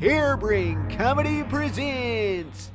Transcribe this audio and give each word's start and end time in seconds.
Hairbrain 0.00 0.96
Comedy 0.96 1.42
presents. 1.42 2.70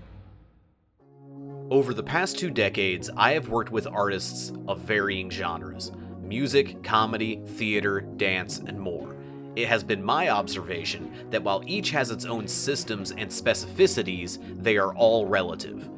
Over 1.70 1.94
the 1.94 2.04
past 2.04 2.38
two 2.38 2.50
decades, 2.50 3.10
I 3.16 3.32
have 3.32 3.48
worked 3.48 3.72
with 3.72 3.88
artists 3.88 4.52
of 4.68 4.80
varying 4.82 5.30
genres 5.30 5.94
music, 6.22 6.84
comedy, 6.84 7.42
theater, 7.46 8.02
dance, 8.02 8.58
and 8.58 8.78
more. 8.78 9.16
It 9.56 9.70
has 9.70 9.86
been 9.86 10.04
my 10.04 10.32
observation 10.32 11.30
that 11.30 11.44
while 11.44 11.64
each 11.66 11.92
has 11.92 12.12
its 12.12 12.26
own 12.26 12.46
systems 12.46 13.12
and 13.12 13.30
specificities, 13.30 14.40
they 14.62 14.76
are 14.76 14.94
all 14.94 15.26
relative. 15.26 15.90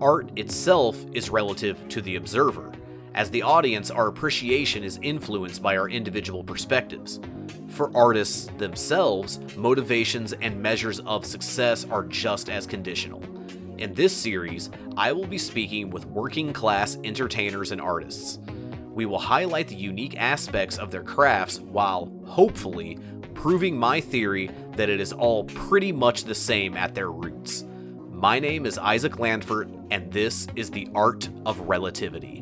Art 0.00 0.30
itself 0.38 1.04
is 1.12 1.28
relative 1.28 1.86
to 1.90 2.00
the 2.00 2.16
observer. 2.16 2.72
As 3.14 3.28
the 3.28 3.42
audience, 3.42 3.90
our 3.90 4.06
appreciation 4.06 4.84
is 4.84 4.98
influenced 5.02 5.62
by 5.62 5.76
our 5.76 5.90
individual 5.90 6.42
perspectives. 6.42 7.20
For 7.72 7.90
artists 7.96 8.50
themselves, 8.58 9.40
motivations 9.56 10.34
and 10.34 10.60
measures 10.60 11.00
of 11.00 11.24
success 11.24 11.86
are 11.90 12.04
just 12.04 12.50
as 12.50 12.66
conditional. 12.66 13.22
In 13.78 13.94
this 13.94 14.14
series, 14.14 14.68
I 14.94 15.12
will 15.12 15.26
be 15.26 15.38
speaking 15.38 15.88
with 15.88 16.04
working 16.04 16.52
class 16.52 16.98
entertainers 17.02 17.72
and 17.72 17.80
artists. 17.80 18.40
We 18.92 19.06
will 19.06 19.18
highlight 19.18 19.68
the 19.68 19.74
unique 19.74 20.18
aspects 20.18 20.76
of 20.76 20.90
their 20.90 21.02
crafts 21.02 21.60
while, 21.60 22.12
hopefully, 22.26 22.98
proving 23.32 23.78
my 23.78 24.02
theory 24.02 24.50
that 24.76 24.90
it 24.90 25.00
is 25.00 25.14
all 25.14 25.44
pretty 25.44 25.92
much 25.92 26.24
the 26.24 26.34
same 26.34 26.76
at 26.76 26.94
their 26.94 27.10
roots. 27.10 27.64
My 28.10 28.38
name 28.38 28.66
is 28.66 28.76
Isaac 28.76 29.18
Landford, 29.18 29.70
and 29.90 30.12
this 30.12 30.46
is 30.56 30.70
the 30.70 30.88
Art 30.94 31.30
of 31.46 31.58
Relativity. 31.60 32.41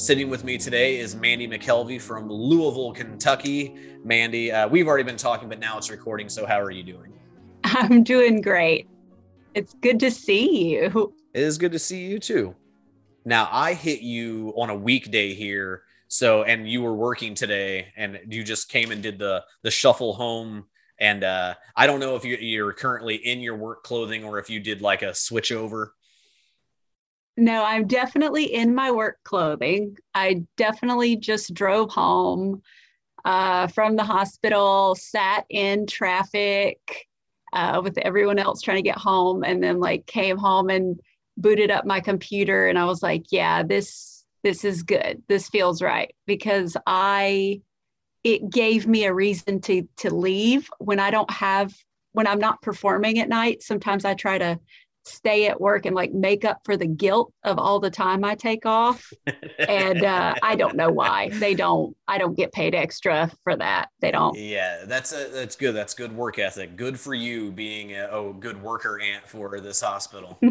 Sitting 0.00 0.30
with 0.30 0.44
me 0.44 0.56
today 0.56 0.98
is 0.98 1.14
Mandee 1.14 1.46
McKelvey 1.46 2.00
from 2.00 2.26
Louisville, 2.26 2.90
Kentucky. 2.94 3.76
Mandee, 4.02 4.50
uh, 4.50 4.66
we've 4.66 4.88
already 4.88 5.04
been 5.04 5.18
talking, 5.18 5.46
but 5.46 5.58
now 5.58 5.76
it's 5.76 5.90
recording. 5.90 6.30
So, 6.30 6.46
how 6.46 6.58
are 6.58 6.70
you 6.70 6.82
doing? 6.82 7.12
I'm 7.64 8.02
doing 8.02 8.40
great. 8.40 8.88
It's 9.54 9.74
good 9.74 10.00
to 10.00 10.10
see 10.10 10.70
you. 10.70 11.14
It 11.34 11.42
is 11.42 11.58
good 11.58 11.72
to 11.72 11.78
see 11.78 12.06
you 12.06 12.18
too. 12.18 12.56
Now, 13.26 13.46
I 13.52 13.74
hit 13.74 14.00
you 14.00 14.54
on 14.56 14.70
a 14.70 14.74
weekday 14.74 15.34
here. 15.34 15.82
So, 16.08 16.44
and 16.44 16.66
you 16.66 16.80
were 16.80 16.94
working 16.94 17.34
today 17.34 17.88
and 17.94 18.20
you 18.26 18.42
just 18.42 18.70
came 18.70 18.92
and 18.92 19.02
did 19.02 19.18
the 19.18 19.44
the 19.64 19.70
shuffle 19.70 20.14
home. 20.14 20.64
And 20.98 21.24
uh, 21.24 21.56
I 21.76 21.86
don't 21.86 22.00
know 22.00 22.16
if 22.16 22.24
you're, 22.24 22.40
you're 22.40 22.72
currently 22.72 23.16
in 23.16 23.40
your 23.40 23.56
work 23.56 23.84
clothing 23.84 24.24
or 24.24 24.38
if 24.38 24.48
you 24.48 24.60
did 24.60 24.80
like 24.80 25.02
a 25.02 25.14
switch 25.14 25.52
over. 25.52 25.92
No, 27.40 27.64
I'm 27.64 27.86
definitely 27.86 28.52
in 28.52 28.74
my 28.74 28.90
work 28.90 29.16
clothing. 29.24 29.96
I 30.14 30.44
definitely 30.58 31.16
just 31.16 31.54
drove 31.54 31.90
home 31.90 32.60
uh, 33.24 33.66
from 33.68 33.96
the 33.96 34.04
hospital, 34.04 34.94
sat 34.94 35.46
in 35.48 35.86
traffic 35.86 36.78
uh, 37.54 37.80
with 37.82 37.96
everyone 37.96 38.38
else 38.38 38.60
trying 38.60 38.76
to 38.76 38.82
get 38.82 38.98
home, 38.98 39.42
and 39.42 39.62
then 39.62 39.80
like 39.80 40.04
came 40.04 40.36
home 40.36 40.68
and 40.68 41.00
booted 41.38 41.70
up 41.70 41.86
my 41.86 41.98
computer, 41.98 42.68
and 42.68 42.78
I 42.78 42.84
was 42.84 43.02
like, 43.02 43.24
"Yeah, 43.30 43.62
this 43.62 44.22
this 44.42 44.62
is 44.62 44.82
good. 44.82 45.22
This 45.26 45.48
feels 45.48 45.80
right," 45.80 46.14
because 46.26 46.76
I 46.86 47.62
it 48.22 48.50
gave 48.50 48.86
me 48.86 49.04
a 49.04 49.14
reason 49.14 49.62
to 49.62 49.88
to 49.98 50.14
leave 50.14 50.68
when 50.78 51.00
I 51.00 51.10
don't 51.10 51.30
have 51.30 51.74
when 52.12 52.26
I'm 52.26 52.38
not 52.38 52.60
performing 52.60 53.18
at 53.18 53.30
night. 53.30 53.62
Sometimes 53.62 54.04
I 54.04 54.12
try 54.12 54.36
to 54.36 54.60
stay 55.04 55.46
at 55.46 55.60
work 55.60 55.86
and 55.86 55.94
like 55.94 56.12
make 56.12 56.44
up 56.44 56.60
for 56.64 56.76
the 56.76 56.86
guilt 56.86 57.32
of 57.44 57.58
all 57.58 57.80
the 57.80 57.90
time 57.90 58.24
I 58.24 58.34
take 58.34 58.66
off. 58.66 59.12
and 59.58 60.04
uh, 60.04 60.34
I 60.42 60.56
don't 60.56 60.76
know 60.76 60.90
why 60.90 61.30
they 61.34 61.54
don't. 61.54 61.96
I 62.06 62.18
don't 62.18 62.36
get 62.36 62.52
paid 62.52 62.74
extra 62.74 63.30
for 63.42 63.56
that. 63.56 63.88
They 64.00 64.10
don't. 64.10 64.36
Yeah, 64.36 64.84
that's 64.84 65.12
a, 65.12 65.28
that's 65.32 65.56
good. 65.56 65.74
That's 65.74 65.94
good 65.94 66.14
work 66.14 66.38
ethic. 66.38 66.76
Good 66.76 66.98
for 66.98 67.14
you 67.14 67.50
being 67.50 67.92
a 67.92 68.08
oh, 68.10 68.32
good 68.32 68.62
worker 68.62 69.00
aunt 69.00 69.26
for 69.26 69.60
this 69.60 69.80
hospital. 69.80 70.38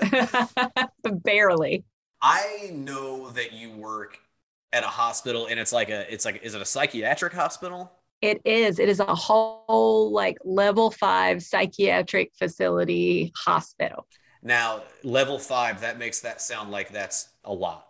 Barely. 1.04 1.84
I 2.22 2.70
know 2.72 3.30
that 3.30 3.52
you 3.52 3.70
work 3.70 4.18
at 4.72 4.84
a 4.84 4.88
hospital, 4.88 5.46
and 5.46 5.58
it's 5.58 5.72
like 5.72 5.88
a 5.88 6.12
it's 6.12 6.24
like 6.24 6.42
is 6.42 6.54
it 6.54 6.60
a 6.60 6.66
psychiatric 6.66 7.32
hospital? 7.32 7.90
It 8.22 8.42
is. 8.44 8.78
It 8.78 8.88
is 8.88 9.00
a 9.00 9.14
whole 9.14 10.12
like 10.12 10.36
level 10.44 10.90
five 10.90 11.42
psychiatric 11.42 12.32
facility 12.38 13.32
hospital. 13.36 14.06
Now, 14.42 14.82
level 15.02 15.38
five, 15.38 15.80
that 15.80 15.98
makes 15.98 16.20
that 16.20 16.40
sound 16.40 16.70
like 16.70 16.90
that's 16.90 17.28
a 17.44 17.52
lot. 17.52 17.86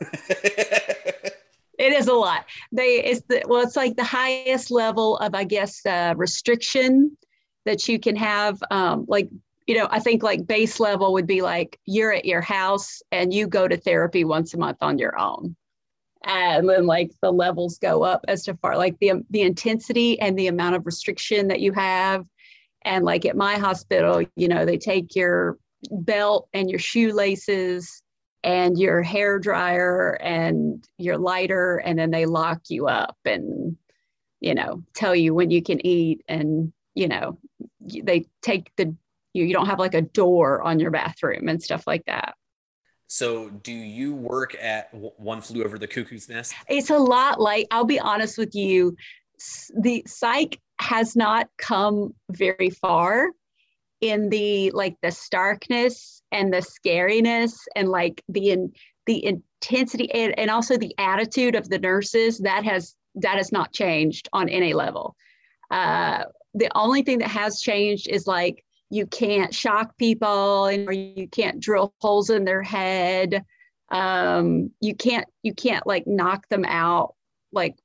it 0.00 1.34
is 1.78 2.08
a 2.08 2.14
lot. 2.14 2.46
They 2.72 3.02
it's 3.04 3.22
the 3.28 3.42
well, 3.46 3.62
it's 3.62 3.76
like 3.76 3.96
the 3.96 4.04
highest 4.04 4.70
level 4.70 5.18
of 5.18 5.34
I 5.34 5.44
guess 5.44 5.84
uh, 5.84 6.14
restriction 6.16 7.16
that 7.66 7.86
you 7.86 7.98
can 7.98 8.16
have. 8.16 8.58
Um, 8.70 9.04
like 9.08 9.28
you 9.66 9.76
know, 9.76 9.88
I 9.90 10.00
think 10.00 10.22
like 10.22 10.46
base 10.46 10.80
level 10.80 11.12
would 11.12 11.26
be 11.26 11.42
like 11.42 11.78
you're 11.84 12.12
at 12.12 12.24
your 12.24 12.40
house 12.40 13.02
and 13.12 13.32
you 13.32 13.46
go 13.46 13.68
to 13.68 13.76
therapy 13.76 14.24
once 14.24 14.54
a 14.54 14.58
month 14.58 14.78
on 14.80 14.98
your 14.98 15.18
own 15.18 15.54
and 16.24 16.68
then 16.68 16.86
like 16.86 17.10
the 17.22 17.30
levels 17.30 17.78
go 17.78 18.02
up 18.02 18.24
as 18.28 18.44
to 18.44 18.54
far 18.56 18.76
like 18.76 18.98
the 19.00 19.12
the 19.30 19.42
intensity 19.42 20.20
and 20.20 20.38
the 20.38 20.48
amount 20.48 20.76
of 20.76 20.86
restriction 20.86 21.48
that 21.48 21.60
you 21.60 21.72
have. 21.72 22.24
And 22.82 23.04
like 23.04 23.24
at 23.26 23.36
my 23.36 23.56
hospital 23.56 24.22
you 24.36 24.48
know 24.48 24.64
they 24.64 24.78
take 24.78 25.14
your 25.16 25.58
belt 25.90 26.48
and 26.52 26.68
your 26.68 26.78
shoelaces 26.78 28.02
and 28.42 28.78
your 28.78 29.02
hair 29.02 29.38
dryer 29.38 30.18
and 30.20 30.86
your 30.98 31.18
lighter 31.18 31.76
and 31.76 31.98
then 31.98 32.10
they 32.10 32.26
lock 32.26 32.60
you 32.68 32.86
up 32.86 33.16
and 33.24 33.76
you 34.40 34.54
know 34.54 34.82
tell 34.94 35.14
you 35.14 35.34
when 35.34 35.50
you 35.50 35.62
can 35.62 35.84
eat. 35.86 36.22
And 36.28 36.72
you 36.94 37.08
know 37.08 37.38
they 37.80 38.26
take 38.42 38.70
the 38.76 38.94
you, 39.32 39.44
you 39.44 39.54
don't 39.54 39.66
have 39.66 39.78
like 39.78 39.94
a 39.94 40.02
door 40.02 40.62
on 40.62 40.80
your 40.80 40.90
bathroom 40.90 41.48
and 41.48 41.62
stuff 41.62 41.86
like 41.86 42.04
that 42.06 42.34
so, 43.12 43.48
do 43.48 43.72
you 43.72 44.14
work 44.14 44.54
at 44.62 44.88
One 44.94 45.40
Flew 45.40 45.64
Over 45.64 45.80
the 45.80 45.88
Cuckoo's 45.88 46.28
Nest? 46.28 46.54
It's 46.68 46.90
a 46.90 46.96
lot 46.96 47.40
like, 47.40 47.66
I'll 47.72 47.84
be 47.84 47.98
honest 47.98 48.38
with 48.38 48.54
you, 48.54 48.96
the 49.76 50.04
psych 50.06 50.60
has 50.80 51.16
not 51.16 51.48
come 51.58 52.14
very 52.30 52.70
far 52.70 53.30
in 54.00 54.28
the 54.28 54.70
like 54.70 54.94
the 55.02 55.10
starkness 55.10 56.22
and 56.30 56.54
the 56.54 56.58
scariness 56.58 57.58
and 57.74 57.88
like 57.88 58.22
the 58.28 58.50
in, 58.50 58.72
the 59.06 59.24
intensity 59.24 60.08
and, 60.12 60.38
and 60.38 60.48
also 60.48 60.76
the 60.76 60.94
attitude 60.96 61.56
of 61.56 61.68
the 61.68 61.80
nurses 61.80 62.38
that 62.38 62.64
has 62.64 62.94
that 63.16 63.38
has 63.38 63.50
not 63.50 63.72
changed 63.72 64.28
on 64.32 64.48
any 64.48 64.72
level. 64.72 65.16
Uh, 65.72 66.26
the 66.54 66.70
only 66.76 67.02
thing 67.02 67.18
that 67.18 67.28
has 67.28 67.60
changed 67.60 68.06
is 68.08 68.28
like 68.28 68.64
you 68.90 69.06
can't 69.06 69.54
shock 69.54 69.96
people 69.96 70.66
or 70.68 70.92
you 70.92 71.28
can't 71.28 71.60
drill 71.60 71.94
holes 72.00 72.28
in 72.28 72.44
their 72.44 72.62
head. 72.62 73.44
Um, 73.88 74.72
you 74.80 74.94
can't 74.94 75.26
you 75.42 75.54
can't 75.54 75.86
like 75.86 76.06
knock 76.06 76.48
them 76.48 76.64
out 76.64 77.14
like 77.52 77.76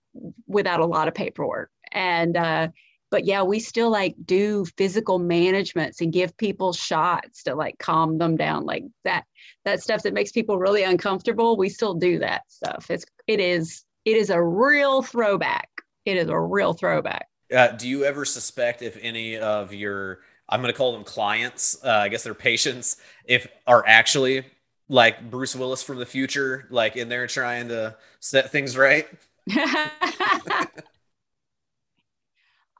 without 0.48 0.80
a 0.80 0.86
lot 0.86 1.08
of 1.08 1.14
paperwork. 1.14 1.70
And 1.92 2.36
uh, 2.36 2.70
but 3.12 3.26
yeah 3.26 3.44
we 3.44 3.60
still 3.60 3.92
like 3.92 4.16
do 4.26 4.66
physical 4.78 5.20
managements 5.20 6.02
and 6.02 6.12
give 6.12 6.36
people 6.38 6.74
shots 6.74 7.44
to 7.44 7.56
like 7.56 7.78
calm 7.78 8.18
them 8.18 8.36
down. 8.36 8.66
Like 8.66 8.84
that 9.04 9.26
that 9.64 9.82
stuff 9.82 10.02
that 10.04 10.14
makes 10.14 10.32
people 10.32 10.58
really 10.58 10.84
uncomfortable 10.84 11.56
we 11.56 11.70
still 11.70 11.94
do 11.94 12.20
that 12.20 12.44
stuff. 12.48 12.90
It's 12.90 13.06
it 13.28 13.40
is 13.40 13.84
it 14.06 14.18
is 14.18 14.32
a 14.32 14.42
real 14.42 15.04
throwback. 15.04 15.70
It 16.06 16.18
is 16.18 16.30
a 16.30 16.40
real 16.40 16.74
throwback. 16.74 17.28
Uh, 17.56 17.68
do 17.70 17.88
you 17.88 18.04
ever 18.06 18.26
suspect 18.26 18.82
if 18.82 18.98
any 19.02 19.38
of 19.38 19.72
your 19.72 20.22
I'm 20.48 20.62
going 20.62 20.72
to 20.72 20.78
call 20.78 20.94
them 20.94 21.04
clients. 21.04 21.78
Uh, 21.84 21.90
I 21.92 22.10
guess 22.10 22.24
they're 22.24 22.34
patients. 22.34 22.98
If 23.26 23.48
are 23.66 23.84
actually 23.88 24.46
like 24.88 25.30
Bruce 25.30 25.56
Willis 25.56 25.82
from 25.82 25.98
the 25.98 26.06
future, 26.06 26.68
like 26.70 26.96
in 26.96 27.10
there 27.10 27.28
trying 27.28 27.70
to 27.70 27.96
set 28.20 28.52
things 28.52 28.78
right. 28.78 29.08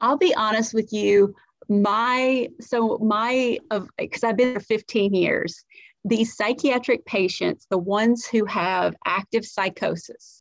I'll 0.00 0.18
be 0.18 0.34
honest 0.34 0.74
with 0.74 0.92
you. 0.92 1.34
My 1.68 2.48
so 2.60 2.98
my 2.98 3.58
of 3.70 3.88
because 3.98 4.22
I've 4.22 4.36
been 4.36 4.52
there 4.52 4.60
15 4.60 5.14
years. 5.14 5.64
These 6.04 6.36
psychiatric 6.36 7.04
patients, 7.04 7.66
the 7.68 7.78
ones 7.78 8.26
who 8.26 8.44
have 8.44 8.94
active 9.04 9.44
psychosis, 9.44 10.40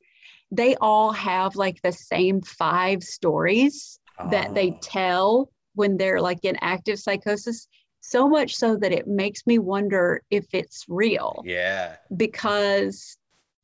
they 0.52 0.76
all 0.76 1.12
have 1.12 1.56
like 1.56 1.82
the 1.82 1.92
same 1.92 2.42
five 2.42 3.02
stories 3.02 4.00
oh. 4.20 4.30
that 4.30 4.54
they 4.54 4.72
oh. 4.72 4.80
tell 4.82 5.52
when 5.76 5.98
they're 5.98 6.22
like 6.22 6.44
in 6.44 6.58
active 6.62 7.00
psychosis 7.00 7.68
so 8.02 8.28
much 8.28 8.56
so 8.56 8.76
that 8.78 8.92
it 8.92 9.08
makes 9.08 9.48
me 9.48 9.58
wonder 9.58 10.22
if 10.30 10.46
it's 10.54 10.86
real. 10.88 11.42
Yeah. 11.46 11.96
Because 12.16 13.18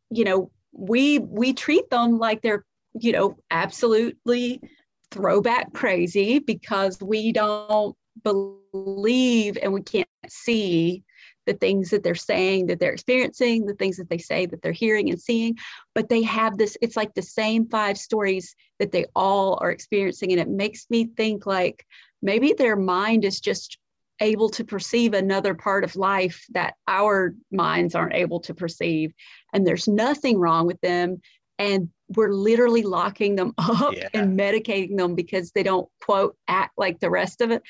you 0.09 0.23
know 0.23 0.51
we 0.73 1.19
we 1.19 1.53
treat 1.53 1.89
them 1.89 2.19
like 2.19 2.41
they're 2.41 2.65
you 2.93 3.11
know 3.11 3.37
absolutely 3.49 4.61
throwback 5.09 5.73
crazy 5.73 6.39
because 6.39 7.01
we 7.01 7.31
don't 7.31 7.95
believe 8.23 9.57
and 9.61 9.73
we 9.73 9.81
can't 9.81 10.07
see 10.27 11.03
the 11.51 11.57
things 11.57 11.89
that 11.89 12.03
they're 12.03 12.15
saying 12.15 12.67
that 12.67 12.79
they're 12.79 12.93
experiencing, 12.93 13.65
the 13.65 13.73
things 13.73 13.97
that 13.97 14.09
they 14.09 14.17
say 14.17 14.45
that 14.45 14.61
they're 14.61 14.71
hearing 14.71 15.09
and 15.09 15.19
seeing. 15.19 15.57
But 15.93 16.09
they 16.09 16.23
have 16.23 16.57
this, 16.57 16.77
it's 16.81 16.95
like 16.95 17.13
the 17.13 17.21
same 17.21 17.67
five 17.67 17.97
stories 17.97 18.55
that 18.79 18.91
they 18.91 19.05
all 19.15 19.57
are 19.61 19.71
experiencing. 19.71 20.31
And 20.31 20.41
it 20.41 20.49
makes 20.49 20.85
me 20.89 21.09
think 21.17 21.45
like 21.45 21.85
maybe 22.21 22.53
their 22.53 22.75
mind 22.75 23.25
is 23.25 23.39
just 23.39 23.77
able 24.21 24.49
to 24.49 24.63
perceive 24.63 25.13
another 25.13 25.55
part 25.55 25.83
of 25.83 25.95
life 25.95 26.45
that 26.51 26.75
our 26.87 27.33
minds 27.51 27.95
aren't 27.95 28.13
able 28.13 28.39
to 28.41 28.53
perceive. 28.53 29.13
And 29.51 29.65
there's 29.65 29.87
nothing 29.87 30.37
wrong 30.37 30.67
with 30.67 30.79
them. 30.81 31.21
And 31.61 31.89
we're 32.15 32.33
literally 32.33 32.83
locking 32.83 33.35
them 33.35 33.53
up 33.57 33.93
yeah. 33.95 34.09
and 34.13 34.37
medicating 34.37 34.97
them 34.97 35.15
because 35.15 35.51
they 35.51 35.63
don't 35.63 35.87
quote 36.01 36.35
act 36.47 36.73
like 36.77 36.99
the 36.99 37.09
rest 37.09 37.41
of 37.41 37.51
it. 37.51 37.61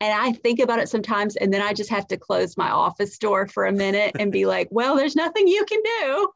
And 0.00 0.18
I 0.18 0.32
think 0.32 0.60
about 0.60 0.78
it 0.78 0.88
sometimes, 0.88 1.36
and 1.36 1.52
then 1.52 1.60
I 1.60 1.74
just 1.74 1.90
have 1.90 2.06
to 2.08 2.16
close 2.16 2.56
my 2.56 2.70
office 2.70 3.18
door 3.18 3.46
for 3.46 3.66
a 3.66 3.72
minute 3.72 4.16
and 4.18 4.32
be 4.32 4.46
like, 4.54 4.68
well, 4.70 4.96
there's 4.96 5.16
nothing 5.16 5.46
you 5.46 5.64
can 5.66 5.82
do. 6.00 6.28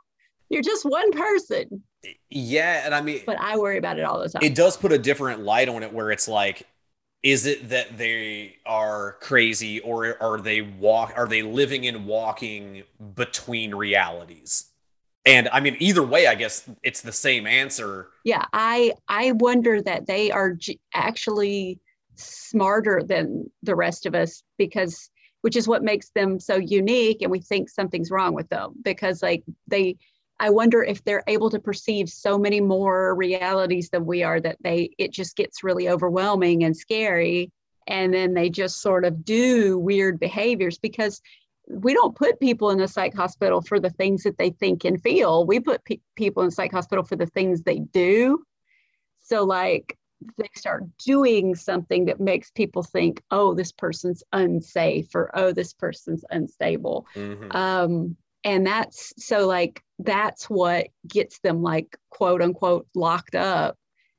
You're 0.50 0.62
just 0.62 0.84
one 0.84 1.10
person. 1.12 1.82
Yeah. 2.28 2.82
And 2.84 2.94
I 2.94 3.00
mean, 3.00 3.22
but 3.24 3.40
I 3.40 3.56
worry 3.56 3.78
about 3.78 3.98
it 3.98 4.04
all 4.04 4.20
the 4.20 4.28
time. 4.28 4.42
It 4.42 4.54
does 4.54 4.76
put 4.76 4.92
a 4.92 4.98
different 4.98 5.40
light 5.40 5.70
on 5.70 5.82
it 5.82 5.92
where 5.92 6.10
it's 6.10 6.28
like, 6.28 6.66
is 7.22 7.46
it 7.46 7.70
that 7.70 7.96
they 7.96 8.56
are 8.66 9.16
crazy 9.20 9.80
or 9.80 10.22
are 10.22 10.38
they 10.38 10.60
walk 10.60 11.14
are 11.16 11.26
they 11.26 11.42
living 11.42 11.86
and 11.86 12.06
walking 12.06 12.84
between 13.14 13.74
realities 13.74 14.66
and 15.26 15.48
i 15.52 15.60
mean 15.60 15.76
either 15.80 16.02
way 16.02 16.26
i 16.26 16.34
guess 16.34 16.68
it's 16.82 17.00
the 17.00 17.12
same 17.12 17.46
answer. 17.46 18.08
Yeah 18.24 18.44
i 18.52 18.92
i 19.08 19.32
wonder 19.32 19.82
that 19.82 20.06
they 20.06 20.30
are 20.30 20.52
g- 20.52 20.80
actually 20.92 21.80
smarter 22.16 23.02
than 23.04 23.50
the 23.62 23.74
rest 23.74 24.06
of 24.06 24.14
us 24.14 24.42
because 24.58 25.10
which 25.40 25.56
is 25.56 25.68
what 25.68 25.82
makes 25.82 26.10
them 26.14 26.40
so 26.40 26.56
unique 26.56 27.20
and 27.20 27.30
we 27.30 27.40
think 27.40 27.68
something's 27.68 28.10
wrong 28.10 28.34
with 28.34 28.48
them 28.48 28.74
because 28.82 29.22
like 29.22 29.44
they 29.66 29.96
I 30.40 30.50
wonder 30.50 30.82
if 30.82 31.04
they're 31.04 31.22
able 31.28 31.50
to 31.50 31.60
perceive 31.60 32.08
so 32.08 32.38
many 32.38 32.60
more 32.60 33.14
realities 33.14 33.90
than 33.90 34.04
we 34.04 34.22
are 34.22 34.40
that 34.40 34.58
they 34.62 34.90
it 34.98 35.12
just 35.12 35.36
gets 35.36 35.62
really 35.62 35.88
overwhelming 35.88 36.64
and 36.64 36.76
scary. 36.76 37.52
And 37.86 38.12
then 38.12 38.34
they 38.34 38.48
just 38.48 38.80
sort 38.80 39.04
of 39.04 39.24
do 39.24 39.78
weird 39.78 40.18
behaviors 40.18 40.78
because 40.78 41.20
we 41.68 41.94
don't 41.94 42.14
put 42.14 42.40
people 42.40 42.70
in 42.70 42.80
a 42.80 42.88
psych 42.88 43.14
hospital 43.14 43.62
for 43.62 43.80
the 43.80 43.90
things 43.90 44.22
that 44.24 44.38
they 44.38 44.50
think 44.50 44.84
and 44.84 45.02
feel. 45.02 45.46
We 45.46 45.60
put 45.60 45.84
pe- 45.84 46.00
people 46.16 46.42
in 46.42 46.50
psych 46.50 46.72
hospital 46.72 47.04
for 47.04 47.16
the 47.16 47.26
things 47.26 47.62
they 47.62 47.78
do. 47.78 48.44
So 49.20 49.44
like 49.44 49.96
they 50.38 50.48
start 50.54 50.84
doing 50.98 51.54
something 51.54 52.04
that 52.06 52.20
makes 52.20 52.50
people 52.50 52.82
think, 52.82 53.22
oh, 53.30 53.54
this 53.54 53.72
person's 53.72 54.22
unsafe 54.32 55.14
or 55.14 55.30
oh, 55.34 55.52
this 55.52 55.72
person's 55.72 56.24
unstable. 56.30 57.06
Mm-hmm. 57.14 57.56
Um, 57.56 58.16
and 58.44 58.66
that's 58.66 59.14
so 59.16 59.46
like 59.46 59.82
that's 59.98 60.50
what 60.50 60.88
gets 61.08 61.38
them 61.40 61.62
like 61.62 61.96
quote 62.10 62.42
unquote 62.42 62.86
locked 62.94 63.34
up 63.34 63.76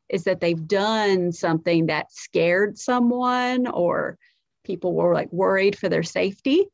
is 0.09 0.23
that 0.23 0.39
they've 0.39 0.67
done 0.67 1.31
something 1.31 1.87
that 1.87 2.11
scared 2.11 2.77
someone 2.77 3.67
or 3.67 4.17
people 4.63 4.93
were 4.93 5.13
like 5.13 5.31
worried 5.31 5.77
for 5.77 5.89
their 5.89 6.03
safety 6.03 6.65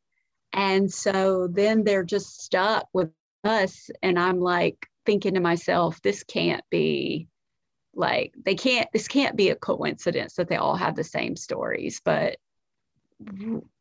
and 0.54 0.92
so 0.92 1.48
then 1.48 1.84
they're 1.84 2.04
just 2.04 2.42
stuck 2.42 2.88
with 2.94 3.10
us 3.44 3.90
and 4.04 4.20
i'm 4.20 4.40
like 4.40 4.88
thinking 5.06 5.34
to 5.34 5.40
myself 5.40 6.02
this 6.02 6.24
can't 6.24 6.64
be 6.70 7.28
like 7.94 8.34
they 8.46 8.56
can't 8.56 8.88
this 8.94 9.08
can't 9.08 9.36
be 9.36 9.50
a 9.50 9.56
coincidence 9.56 10.36
that 10.36 10.48
they 10.48 10.56
all 10.56 10.76
have 10.76 10.96
the 10.96 11.04
same 11.04 11.36
stories 11.36 12.02
but 12.04 12.38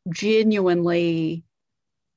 genuinely 0.08 1.44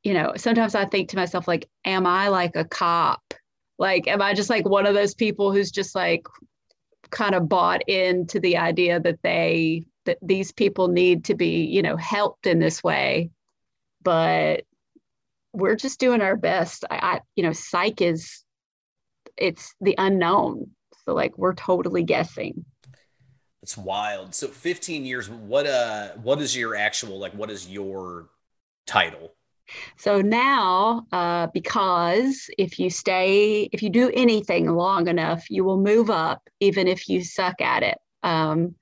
you 0.03 0.13
know, 0.13 0.33
sometimes 0.35 0.75
I 0.75 0.85
think 0.85 1.09
to 1.09 1.15
myself, 1.15 1.47
like, 1.47 1.69
am 1.85 2.05
I 2.05 2.27
like 2.27 2.55
a 2.55 2.65
cop? 2.65 3.33
Like, 3.79 4.07
am 4.07 4.21
I 4.21 4.33
just 4.33 4.49
like 4.49 4.67
one 4.67 4.85
of 4.85 4.93
those 4.93 5.13
people 5.13 5.51
who's 5.51 5.71
just 5.71 5.95
like 5.95 6.27
kind 7.09 7.35
of 7.35 7.49
bought 7.49 7.87
into 7.87 8.39
the 8.39 8.57
idea 8.57 8.99
that 8.99 9.19
they, 9.23 9.83
that 10.05 10.17
these 10.21 10.51
people 10.51 10.89
need 10.89 11.25
to 11.25 11.35
be, 11.35 11.65
you 11.65 11.81
know, 11.81 11.95
helped 11.95 12.45
in 12.45 12.59
this 12.59 12.83
way? 12.83 13.31
But 14.03 14.63
we're 15.53 15.75
just 15.75 15.99
doing 15.99 16.21
our 16.21 16.35
best. 16.35 16.85
I, 16.89 16.95
I 16.95 17.21
you 17.35 17.43
know, 17.43 17.53
psych 17.53 18.01
is, 18.01 18.43
it's 19.37 19.73
the 19.81 19.95
unknown. 19.97 20.71
So, 21.05 21.13
like, 21.13 21.37
we're 21.37 21.53
totally 21.53 22.03
guessing. 22.03 22.65
It's 23.61 23.77
wild. 23.77 24.35
So 24.35 24.47
15 24.49 25.05
years, 25.05 25.29
what 25.29 25.65
uh 25.65 26.09
what 26.21 26.41
is 26.41 26.55
your 26.55 26.75
actual 26.75 27.17
like 27.17 27.33
what 27.33 27.49
is 27.49 27.69
your 27.69 28.27
title? 28.85 29.35
So 29.97 30.21
now, 30.21 31.05
uh, 31.13 31.47
because 31.53 32.49
if 32.57 32.77
you 32.77 32.89
stay, 32.89 33.69
if 33.71 33.81
you 33.81 33.89
do 33.89 34.11
anything 34.13 34.67
long 34.67 35.07
enough, 35.07 35.49
you 35.49 35.63
will 35.63 35.79
move 35.79 36.09
up, 36.09 36.41
even 36.59 36.87
if 36.87 37.07
you 37.07 37.23
suck 37.23 37.61
at 37.61 37.83
it. 37.83 37.97
Um, 38.21 38.75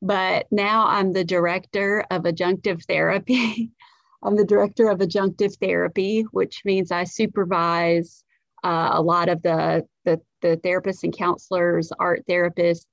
but 0.00 0.46
now 0.50 0.86
I'm 0.86 1.12
the 1.12 1.24
director 1.24 2.04
of 2.10 2.22
adjunctive 2.22 2.84
therapy. 2.84 3.70
I'm 4.22 4.36
the 4.36 4.44
director 4.44 4.88
of 4.88 4.98
adjunctive 4.98 5.56
therapy, 5.58 6.22
which 6.30 6.62
means 6.64 6.90
I 6.92 7.04
supervise 7.04 8.24
uh, 8.62 8.90
a 8.92 9.02
lot 9.02 9.28
of 9.28 9.42
the, 9.42 9.86
the, 10.04 10.20
the 10.40 10.56
therapists 10.58 11.02
and 11.02 11.16
counselors, 11.16 11.92
art 11.98 12.24
therapists, 12.28 12.86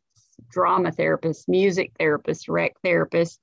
drama 0.50 0.92
therapists, 0.92 1.48
music 1.48 1.92
therapists, 2.00 2.46
rec 2.48 2.74
therapists, 2.84 3.38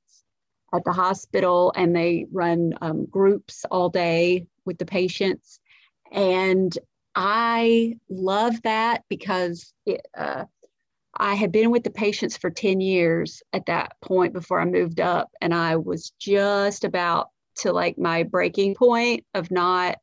at 0.75 0.85
the 0.85 0.93
hospital 0.93 1.73
and 1.77 1.95
they 1.95 2.27
run 2.33 2.75
um, 2.81 3.07
groups 3.07 3.65
all 3.71 3.89
day 3.89 4.47
with 4.65 4.79
the 4.79 4.85
patients. 4.85 5.61
And 6.13 6.77
I 7.15 7.99
love 8.11 8.61
that 8.63 9.05
because 9.09 9.73
it, 9.87 10.07
uh, 10.17 10.45
I 11.19 11.35
had 11.35 11.51
been 11.51 11.71
with 11.71 11.85
the 11.85 11.91
patients 11.91 12.37
for 12.37 12.51
10 12.51 12.81
years 12.81 13.43
at 13.53 13.67
that 13.67 13.93
point 14.03 14.33
before 14.33 14.61
I 14.61 14.67
moved 14.67 15.01
up. 15.01 15.31
And 15.41 15.55
I 15.55 15.77
was 15.77 16.13
just 16.19 16.85
about 16.85 17.31
to 17.59 17.73
like 17.73 17.99
my 17.99 18.23
breaking 18.23 18.75
point 18.75 19.25
of 19.35 19.51
not 19.51 19.99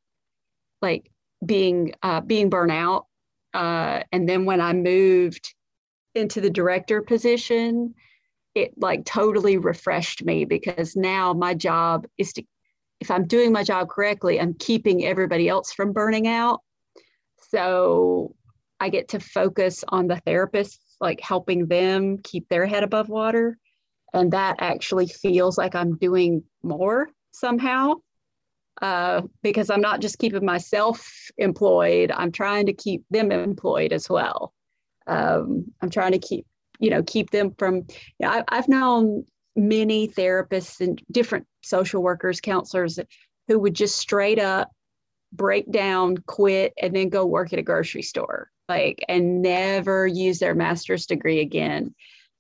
like 0.82 1.10
being 1.46 1.94
uh, 2.02 2.22
being 2.22 2.50
burnout. 2.50 3.04
Uh, 3.54 4.04
and 4.12 4.28
then 4.28 4.46
when 4.46 4.62
I 4.62 4.74
moved 4.74 5.54
into 6.16 6.42
the 6.42 6.50
director 6.50 7.02
position, 7.02 7.94
it 8.56 8.74
like 8.78 9.06
totally 9.06 9.58
refreshed 9.58 10.24
me 10.24 10.46
because 10.46 10.96
now 10.96 11.34
my 11.34 11.54
job 11.54 12.06
is 12.18 12.34
to 12.34 12.44
if 13.00 13.10
i'm 13.12 13.26
doing 13.26 13.52
my 13.52 13.64
job 13.64 13.90
correctly 13.90 14.40
i'm 14.40 14.54
keeping 14.54 15.06
everybody 15.06 15.50
else 15.50 15.74
from 15.74 15.92
burning 15.92 16.28
out 16.28 16.62
so 17.50 18.34
i 18.80 18.90
get 18.90 19.08
to 19.10 19.20
focus 19.20 19.84
on 19.90 20.08
the 20.08 20.22
therapists 20.28 20.78
like 21.02 21.20
helping 21.20 21.68
them 21.68 22.18
keep 22.20 22.48
their 22.50 22.66
head 22.66 22.84
above 22.84 23.10
water 23.10 23.58
and 24.13 24.32
that 24.32 24.56
actually 24.60 25.08
feels 25.08 25.58
like 25.58 25.75
i'm 25.75 25.98
doing 25.98 26.44
more 26.62 27.10
somehow 27.34 27.96
uh, 28.82 29.22
because 29.42 29.70
i'm 29.70 29.82
not 29.82 30.02
just 30.02 30.18
keeping 30.18 30.46
myself 30.46 31.30
employed 31.38 32.12
i'm 32.12 32.32
trying 32.32 32.66
to 32.66 32.74
keep 32.74 33.04
them 33.10 33.32
employed 33.32 33.94
as 33.94 34.10
well. 34.10 34.54
Um, 35.06 35.66
i'm 35.82 35.90
trying 35.90 36.13
to 36.13 36.20
keep 36.20 36.46
you 36.80 36.90
know 36.90 37.04
keep 37.04 37.30
them 37.30 37.54
from 37.58 37.75
you 37.75 37.84
know, 38.22 38.30
I, 38.30 38.44
i've 38.50 38.68
known 38.68 39.25
many 39.56 40.08
therapists 40.08 40.82
and 40.82 41.02
different 41.12 41.46
social 41.62 42.02
workers 42.02 42.42
counselors 42.42 43.00
who 43.48 43.60
would 43.60 43.75
just 43.75 43.98
straight 43.98 44.40
up 44.40 44.72
break 45.32 45.72
down 45.72 46.18
quit 46.25 46.74
and 46.82 46.96
then 46.96 47.10
go 47.10 47.25
work 47.25 47.54
at 47.54 47.60
a 47.60 47.63
grocery 47.63 48.02
store 48.02 48.50
like 48.70 49.04
and 49.08 49.42
never 49.42 50.08
use 50.08 50.40
their 50.40 50.56
master's 50.56 51.06
degree 51.06 51.40
again 51.40 51.94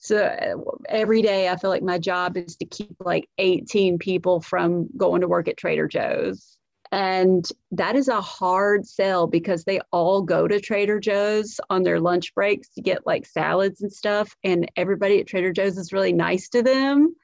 so 0.03 0.17
uh, 0.17 0.55
every 0.89 1.21
day 1.21 1.49
i 1.49 1.55
feel 1.55 1.69
like 1.69 1.83
my 1.83 1.97
job 1.97 2.35
is 2.37 2.55
to 2.57 2.65
keep 2.65 2.95
like 2.99 3.29
18 3.37 3.97
people 3.97 4.41
from 4.41 4.87
going 4.97 5.21
to 5.21 5.27
work 5.27 5.47
at 5.47 5.57
trader 5.57 5.87
joe's 5.87 6.57
and 6.93 7.49
that 7.71 7.95
is 7.95 8.07
a 8.07 8.21
hard 8.21 8.85
sell 8.85 9.25
because 9.25 9.63
they 9.63 9.79
all 9.91 10.21
go 10.21 10.47
to 10.47 10.59
Trader 10.59 10.99
Joe's 10.99 11.59
on 11.71 11.81
their 11.81 11.99
lunch 11.99 12.35
breaks 12.35 12.69
to 12.75 12.83
get 12.83 13.07
like 13.07 13.25
salads 13.25 13.81
and 13.81 13.91
stuff. 13.91 14.35
And 14.43 14.71
everybody 14.75 15.19
at 15.19 15.25
Trader 15.25 15.51
Joe's 15.51 15.79
is 15.79 15.91
really 15.91 16.13
nice 16.13 16.49
to 16.49 16.61
them. 16.61 17.15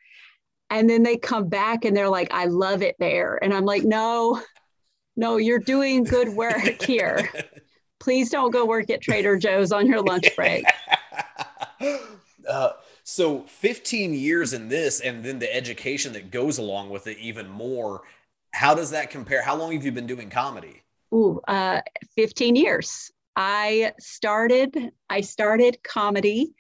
And 0.72 0.90
then 0.90 1.04
they 1.04 1.18
come 1.18 1.50
back 1.50 1.86
and 1.86 1.96
they're 1.96 2.10
like, 2.10 2.34
I 2.34 2.46
love 2.46 2.82
it 2.82 2.96
there. 2.98 3.38
And 3.44 3.54
I'm 3.54 3.66
like, 3.66 3.84
no, 3.84 4.42
no, 5.16 5.38
you're 5.38 5.60
doing 5.60 6.04
good 6.04 6.30
work 6.30 6.82
here. 6.82 7.30
Please 8.00 8.32
don't 8.32 8.50
go 8.50 8.66
work 8.66 8.90
at 8.90 9.02
Trader 9.02 9.38
Joe's 9.38 9.72
on 9.72 9.86
your 9.86 10.02
lunch 10.02 10.36
break. 10.36 10.66
Uh, 12.50 12.72
so 13.04 13.42
15 13.42 14.14
years 14.14 14.54
in 14.54 14.70
this 14.70 15.00
and 15.00 15.24
then 15.24 15.40
the 15.40 15.56
education 15.56 16.14
that 16.14 16.32
goes 16.32 16.58
along 16.58 16.90
with 16.90 17.06
it 17.08 17.18
even 17.20 17.48
more 17.48 18.02
how 18.52 18.74
does 18.74 18.92
that 18.92 19.10
compare? 19.10 19.42
How 19.42 19.56
long 19.56 19.74
have 19.74 19.86
you 19.86 19.92
been 19.92 20.08
doing 20.08 20.30
comedy? 20.30 20.82
Ooh, 21.14 21.42
uh, 21.48 21.82
15 22.16 22.56
years. 22.56 23.12
I 23.36 23.94
started 24.00 24.92
I 25.10 25.22
started 25.22 25.82
comedy 25.84 26.54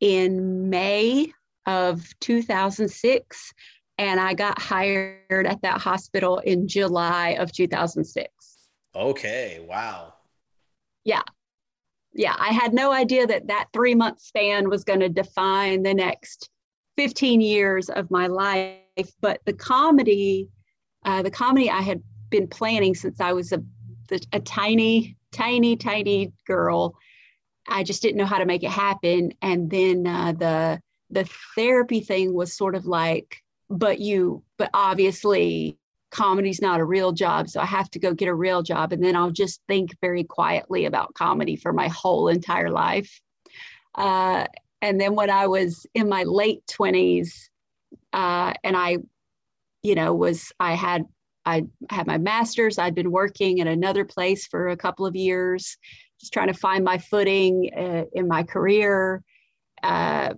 in 0.00 0.70
May 0.70 1.32
of 1.66 2.08
2006 2.20 3.52
and 3.98 4.20
I 4.20 4.34
got 4.34 4.60
hired 4.60 5.46
at 5.46 5.60
that 5.62 5.80
hospital 5.80 6.38
in 6.38 6.66
July 6.66 7.30
of 7.38 7.52
2006. 7.52 8.28
Okay, 8.94 9.64
wow. 9.68 10.14
Yeah. 11.04 11.22
Yeah, 12.14 12.36
I 12.38 12.52
had 12.52 12.72
no 12.72 12.92
idea 12.92 13.26
that 13.26 13.48
that 13.48 13.68
three 13.72 13.94
month 13.94 14.20
span 14.20 14.70
was 14.70 14.84
going 14.84 15.00
to 15.00 15.08
define 15.08 15.82
the 15.82 15.94
next 15.94 16.48
15 16.96 17.40
years 17.40 17.90
of 17.90 18.10
my 18.10 18.28
life. 18.28 18.78
But 19.20 19.40
the 19.44 19.52
comedy, 19.52 20.48
uh, 21.04 21.22
the 21.22 21.30
comedy 21.30 21.68
I 21.68 21.80
had 21.80 22.02
been 22.30 22.46
planning 22.46 22.94
since 22.94 23.20
I 23.20 23.32
was 23.32 23.52
a, 23.52 23.62
a 24.32 24.40
tiny, 24.40 25.16
tiny, 25.32 25.76
tiny 25.76 26.32
girl. 26.46 26.94
I 27.66 27.82
just 27.82 28.02
didn't 28.02 28.18
know 28.18 28.26
how 28.26 28.38
to 28.38 28.46
make 28.46 28.62
it 28.62 28.70
happen. 28.70 29.32
And 29.42 29.68
then 29.70 30.06
uh, 30.06 30.32
the 30.32 30.80
the 31.10 31.28
therapy 31.54 32.00
thing 32.00 32.32
was 32.32 32.56
sort 32.56 32.74
of 32.74 32.86
like, 32.86 33.42
but 33.68 34.00
you, 34.00 34.42
but 34.56 34.70
obviously 34.72 35.78
comedy's 36.14 36.62
not 36.62 36.80
a 36.80 36.84
real 36.84 37.12
job. 37.12 37.48
So 37.48 37.60
I 37.60 37.66
have 37.66 37.90
to 37.90 37.98
go 37.98 38.14
get 38.14 38.28
a 38.28 38.34
real 38.34 38.62
job. 38.62 38.92
And 38.92 39.02
then 39.02 39.16
I'll 39.16 39.32
just 39.32 39.60
think 39.66 39.96
very 40.00 40.22
quietly 40.22 40.86
about 40.86 41.14
comedy 41.14 41.56
for 41.56 41.72
my 41.72 41.88
whole 41.88 42.28
entire 42.28 42.70
life. 42.70 43.20
Uh, 43.96 44.46
and 44.80 45.00
then 45.00 45.16
when 45.16 45.28
I 45.28 45.48
was 45.48 45.86
in 45.92 46.08
my 46.08 46.22
late 46.22 46.62
20s, 46.66 47.48
uh, 48.12 48.52
and 48.62 48.76
I, 48.76 48.98
you 49.82 49.96
know, 49.96 50.14
was, 50.14 50.52
I 50.60 50.74
had, 50.74 51.04
I 51.44 51.64
had 51.90 52.06
my 52.06 52.18
master's, 52.18 52.78
I'd 52.78 52.94
been 52.94 53.10
working 53.10 53.58
in 53.58 53.66
another 53.66 54.04
place 54.04 54.46
for 54.46 54.68
a 54.68 54.76
couple 54.76 55.06
of 55.06 55.16
years, 55.16 55.76
just 56.20 56.32
trying 56.32 56.46
to 56.46 56.54
find 56.54 56.84
my 56.84 56.96
footing 56.96 57.70
uh, 57.76 58.04
in 58.12 58.28
my 58.28 58.44
career. 58.44 59.22
Uh, 59.82 60.34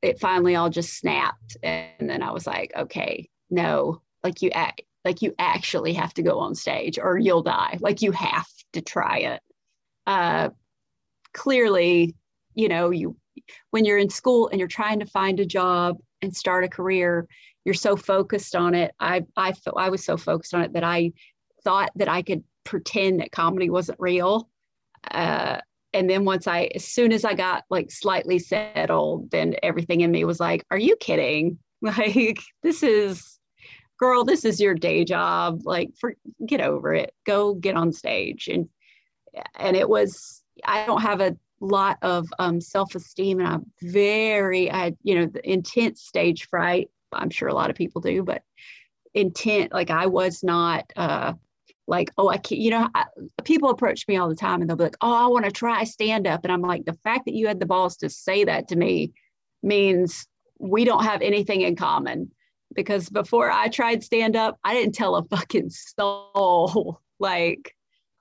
it 0.00 0.20
finally 0.20 0.54
all 0.54 0.70
just 0.70 0.96
snapped. 0.96 1.56
And 1.64 2.08
then 2.08 2.22
I 2.22 2.30
was 2.30 2.46
like, 2.46 2.72
okay, 2.76 3.28
no, 3.50 4.00
like 4.22 4.42
you 4.42 4.50
act, 4.50 4.82
like 5.04 5.22
you 5.22 5.34
actually 5.38 5.94
have 5.94 6.12
to 6.14 6.22
go 6.22 6.38
on 6.38 6.54
stage 6.54 6.98
or 6.98 7.18
you'll 7.18 7.42
die. 7.42 7.78
Like 7.80 8.02
you 8.02 8.12
have 8.12 8.48
to 8.72 8.80
try 8.80 9.18
it. 9.18 9.40
Uh, 10.06 10.50
clearly, 11.32 12.14
you 12.54 12.68
know, 12.68 12.90
you 12.90 13.16
when 13.70 13.84
you're 13.84 13.98
in 13.98 14.10
school 14.10 14.48
and 14.48 14.58
you're 14.58 14.68
trying 14.68 15.00
to 15.00 15.06
find 15.06 15.40
a 15.40 15.46
job 15.46 15.98
and 16.22 16.34
start 16.34 16.64
a 16.64 16.68
career, 16.68 17.26
you're 17.64 17.74
so 17.74 17.96
focused 17.96 18.56
on 18.56 18.74
it. 18.74 18.92
I 18.98 19.24
I 19.36 19.54
I 19.76 19.90
was 19.90 20.04
so 20.04 20.16
focused 20.16 20.54
on 20.54 20.62
it 20.62 20.72
that 20.72 20.84
I 20.84 21.12
thought 21.62 21.90
that 21.96 22.08
I 22.08 22.22
could 22.22 22.44
pretend 22.64 23.20
that 23.20 23.32
comedy 23.32 23.70
wasn't 23.70 24.00
real. 24.00 24.48
Uh, 25.10 25.58
and 25.94 26.08
then 26.08 26.24
once 26.24 26.46
I, 26.46 26.70
as 26.74 26.84
soon 26.84 27.12
as 27.12 27.24
I 27.24 27.34
got 27.34 27.64
like 27.70 27.90
slightly 27.90 28.38
settled, 28.38 29.30
then 29.30 29.56
everything 29.62 30.02
in 30.02 30.10
me 30.10 30.24
was 30.24 30.40
like, 30.40 30.64
"Are 30.70 30.78
you 30.78 30.96
kidding? 30.96 31.58
Like 31.80 32.40
this 32.64 32.82
is, 32.82 33.37
girl, 33.98 34.24
this 34.24 34.44
is 34.44 34.60
your 34.60 34.74
day 34.74 35.04
job. 35.04 35.62
Like, 35.64 35.90
for 35.98 36.14
get 36.46 36.60
over 36.60 36.94
it. 36.94 37.12
Go 37.26 37.54
get 37.54 37.76
on 37.76 37.92
stage." 37.92 38.48
And 38.48 38.68
and 39.56 39.76
it 39.76 39.88
was, 39.88 40.42
I 40.64 40.86
don't 40.86 41.02
have 41.02 41.20
a 41.20 41.36
lot 41.60 41.98
of 42.02 42.26
um, 42.38 42.60
self-esteem, 42.60 43.40
and 43.40 43.48
I'm 43.48 43.66
very, 43.82 44.70
I 44.70 44.94
you 45.02 45.14
know, 45.16 45.30
intense 45.44 46.02
stage 46.02 46.48
fright. 46.48 46.88
I'm 47.12 47.30
sure 47.30 47.48
a 47.48 47.54
lot 47.54 47.70
of 47.70 47.76
people 47.76 48.00
do, 48.00 48.22
but 48.22 48.42
intent, 49.14 49.72
like 49.72 49.90
I 49.90 50.06
was 50.06 50.42
not. 50.42 50.92
uh 50.96 51.34
like, 51.90 52.10
oh, 52.18 52.28
I 52.28 52.36
can't, 52.36 52.60
you 52.60 52.70
know, 52.70 52.86
I, 52.94 53.06
people 53.44 53.70
approach 53.70 54.06
me 54.08 54.18
all 54.18 54.28
the 54.28 54.34
time 54.34 54.60
and 54.60 54.68
they'll 54.68 54.76
be 54.76 54.84
like, 54.84 54.98
oh, 55.00 55.24
I 55.24 55.26
want 55.28 55.46
to 55.46 55.50
try 55.50 55.84
stand 55.84 56.26
up. 56.26 56.44
And 56.44 56.52
I'm 56.52 56.60
like, 56.60 56.84
the 56.84 56.98
fact 57.02 57.24
that 57.24 57.32
you 57.32 57.46
had 57.46 57.60
the 57.60 57.64
balls 57.64 57.96
to 57.96 58.10
say 58.10 58.44
that 58.44 58.68
to 58.68 58.76
me 58.76 59.12
means 59.62 60.26
we 60.58 60.84
don't 60.84 61.04
have 61.04 61.22
anything 61.22 61.62
in 61.62 61.76
common. 61.76 62.30
Because 62.74 63.08
before 63.08 63.50
I 63.50 63.68
tried 63.68 64.04
stand 64.04 64.36
up, 64.36 64.58
I 64.62 64.74
didn't 64.74 64.94
tell 64.94 65.16
a 65.16 65.24
fucking 65.24 65.70
soul. 65.70 67.00
Like, 67.20 67.74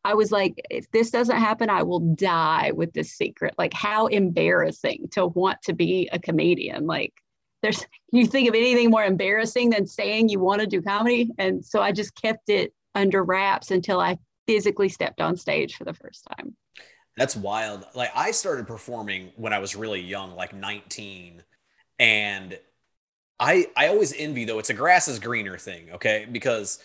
I 0.04 0.16
was 0.16 0.32
like, 0.32 0.60
if 0.72 0.90
this 0.90 1.12
doesn't 1.12 1.38
happen, 1.38 1.70
I 1.70 1.84
will 1.84 2.00
die 2.00 2.72
with 2.74 2.94
this 2.94 3.12
secret. 3.12 3.54
Like, 3.60 3.76
how 3.76 4.08
embarrassing 4.08 5.10
to 5.12 5.28
want 5.28 5.62
to 5.66 5.74
be 5.74 6.10
a 6.12 6.18
comedian. 6.18 6.88
Like, 6.88 7.14
there's, 7.62 7.86
you 8.12 8.26
think 8.26 8.50
of 8.50 8.56
anything 8.56 8.90
more 8.90 9.04
embarrassing 9.04 9.70
than 9.70 9.86
saying 9.86 10.30
you 10.30 10.40
want 10.40 10.62
to 10.62 10.68
do 10.68 10.82
comedy? 10.82 11.30
And 11.38 11.64
so 11.64 11.80
I 11.80 11.92
just 11.92 12.16
kept 12.16 12.50
it 12.50 12.74
under 12.96 13.24
wraps 13.24 13.70
until 13.70 14.00
I 14.00 14.18
physically 14.48 14.90
stepped 14.90 15.22
on 15.22 15.36
stage 15.36 15.76
for 15.76 15.84
the 15.84 15.94
first 15.94 16.28
time. 16.36 16.56
That's 17.18 17.36
wild. 17.36 17.86
Like 17.96 18.12
I 18.16 18.32
started 18.32 18.68
performing 18.68 19.32
when 19.36 19.52
I 19.52 19.60
was 19.60 19.76
really 19.76 20.02
young, 20.02 20.36
like 20.36 20.54
19, 20.54 21.44
and 22.00 22.58
I 23.40 23.68
I 23.76 23.88
always 23.88 24.14
envy 24.14 24.46
though 24.46 24.60
it's 24.60 24.70
a 24.70 24.74
grass 24.74 25.08
is 25.08 25.20
greener 25.20 25.58
thing, 25.58 25.92
okay? 25.94 26.28
Because 26.32 26.80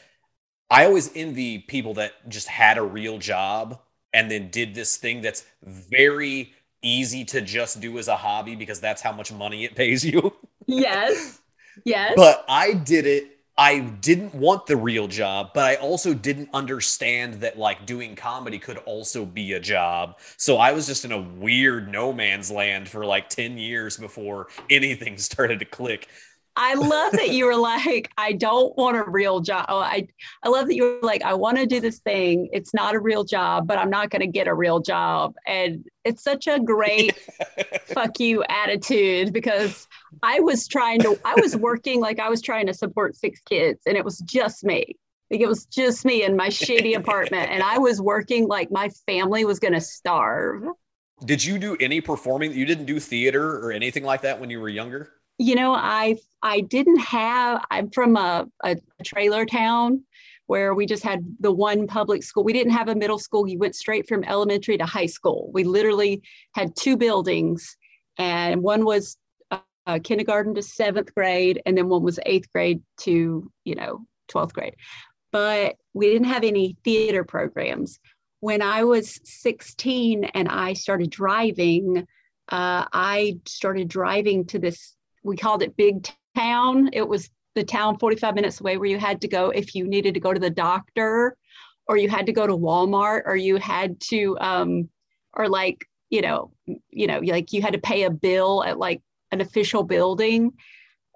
I 0.70 0.86
always 0.86 1.10
envy 1.14 1.58
people 1.58 1.94
that 1.94 2.28
just 2.28 2.48
had 2.48 2.78
a 2.78 2.82
real 2.82 3.18
job 3.18 3.80
and 4.12 4.30
then 4.30 4.50
did 4.50 4.74
this 4.74 4.96
thing 4.96 5.22
that's 5.22 5.44
very 5.62 6.54
easy 6.82 7.24
to 7.26 7.40
just 7.40 7.80
do 7.80 7.98
as 7.98 8.08
a 8.08 8.16
hobby 8.16 8.56
because 8.56 8.80
that's 8.80 9.02
how 9.02 9.12
much 9.12 9.32
money 9.32 9.64
it 9.64 9.74
pays 9.74 10.04
you. 10.04 10.34
Yes. 10.66 11.38
Yes. 11.86 12.12
But 12.16 12.44
I 12.50 12.74
did 12.74 13.06
it 13.06 13.32
I 13.56 13.80
didn't 13.80 14.34
want 14.34 14.66
the 14.66 14.76
real 14.76 15.06
job, 15.08 15.50
but 15.52 15.64
I 15.64 15.74
also 15.76 16.14
didn't 16.14 16.48
understand 16.54 17.34
that 17.42 17.58
like 17.58 17.84
doing 17.84 18.16
comedy 18.16 18.58
could 18.58 18.78
also 18.78 19.26
be 19.26 19.52
a 19.52 19.60
job. 19.60 20.18
So 20.38 20.56
I 20.56 20.72
was 20.72 20.86
just 20.86 21.04
in 21.04 21.12
a 21.12 21.20
weird 21.20 21.88
no 21.92 22.14
man's 22.14 22.50
land 22.50 22.88
for 22.88 23.04
like 23.04 23.28
10 23.28 23.58
years 23.58 23.98
before 23.98 24.48
anything 24.70 25.18
started 25.18 25.58
to 25.58 25.66
click. 25.66 26.08
I 26.54 26.74
love 26.74 27.12
that 27.12 27.30
you 27.30 27.46
were 27.46 27.56
like, 27.56 28.10
I 28.18 28.32
don't 28.32 28.76
want 28.76 28.96
a 28.96 29.04
real 29.04 29.40
job. 29.40 29.66
Oh, 29.68 29.78
I 29.78 30.06
I 30.42 30.48
love 30.48 30.66
that 30.66 30.74
you 30.74 30.84
were 30.84 30.98
like, 31.02 31.22
I 31.22 31.34
want 31.34 31.56
to 31.58 31.66
do 31.66 31.80
this 31.80 32.00
thing. 32.00 32.48
It's 32.52 32.74
not 32.74 32.94
a 32.94 33.00
real 33.00 33.24
job, 33.24 33.66
but 33.66 33.78
I'm 33.78 33.90
not 33.90 34.10
going 34.10 34.20
to 34.20 34.26
get 34.26 34.48
a 34.48 34.54
real 34.54 34.80
job. 34.80 35.34
And 35.46 35.86
it's 36.04 36.22
such 36.22 36.46
a 36.46 36.60
great 36.60 37.16
fuck 37.86 38.20
you 38.20 38.44
attitude 38.48 39.32
because 39.32 39.88
I 40.22 40.40
was 40.40 40.68
trying 40.68 41.00
to, 41.00 41.18
I 41.24 41.34
was 41.40 41.56
working 41.56 42.00
like 42.00 42.20
I 42.20 42.28
was 42.28 42.42
trying 42.42 42.66
to 42.66 42.74
support 42.74 43.16
six 43.16 43.40
kids 43.40 43.80
and 43.86 43.96
it 43.96 44.04
was 44.04 44.18
just 44.18 44.62
me. 44.62 44.96
Like 45.30 45.40
it 45.40 45.48
was 45.48 45.64
just 45.64 46.04
me 46.04 46.22
in 46.22 46.36
my 46.36 46.48
shitty 46.48 46.94
apartment. 46.94 47.50
And 47.50 47.62
I 47.62 47.78
was 47.78 48.02
working 48.02 48.46
like 48.46 48.70
my 48.70 48.90
family 49.06 49.46
was 49.46 49.58
going 49.58 49.72
to 49.72 49.80
starve. 49.80 50.64
Did 51.24 51.42
you 51.42 51.58
do 51.58 51.76
any 51.80 52.02
performing? 52.02 52.52
You 52.52 52.66
didn't 52.66 52.84
do 52.84 53.00
theater 53.00 53.58
or 53.64 53.72
anything 53.72 54.04
like 54.04 54.22
that 54.22 54.40
when 54.40 54.50
you 54.50 54.60
were 54.60 54.68
younger? 54.68 55.10
You 55.42 55.56
know, 55.56 55.74
I 55.74 56.18
I 56.40 56.60
didn't 56.60 57.00
have. 57.00 57.64
I'm 57.68 57.90
from 57.90 58.16
a, 58.16 58.46
a 58.62 58.76
trailer 59.04 59.44
town 59.44 60.04
where 60.46 60.72
we 60.72 60.86
just 60.86 61.02
had 61.02 61.24
the 61.40 61.50
one 61.50 61.88
public 61.88 62.22
school. 62.22 62.44
We 62.44 62.52
didn't 62.52 62.74
have 62.74 62.88
a 62.88 62.94
middle 62.94 63.18
school. 63.18 63.48
You 63.48 63.58
went 63.58 63.74
straight 63.74 64.06
from 64.06 64.22
elementary 64.22 64.78
to 64.78 64.86
high 64.86 65.06
school. 65.06 65.50
We 65.52 65.64
literally 65.64 66.22
had 66.54 66.76
two 66.76 66.96
buildings, 66.96 67.76
and 68.18 68.62
one 68.62 68.84
was 68.84 69.16
uh, 69.50 69.98
kindergarten 70.04 70.54
to 70.54 70.62
seventh 70.62 71.12
grade, 71.12 71.60
and 71.66 71.76
then 71.76 71.88
one 71.88 72.04
was 72.04 72.20
eighth 72.24 72.48
grade 72.52 72.80
to 73.00 73.50
you 73.64 73.74
know 73.74 74.06
twelfth 74.28 74.54
grade. 74.54 74.76
But 75.32 75.74
we 75.92 76.08
didn't 76.08 76.28
have 76.28 76.44
any 76.44 76.76
theater 76.84 77.24
programs. 77.24 77.98
When 78.38 78.62
I 78.62 78.84
was 78.84 79.18
16 79.24 80.24
and 80.24 80.48
I 80.48 80.74
started 80.74 81.10
driving, 81.10 82.06
uh, 82.48 82.86
I 82.92 83.38
started 83.44 83.88
driving 83.88 84.44
to 84.46 84.60
this. 84.60 84.94
We 85.22 85.36
called 85.36 85.62
it 85.62 85.76
Big 85.76 86.08
Town. 86.36 86.90
It 86.92 87.06
was 87.06 87.30
the 87.54 87.64
town 87.64 87.98
45 87.98 88.34
minutes 88.34 88.60
away 88.60 88.76
where 88.78 88.88
you 88.88 88.98
had 88.98 89.20
to 89.20 89.28
go 89.28 89.50
if 89.50 89.74
you 89.74 89.86
needed 89.86 90.14
to 90.14 90.20
go 90.20 90.32
to 90.32 90.40
the 90.40 90.50
doctor, 90.50 91.36
or 91.86 91.96
you 91.96 92.08
had 92.08 92.26
to 92.26 92.32
go 92.32 92.46
to 92.46 92.56
Walmart, 92.56 93.22
or 93.26 93.36
you 93.36 93.56
had 93.56 94.00
to, 94.08 94.38
um, 94.40 94.88
or 95.34 95.48
like 95.48 95.84
you 96.12 96.20
know, 96.20 96.52
you 96.90 97.06
know, 97.06 97.20
like 97.20 97.54
you 97.54 97.62
had 97.62 97.72
to 97.72 97.80
pay 97.80 98.02
a 98.02 98.10
bill 98.10 98.62
at 98.62 98.78
like 98.78 99.00
an 99.32 99.40
official 99.40 99.82
building. 99.82 100.52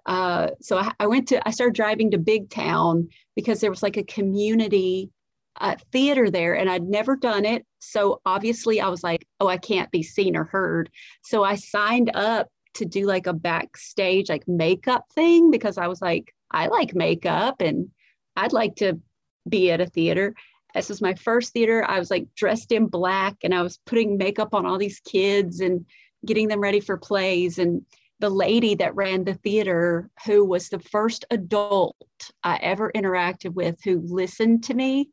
Uh, 0.07 0.49
so 0.59 0.79
I, 0.79 0.91
I, 0.99 1.05
went 1.05 1.27
to, 1.27 1.47
I 1.47 1.51
started 1.51 1.75
driving 1.75 2.11
to 2.11 2.17
Big 2.17 2.49
Town 2.49 3.07
because 3.35 3.59
there 3.59 3.69
was 3.69 3.83
like 3.83 3.97
a 3.97 4.03
community 4.03 5.11
uh, 5.61 5.75
theater 5.91 6.31
there 6.31 6.55
and 6.55 6.67
I'd 6.67 6.81
never 6.81 7.15
done 7.15 7.45
it. 7.45 7.63
So 7.77 8.21
obviously 8.25 8.81
I 8.81 8.87
was 8.87 9.03
like, 9.03 9.27
oh, 9.39 9.47
I 9.47 9.57
can't 9.57 9.91
be 9.91 10.01
seen 10.01 10.35
or 10.35 10.45
heard. 10.45 10.89
So 11.21 11.43
I 11.43 11.55
signed 11.55 12.09
up 12.15 12.47
to 12.77 12.85
do 12.85 13.05
like 13.05 13.27
a 13.27 13.33
backstage, 13.33 14.29
like 14.29 14.47
makeup 14.47 15.05
thing 15.13 15.51
because 15.51 15.77
I 15.77 15.87
was 15.87 16.01
like, 16.01 16.33
I 16.51 16.67
like 16.67 16.95
makeup 16.95 17.61
and 17.61 17.89
I'd 18.35 18.53
like 18.53 18.75
to 18.77 18.99
be 19.47 19.71
at 19.71 19.81
a 19.81 19.85
theater. 19.85 20.33
This 20.73 20.89
was 20.89 21.01
my 21.01 21.15
first 21.15 21.53
theater. 21.53 21.83
I 21.87 21.99
was 21.99 22.11
like 22.11 22.27
dressed 22.35 22.71
in 22.71 22.87
black 22.87 23.37
and 23.43 23.53
I 23.53 23.61
was 23.61 23.79
putting 23.85 24.17
makeup 24.17 24.53
on 24.53 24.65
all 24.65 24.77
these 24.77 24.99
kids 24.99 25.59
and 25.59 25.85
getting 26.25 26.47
them 26.47 26.59
ready 26.59 26.79
for 26.79 26.97
plays. 26.97 27.57
And 27.57 27.83
the 28.19 28.29
lady 28.29 28.75
that 28.75 28.95
ran 28.95 29.23
the 29.23 29.35
theater, 29.35 30.09
who 30.25 30.45
was 30.45 30.69
the 30.69 30.79
first 30.79 31.25
adult 31.31 31.95
I 32.43 32.57
ever 32.57 32.91
interacted 32.95 33.53
with 33.53 33.77
who 33.83 34.01
listened 34.03 34.63
to 34.65 34.73
me. 34.73 35.09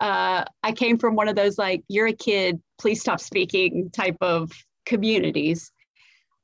Uh, 0.00 0.44
I 0.62 0.72
came 0.72 0.98
from 0.98 1.16
one 1.16 1.28
of 1.28 1.36
those 1.36 1.56
like, 1.56 1.82
you're 1.88 2.08
a 2.08 2.12
kid, 2.12 2.60
please 2.78 3.00
stop 3.00 3.20
speaking 3.20 3.90
type 3.90 4.16
of 4.20 4.52
communities. 4.84 5.72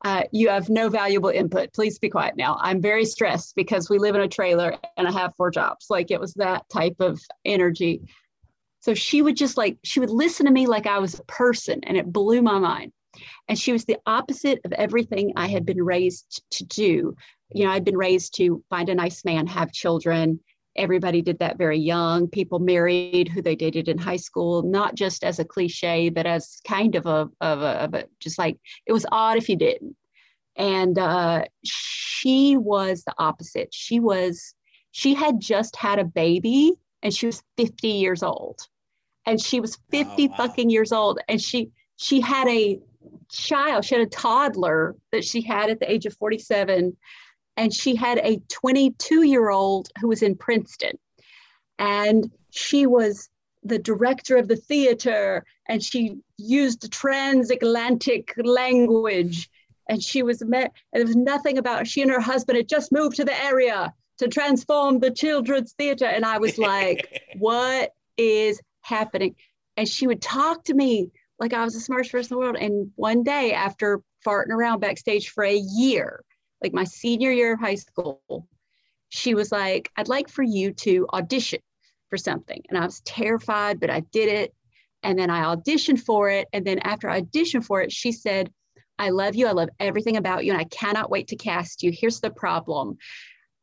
Uh, 0.05 0.25
you 0.33 0.49
have 0.49 0.69
no 0.69 0.89
valuable 0.89 1.29
input. 1.29 1.73
Please 1.73 1.99
be 1.99 2.09
quiet 2.09 2.37
now. 2.37 2.59
I'm 2.61 2.81
very 2.81 3.05
stressed 3.05 3.55
because 3.55 3.89
we 3.89 3.99
live 3.99 4.15
in 4.15 4.23
a 4.23 4.29
trailer 4.29 4.77
and 4.97 5.07
I 5.07 5.13
have 5.13 5.35
four 5.37 5.51
jobs. 5.51 5.87
Like 5.91 6.11
it 6.11 6.21
was 6.21 6.35
that 6.35 6.69
type 6.69 6.97
of 7.01 7.21
energy. 7.45 8.03
So 8.81 8.95
she 8.95 9.23
would 9.23 9.37
just 9.37 9.57
like, 9.57 9.79
she 9.85 10.01
would 10.01 10.11
listen 10.11 10.47
to 10.47 10.53
me 10.53 10.67
like 10.67 10.87
I 10.87 10.99
was 10.99 11.19
a 11.19 11.25
person 11.25 11.81
and 11.85 11.97
it 11.97 12.13
blew 12.13 12.43
my 12.43 12.59
mind. 12.59 12.93
And 13.49 13.59
she 13.59 13.73
was 13.73 13.85
the 13.85 13.99
opposite 14.07 14.61
of 14.65 14.73
everything 14.73 15.33
I 15.37 15.47
had 15.47 15.65
been 15.65 15.83
raised 15.83 16.43
to 16.53 16.65
do. 16.65 17.15
You 17.51 17.67
know, 17.67 17.71
I'd 17.71 17.85
been 17.85 17.97
raised 17.97 18.35
to 18.37 18.65
find 18.71 18.89
a 18.89 18.95
nice 18.95 19.25
man, 19.25 19.47
have 19.47 19.71
children. 19.71 20.41
Everybody 20.77 21.23
did 21.23 21.39
that 21.41 21.59
very 21.59 21.79
young. 21.79 22.29
People 22.29 22.59
married 22.59 23.29
who 23.29 23.43
they 23.43 23.57
dated 23.57 23.89
in 23.89 23.99
high 23.99 24.17
school, 24.17 24.63
not 24.63 24.95
just 24.95 25.23
as 25.23 25.39
a 25.39 25.45
cliche, 25.45 26.09
but 26.09 26.27
as 26.27 26.61
kind 26.67 26.95
of 26.95 27.07
a, 27.07 27.29
of 27.41 27.61
a, 27.61 27.83
of 27.83 27.95
a 27.95 28.05
just 28.21 28.39
like 28.39 28.59
it 28.87 28.93
was 28.93 29.07
odd 29.13 29.37
if 29.37 29.49
you 29.49 29.57
didn't. 29.57 29.97
And 30.57 30.99
uh, 30.99 31.45
she 31.65 32.57
was 32.57 33.05
the 33.05 33.15
opposite. 33.19 33.69
She 33.73 34.01
was, 34.01 34.55
she 34.91 35.15
had 35.15 35.41
just 35.41 35.77
had 35.77 35.99
a 35.99 36.05
baby 36.05 36.75
and 37.03 37.13
she 37.13 37.27
was 37.27 37.43
50 37.57 37.89
years 37.89 38.23
old 38.23 38.61
and 39.27 39.41
she 39.41 39.61
was 39.61 39.79
50 39.91 40.11
oh, 40.25 40.31
wow. 40.31 40.37
fucking 40.37 40.71
years 40.71 40.93
old 40.93 41.19
and 41.29 41.41
she 41.41 41.71
she 41.97 42.21
had 42.21 42.49
a 42.49 42.79
child 43.31 43.85
she 43.85 43.95
had 43.95 44.07
a 44.07 44.11
toddler 44.11 44.97
that 45.11 45.25
she 45.25 45.43
had 45.43 45.71
at 45.71 45.81
the 45.81 45.91
age 45.91 46.07
of 46.07 46.15
47 46.15 46.97
and 47.57 47.73
she 47.73 47.95
had 47.95 48.19
a 48.19 48.41
22 48.49 49.23
year 49.23 49.51
old 49.51 49.89
who 50.01 50.09
was 50.09 50.23
in 50.23 50.37
princeton 50.37 50.99
and 51.79 52.31
she 52.51 52.87
was 52.87 53.29
the 53.65 53.79
director 53.79 54.37
of 54.37 54.49
the 54.49 54.57
theater 54.57 55.45
and 55.69 55.83
she 55.83 56.17
used 56.37 56.93
transatlantic 56.93 58.33
language 58.39 59.49
and 59.89 60.03
she 60.03 60.23
was 60.23 60.43
met 60.45 60.73
there 60.93 61.05
was 61.05 61.17
nothing 61.17 61.59
about 61.59 61.87
she 61.87 62.03
and 62.03 62.11
her 62.11 62.21
husband 62.21 62.57
had 62.57 62.69
just 62.69 62.93
moved 62.93 63.17
to 63.17 63.25
the 63.25 63.45
area 63.45 63.93
to 64.19 64.29
transform 64.29 64.99
the 64.99 65.11
children's 65.11 65.73
theater 65.75 66.07
and 66.07 66.25
i 66.25 66.39
was 66.39 66.59
like 66.59 67.23
what 67.39 67.93
is 68.17 68.61
happening. 68.83 69.35
And 69.77 69.89
she 69.89 70.07
would 70.07 70.21
talk 70.21 70.65
to 70.65 70.75
me 70.75 71.11
like 71.39 71.53
I 71.53 71.65
was 71.65 71.75
the 71.75 71.81
smartest 71.81 72.13
person 72.13 72.35
in 72.35 72.41
the 72.41 72.45
world. 72.45 72.57
And 72.57 72.93
one 72.97 73.23
day, 73.23 73.53
after 73.53 74.03
farting 74.27 74.51
around 74.51 74.81
backstage 74.81 75.31
for 75.31 75.45
a 75.45 75.57
year, 75.57 76.23
like 76.63 76.73
my 76.73 76.85
senior 76.85 77.31
year 77.31 77.55
of 77.55 77.61
high 77.61 77.75
school, 77.75 78.47
she 79.09 79.35
was 79.35 79.53
like, 79.53 79.91
I'd 79.97 80.09
like 80.09 80.29
for 80.29 80.43
you 80.43 80.73
to 80.73 81.07
audition 81.13 81.61
for 82.09 82.17
something. 82.17 82.63
And 82.69 82.79
I 82.79 82.85
was 82.85 83.01
terrified, 83.01 83.81
but 83.81 83.91
I 83.91 84.01
did 84.13 84.29
it. 84.29 84.55
And 85.03 85.19
then 85.19 85.31
I 85.31 85.55
auditioned 85.55 86.01
for 86.01 86.31
it. 86.31 86.49
And 86.53 86.65
then 86.65 86.79
after 86.81 87.09
I 87.09 87.23
auditioned 87.23 87.65
for 87.65 87.83
it, 87.83 87.93
she 87.93 88.13
said, 88.13 88.51
I 88.99 89.11
love 89.11 89.35
you. 89.35 89.47
I 89.47 89.53
love 89.53 89.71
everything 89.81 90.17
about 90.17 90.45
you. 90.45 90.53
And 90.53 90.61
I 90.61 90.65
cannot 90.65 91.11
wait 91.11 91.29
to 91.29 91.37
cast 91.37 91.83
you. 91.83 91.91
Here's 91.93 92.21
the 92.21 92.31
problem 92.31 92.99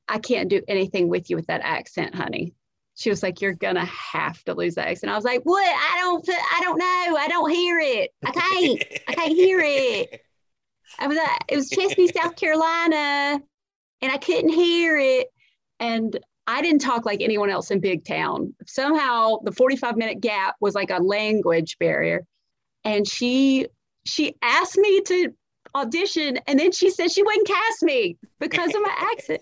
I 0.08 0.18
can't 0.18 0.50
do 0.50 0.62
anything 0.68 1.08
with 1.08 1.30
you 1.30 1.36
with 1.36 1.48
that 1.48 1.62
accent, 1.64 2.16
honey 2.16 2.54
she 3.00 3.10
was 3.10 3.24
like, 3.24 3.40
"You're 3.40 3.54
gonna 3.54 3.86
have 3.86 4.44
to 4.44 4.54
lose 4.54 4.76
that 4.76 4.90
accent." 4.90 5.12
I 5.12 5.16
was 5.16 5.24
like, 5.24 5.42
"What? 5.44 5.64
I 5.66 5.98
don't. 6.02 6.30
I 6.30 6.60
don't 6.62 6.78
know. 6.78 7.18
I 7.18 7.28
don't 7.30 7.50
hear 7.50 7.80
it. 7.80 8.12
I 8.26 8.32
can't. 8.32 8.84
I 9.08 9.14
can't 9.14 9.32
hear 9.34 9.60
it." 9.62 10.22
I 10.98 11.08
was. 11.08 11.18
Uh, 11.18 11.36
it 11.48 11.56
was 11.56 11.70
Chesnee, 11.70 12.08
South 12.16 12.36
Carolina, 12.36 13.42
and 14.02 14.12
I 14.12 14.18
couldn't 14.18 14.50
hear 14.50 14.98
it. 14.98 15.28
And 15.80 16.18
I 16.48 16.62
didn't 16.62 16.82
talk 16.82 17.06
like 17.06 17.22
anyone 17.22 17.50
else 17.50 17.70
in 17.72 17.80
big 17.80 18.06
town. 18.06 18.54
Somehow, 18.66 19.38
the 19.44 19.52
45 19.52 19.98
minute 19.98 20.20
gap 20.20 20.56
was 20.60 20.74
like 20.74 20.90
a 20.90 20.98
language 20.98 21.78
barrier. 21.80 22.26
And 22.84 23.08
she 23.08 23.68
she 24.06 24.36
asked 24.42 24.78
me 24.78 25.02
to 25.02 25.34
audition, 25.76 26.40
and 26.48 26.60
then 26.60 26.72
she 26.72 26.90
said 26.90 27.12
she 27.12 27.24
wouldn't 27.24 27.48
cast 27.48 27.84
me 27.84 28.18
because 28.40 28.74
of 28.74 28.82
my 28.82 28.96
accent. 28.98 29.42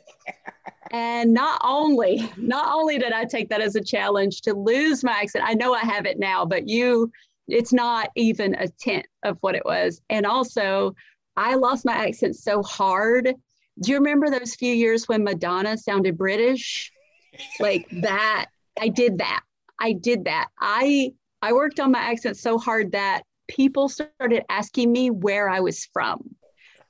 And 0.91 1.33
not 1.33 1.61
only, 1.63 2.29
not 2.37 2.73
only 2.73 2.97
did 2.97 3.11
I 3.11 3.25
take 3.25 3.49
that 3.49 3.61
as 3.61 3.75
a 3.75 3.83
challenge 3.83 4.41
to 4.41 4.53
lose 4.53 5.03
my 5.03 5.11
accent, 5.11 5.45
I 5.47 5.53
know 5.53 5.73
I 5.73 5.79
have 5.79 6.05
it 6.05 6.19
now, 6.19 6.45
but 6.45 6.67
you, 6.67 7.11
it's 7.47 7.73
not 7.73 8.09
even 8.15 8.55
a 8.55 8.67
tenth 8.67 9.05
of 9.23 9.37
what 9.41 9.55
it 9.55 9.65
was. 9.65 10.01
And 10.09 10.25
also, 10.25 10.95
I 11.37 11.55
lost 11.55 11.85
my 11.85 11.93
accent 11.93 12.35
so 12.35 12.63
hard. 12.63 13.33
Do 13.79 13.91
you 13.91 13.97
remember 13.97 14.29
those 14.29 14.55
few 14.55 14.73
years 14.73 15.07
when 15.07 15.23
Madonna 15.23 15.77
sounded 15.77 16.17
British? 16.17 16.91
Like 17.59 17.87
that, 18.01 18.47
I 18.79 18.89
did 18.89 19.19
that. 19.19 19.43
I 19.79 19.93
did 19.93 20.25
that. 20.25 20.47
I 20.59 21.13
I 21.41 21.53
worked 21.53 21.79
on 21.79 21.91
my 21.91 21.99
accent 21.99 22.37
so 22.37 22.57
hard 22.57 22.91
that 22.93 23.21
people 23.47 23.87
started 23.87 24.43
asking 24.49 24.91
me 24.91 25.11
where 25.11 25.47
I 25.47 25.59
was 25.59 25.85
from 25.85 26.35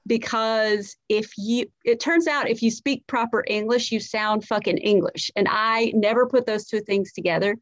because 0.07 0.95
if 1.09 1.31
you 1.37 1.65
it 1.83 1.99
turns 1.99 2.27
out 2.27 2.49
if 2.49 2.63
you 2.63 2.71
speak 2.71 3.05
proper 3.07 3.43
english 3.47 3.91
you 3.91 3.99
sound 3.99 4.45
fucking 4.45 4.77
english 4.77 5.29
and 5.35 5.47
i 5.51 5.91
never 5.93 6.25
put 6.25 6.45
those 6.45 6.65
two 6.65 6.79
things 6.79 7.11
together 7.11 7.55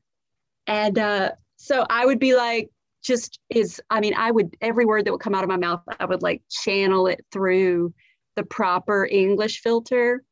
and 0.67 0.99
uh, 0.99 1.31
so 1.57 1.85
i 1.89 2.05
would 2.05 2.19
be 2.19 2.35
like 2.35 2.69
just 3.05 3.39
is 3.49 3.81
i 3.89 3.99
mean 3.99 4.13
i 4.15 4.31
would 4.31 4.55
every 4.61 4.85
word 4.85 5.05
that 5.05 5.11
would 5.11 5.21
come 5.21 5.35
out 5.35 5.43
of 5.43 5.49
my 5.49 5.57
mouth 5.57 5.81
i 5.99 6.05
would 6.05 6.23
like 6.23 6.41
channel 6.49 7.07
it 7.07 7.23
through 7.31 7.93
the 8.35 8.43
proper 8.43 9.07
english 9.11 9.61
filter 9.61 10.23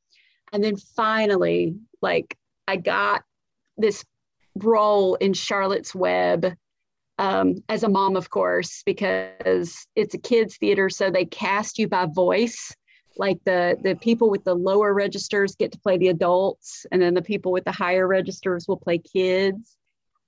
and 0.51 0.63
then 0.63 0.75
finally 0.75 1.75
like 2.01 2.35
i 2.67 2.75
got 2.75 3.23
this 3.77 4.03
role 4.55 5.15
in 5.15 5.33
charlotte's 5.33 5.93
web 5.93 6.55
um, 7.19 7.63
as 7.69 7.83
a 7.83 7.89
mom, 7.89 8.15
of 8.15 8.29
course, 8.29 8.81
because 8.85 9.87
it's 9.95 10.15
a 10.15 10.17
kids' 10.17 10.57
theater, 10.57 10.89
so 10.89 11.11
they 11.11 11.25
cast 11.25 11.77
you 11.77 11.87
by 11.87 12.07
voice. 12.07 12.75
Like 13.17 13.37
the 13.45 13.77
the 13.83 13.95
people 13.95 14.31
with 14.31 14.43
the 14.43 14.55
lower 14.55 14.93
registers 14.93 15.55
get 15.55 15.71
to 15.73 15.79
play 15.79 15.97
the 15.97 16.07
adults, 16.07 16.85
and 16.91 16.99
then 16.99 17.13
the 17.13 17.21
people 17.21 17.51
with 17.51 17.63
the 17.63 17.71
higher 17.71 18.07
registers 18.07 18.67
will 18.67 18.77
play 18.77 18.97
kids. 18.97 19.77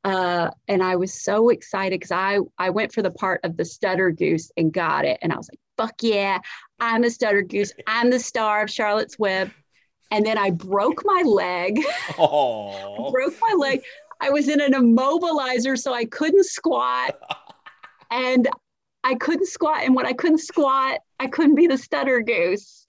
Uh, 0.05 0.51
and 0.67 0.83
I 0.83 0.95
was 0.95 1.11
so 1.11 1.49
excited 1.49 1.99
because 1.99 2.11
I 2.11 2.37
I 2.59 2.69
went 2.69 2.93
for 2.93 3.01
the 3.01 3.09
part 3.09 3.41
of 3.43 3.57
the 3.57 3.65
stutter 3.65 4.11
goose 4.11 4.51
and 4.55 4.71
got 4.71 5.03
it, 5.03 5.17
and 5.23 5.33
I 5.33 5.37
was 5.37 5.49
like, 5.51 5.59
"Fuck 5.77 5.95
yeah, 6.03 6.37
I'm 6.79 7.01
the 7.01 7.09
stutter 7.09 7.41
goose. 7.41 7.73
I'm 7.87 8.11
the 8.11 8.19
star 8.19 8.61
of 8.61 8.69
Charlotte's 8.69 9.17
Web." 9.17 9.51
And 10.11 10.23
then 10.23 10.37
I 10.37 10.51
broke 10.51 11.01
my 11.03 11.23
leg. 11.25 11.79
broke 13.11 13.33
my 13.49 13.55
leg. 13.57 13.81
I 14.21 14.29
was 14.29 14.47
in 14.47 14.61
an 14.61 14.73
immobilizer, 14.73 15.75
so 15.75 15.91
I 15.91 16.05
couldn't 16.05 16.45
squat. 16.45 17.17
and 18.11 18.47
I 19.03 19.15
couldn't 19.15 19.47
squat. 19.47 19.81
And 19.83 19.95
when 19.95 20.05
I 20.05 20.13
couldn't 20.13 20.37
squat, 20.37 20.99
I 21.19 21.25
couldn't 21.25 21.55
be 21.55 21.65
the 21.65 21.79
stutter 21.79 22.21
goose. 22.21 22.85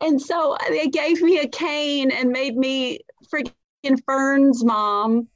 And 0.00 0.20
so 0.20 0.58
they 0.68 0.88
gave 0.88 1.22
me 1.22 1.38
a 1.38 1.48
cane 1.48 2.10
and 2.10 2.30
made 2.30 2.56
me 2.56 2.98
freaking 3.32 4.00
Fern's 4.04 4.64
mom. 4.64 5.28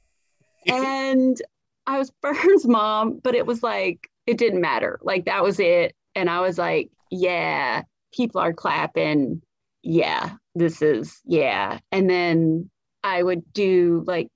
And 0.67 1.41
I 1.87 1.97
was 1.97 2.11
Fern's 2.21 2.67
mom, 2.67 3.19
but 3.23 3.35
it 3.35 3.45
was 3.45 3.63
like, 3.63 4.09
it 4.27 4.37
didn't 4.37 4.61
matter. 4.61 4.99
Like 5.01 5.25
that 5.25 5.43
was 5.43 5.59
it. 5.59 5.95
And 6.15 6.29
I 6.29 6.41
was 6.41 6.57
like, 6.57 6.91
yeah, 7.09 7.83
people 8.13 8.39
are 8.39 8.53
clapping. 8.53 9.41
Yeah, 9.81 10.35
this 10.53 10.81
is, 10.81 11.19
yeah. 11.25 11.79
And 11.91 12.09
then 12.09 12.69
I 13.03 13.23
would 13.23 13.51
do 13.53 14.03
like 14.05 14.27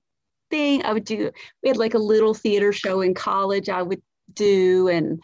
thing. 0.50 0.84
I 0.84 0.92
would 0.92 1.04
do, 1.04 1.30
we 1.62 1.68
had 1.68 1.76
like 1.76 1.94
a 1.94 1.98
little 1.98 2.34
theater 2.34 2.72
show 2.72 3.00
in 3.00 3.14
college 3.14 3.68
I 3.68 3.82
would 3.82 4.02
do. 4.32 4.88
And, 4.88 5.22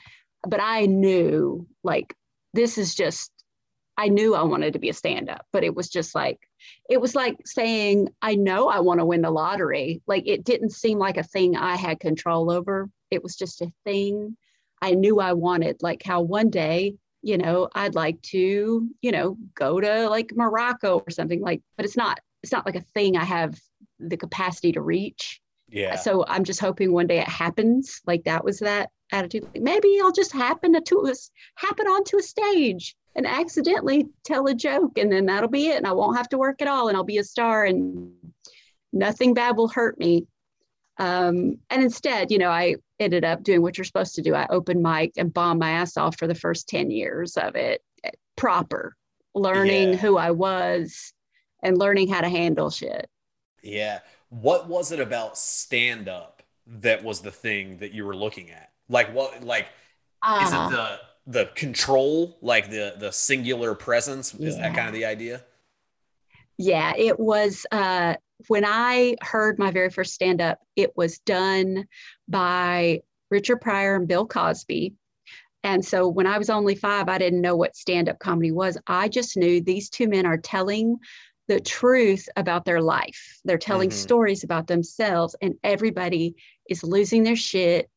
but 0.48 0.60
I 0.62 0.86
knew 0.86 1.66
like, 1.82 2.14
this 2.54 2.78
is 2.78 2.94
just, 2.94 3.32
I 3.96 4.08
knew 4.08 4.34
I 4.34 4.42
wanted 4.42 4.74
to 4.74 4.78
be 4.78 4.88
a 4.88 4.94
stand 4.94 5.28
up, 5.28 5.46
but 5.52 5.64
it 5.64 5.74
was 5.74 5.88
just 5.88 6.14
like, 6.14 6.38
it 6.88 7.01
was 7.01 7.14
like 7.14 7.37
saying, 7.44 8.09
I 8.20 8.35
know 8.35 8.68
I 8.68 8.81
want 8.81 9.01
to 9.01 9.07
win 9.07 9.22
the 9.22 9.31
lottery. 9.31 10.03
Like 10.07 10.25
it 10.27 10.44
didn't 10.44 10.70
seem 10.70 10.98
like 10.98 11.16
a 11.16 11.22
thing 11.22 11.57
I 11.57 11.77
had 11.77 12.01
control 12.01 12.51
over. 12.51 12.88
It 13.11 13.22
was 13.22 13.37
just 13.37 13.61
a 13.62 13.72
thing 13.85 14.37
I 14.81 14.92
knew 14.92 15.20
I 15.20 15.33
wanted. 15.33 15.83
Like 15.83 16.03
how 16.03 16.20
one 16.20 16.51
day, 16.51 16.96
you 17.22 17.38
know, 17.38 17.68
I'd 17.75 17.94
like 17.94 18.20
to, 18.22 18.88
you 19.01 19.12
know, 19.12 19.37
go 19.55 19.81
to 19.81 20.09
like 20.09 20.33
Morocco 20.35 20.98
or 20.98 21.11
something 21.11 21.40
like, 21.40 21.62
but 21.77 21.87
it's 21.87 21.96
not, 21.96 22.18
it's 22.42 22.53
not 22.53 22.66
like 22.66 22.77
a 22.77 22.81
thing 22.81 23.16
I 23.16 23.25
have 23.25 23.59
the 24.01 24.16
capacity 24.16 24.72
to 24.72 24.81
reach. 24.83 25.40
Yeah. 25.68 25.96
So 25.96 26.25
I'm 26.27 26.44
just 26.44 26.61
hoping 26.61 26.92
one 26.92 27.07
day 27.07 27.18
it 27.18 27.29
happens. 27.29 28.01
Like 28.07 28.25
that 28.25 28.44
was 28.44 28.59
that 28.59 28.90
attitude. 29.12 29.44
Like 29.55 29.62
maybe 29.62 29.98
I'll 30.03 30.12
just 30.12 30.33
happen 30.33 30.83
to 30.83 31.07
us 31.07 31.31
happen 31.57 31.87
onto 31.87 32.18
a 32.18 32.22
stage 32.22 32.96
and 33.14 33.27
accidentally 33.27 34.09
tell 34.25 34.46
a 34.46 34.55
joke 34.55 34.98
and 34.98 35.12
then 35.12 35.27
that'll 35.27 35.48
be 35.48 35.68
it. 35.68 35.77
And 35.77 35.87
I 35.87 35.92
won't 35.92 36.16
have 36.16 36.29
to 36.31 36.38
work 36.38 36.62
at 36.62 36.68
all 36.68 36.88
and 36.88 36.96
I'll 36.96 37.05
be 37.05 37.18
a 37.18 37.25
star 37.25 37.64
and 37.64 38.12
nothing 38.92 39.35
bad 39.35 39.57
will 39.57 39.68
hurt 39.68 39.98
me. 39.98 40.27
Um, 40.98 41.59
and 41.70 41.83
instead, 41.83 42.31
you 42.31 42.38
know, 42.38 42.51
I 42.51 42.77
ended 42.98 43.25
up 43.25 43.42
doing 43.42 43.62
what 43.62 43.77
you're 43.77 43.85
supposed 43.85 44.14
to 44.14 44.22
do. 44.22 44.35
I 44.35 44.46
opened 44.48 44.83
mic 44.83 45.12
and 45.16 45.33
bombed 45.33 45.61
my 45.61 45.70
ass 45.70 45.96
off 45.96 46.18
for 46.18 46.27
the 46.27 46.35
first 46.35 46.68
10 46.68 46.90
years 46.90 47.37
of 47.37 47.57
it 47.57 47.83
proper, 48.37 48.96
learning 49.35 49.90
yeah. 49.90 49.96
who 49.96 50.16
I 50.16 50.31
was 50.31 51.12
and 51.62 51.79
learning 51.79 52.09
how 52.09 52.20
to 52.20 52.29
handle 52.29 52.70
shit. 52.70 53.09
Yeah. 53.62 54.01
What 54.29 54.68
was 54.68 54.92
it 54.92 55.01
about 55.01 55.37
stand 55.37 56.09
up 56.09 56.42
that 56.66 57.05
was 57.05 57.20
the 57.20 57.31
thing 57.31 57.79
that 57.79 57.92
you 57.92 58.05
were 58.05 58.16
looking 58.16 58.51
at? 58.51 58.70
Like 58.88 59.14
what 59.14 59.42
like 59.44 59.68
uh, 60.22 60.40
is 60.44 60.53
it 60.53 60.57
uh-huh. 60.57 60.96
The 61.26 61.46
control, 61.54 62.37
like 62.40 62.70
the 62.70 62.94
the 62.98 63.12
singular 63.12 63.74
presence. 63.74 64.35
Is 64.35 64.56
that 64.56 64.74
kind 64.74 64.88
of 64.88 64.94
the 64.94 65.04
idea? 65.04 65.42
Yeah, 66.58 66.92
it 66.96 67.18
was 67.18 67.66
uh, 67.72 68.14
when 68.48 68.64
I 68.64 69.16
heard 69.22 69.58
my 69.58 69.70
very 69.70 69.90
first 69.90 70.14
stand 70.14 70.40
up. 70.40 70.58
It 70.76 70.96
was 70.96 71.18
done 71.20 71.87
by 72.28 73.02
Richard 73.30 73.61
Pryor 73.61 73.96
and 73.96 74.08
Bill 74.08 74.26
Cosby. 74.26 74.94
And 75.64 75.85
so 75.85 76.08
when 76.08 76.26
I 76.26 76.38
was 76.38 76.50
only 76.50 76.74
five, 76.74 77.08
I 77.08 77.18
didn't 77.18 77.40
know 77.40 77.54
what 77.54 77.76
stand 77.76 78.08
up 78.08 78.18
comedy 78.18 78.50
was. 78.50 78.76
I 78.88 79.08
just 79.08 79.37
knew 79.37 79.61
these 79.61 79.88
two 79.88 80.08
men 80.08 80.26
are 80.26 80.37
telling 80.37 80.98
the 81.48 81.61
truth 81.61 82.28
about 82.37 82.64
their 82.64 82.80
life. 82.80 83.40
They're 83.44 83.58
telling 83.58 83.90
mm-hmm. 83.90 83.98
stories 83.98 84.44
about 84.44 84.66
themselves, 84.66 85.37
and 85.40 85.54
everybody 85.62 86.35
is 86.68 86.82
losing 86.82 87.22
their 87.22 87.37
shit, 87.37 87.88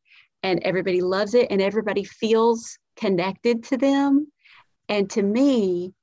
and 0.44 0.62
everybody 0.64 1.02
loves 1.02 1.34
it, 1.34 1.48
and 1.50 1.62
everybody 1.62 2.04
feels 2.04 2.78
connected 2.96 3.64
to 3.66 3.78
them. 3.78 4.28
And 4.90 5.10
to 5.12 5.22
me, 5.22 5.94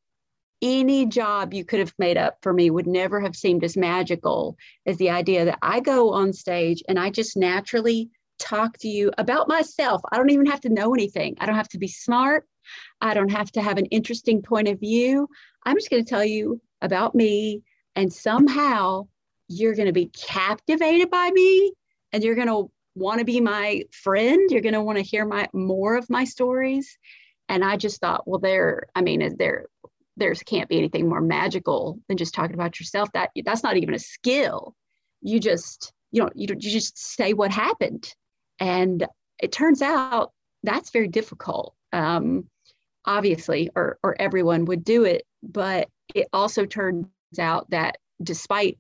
any 0.63 1.07
job 1.07 1.53
you 1.53 1.65
could 1.65 1.81
have 1.81 1.93
made 1.99 2.17
up 2.17 2.39
for 2.41 2.53
me 2.53 2.71
would 2.71 2.87
never 2.87 3.21
have 3.21 3.35
seemed 3.35 3.65
as 3.65 3.77
magical 3.77 4.57
as 4.87 4.97
the 4.97 5.11
idea 5.11 5.45
that 5.45 5.59
I 5.61 5.81
go 5.81 6.13
on 6.13 6.33
stage 6.33 6.83
and 6.89 6.99
I 6.99 7.11
just 7.11 7.37
naturally 7.37 8.11
talk 8.39 8.79
to 8.79 8.89
you 8.89 9.11
about 9.19 9.49
myself. 9.49 10.01
I 10.11 10.17
don't 10.17 10.31
even 10.31 10.47
have 10.47 10.61
to 10.63 10.69
know 10.69 10.95
anything. 10.95 11.37
I 11.41 11.47
don't 11.47 11.57
have 11.57 11.69
to 11.71 11.79
be 11.79 11.89
smart. 11.89 12.47
I 13.01 13.15
don't 13.15 13.31
have 13.31 13.51
to 13.53 13.63
have 13.63 13.79
an 13.79 13.87
interesting 13.87 14.43
point 14.43 14.69
of 14.69 14.79
view. 14.79 15.29
I'm 15.65 15.77
just 15.77 15.91
going 15.91 16.05
to 16.05 16.09
tell 16.09 16.25
you 16.25 16.61
about 16.81 17.15
me. 17.15 17.63
And 17.97 18.13
somehow 18.13 19.09
you're 19.49 19.75
going 19.75 19.87
to 19.87 19.93
be 19.93 20.07
captivated 20.07 21.11
by 21.11 21.31
me 21.31 21.73
and 22.13 22.23
you're 22.23 22.35
going 22.35 22.49
to 22.49 22.71
want 22.95 23.19
to 23.19 23.25
be 23.25 23.41
my 23.41 23.83
friend. 23.91 24.51
You're 24.51 24.61
going 24.61 24.75
to 24.75 24.83
want 24.83 24.99
to 24.99 25.05
hear 25.05 25.25
my 25.25 25.49
more 25.53 25.97
of 25.97 26.11
my 26.11 26.25
stories. 26.25 26.99
And 27.49 27.65
I 27.65 27.77
just 27.77 28.01
thought, 28.01 28.27
well, 28.27 28.41
there, 28.41 28.87
I 28.95 29.03
mean, 29.03 29.37
there, 29.39 29.67
there 30.17 30.35
can't 30.35 30.69
be 30.69 30.79
anything 30.79 31.09
more 31.09 31.21
magical 31.21 31.99
than 32.09 32.17
just 32.17 32.35
talking 32.35 32.55
about 32.55 32.79
yourself. 32.79 33.11
That 33.13 33.31
that's 33.45 33.63
not 33.63 33.77
even 33.77 33.95
a 33.95 33.99
skill. 33.99 34.75
You 35.21 35.41
just, 35.41 35.93
you 36.11 36.23
know, 36.23 36.31
you, 36.35 36.47
you 36.49 36.71
just 36.71 36.99
say 36.99 37.33
what 37.33 37.51
happened. 37.51 38.15
And 38.59 39.07
it 39.41 39.53
turns 39.53 39.83
out 39.83 40.33
that's 40.63 40.91
very 40.91 41.09
difficult. 41.09 41.75
Um, 41.93 42.49
obviously, 43.05 43.71
or, 43.75 43.99
or 44.03 44.17
everyone 44.21 44.65
would 44.67 44.85
do 44.85 45.05
it. 45.05 45.25
But 45.43 45.89
it 46.15 46.29
also 46.33 46.67
turns 46.67 47.07
out 47.39 47.69
that 47.71 47.97
despite 48.23 48.79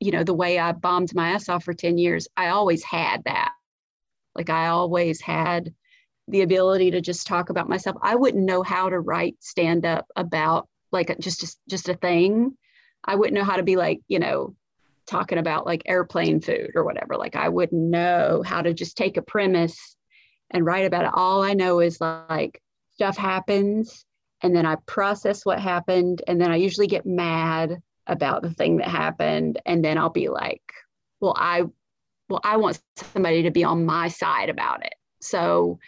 you 0.00 0.10
know 0.10 0.24
the 0.24 0.34
way 0.34 0.58
i 0.58 0.72
bombed 0.72 1.14
my 1.14 1.30
ass 1.30 1.48
off 1.48 1.64
for 1.64 1.74
10 1.74 1.98
years 1.98 2.28
i 2.36 2.48
always 2.48 2.84
had 2.84 3.22
that. 3.24 3.52
Like 4.34 4.50
i 4.50 4.68
always 4.68 5.20
had 5.20 5.74
the 6.28 6.42
ability 6.42 6.90
to 6.90 7.00
just 7.00 7.26
talk 7.26 7.50
about 7.50 7.68
myself. 7.68 7.96
I 8.02 8.14
wouldn't 8.14 8.44
know 8.44 8.62
how 8.62 8.90
to 8.90 9.00
write 9.00 9.36
stand 9.40 9.86
up 9.86 10.06
about 10.14 10.68
like 10.92 11.18
just 11.18 11.40
just 11.40 11.58
just 11.68 11.88
a 11.88 11.94
thing. 11.94 12.56
I 13.04 13.16
wouldn't 13.16 13.34
know 13.34 13.44
how 13.44 13.56
to 13.56 13.62
be 13.62 13.76
like 13.76 14.00
you 14.08 14.18
know 14.18 14.54
talking 15.06 15.38
about 15.38 15.64
like 15.64 15.82
airplane 15.86 16.40
food 16.40 16.72
or 16.74 16.84
whatever. 16.84 17.16
Like 17.16 17.34
i 17.34 17.48
wouldn't 17.48 17.82
know 17.82 18.42
how 18.44 18.62
to 18.62 18.74
just 18.74 18.96
take 18.96 19.16
a 19.16 19.22
premise 19.22 19.96
and 20.50 20.64
write 20.64 20.86
about 20.86 21.04
it. 21.04 21.10
All 21.14 21.42
i 21.42 21.54
know 21.54 21.80
is 21.80 22.00
like 22.00 22.60
stuff 22.92 23.16
happens 23.16 24.04
and 24.42 24.54
then 24.54 24.66
I 24.66 24.76
process 24.86 25.44
what 25.44 25.60
happened 25.60 26.22
and 26.28 26.40
then 26.40 26.50
I 26.50 26.56
usually 26.56 26.86
get 26.86 27.06
mad 27.06 27.80
about 28.08 28.42
the 28.42 28.50
thing 28.50 28.78
that 28.78 28.88
happened. 28.88 29.60
And 29.66 29.84
then 29.84 29.98
I'll 29.98 30.10
be 30.10 30.28
like 30.28 30.62
well 31.20 31.34
I 31.36 31.64
well 32.28 32.40
I 32.44 32.56
want 32.56 32.80
somebody 32.96 33.42
to 33.42 33.50
be 33.50 33.64
on 33.64 33.84
my 33.84 34.08
side 34.08 34.50
about 34.50 34.84
it. 34.84 34.94
So 35.20 35.78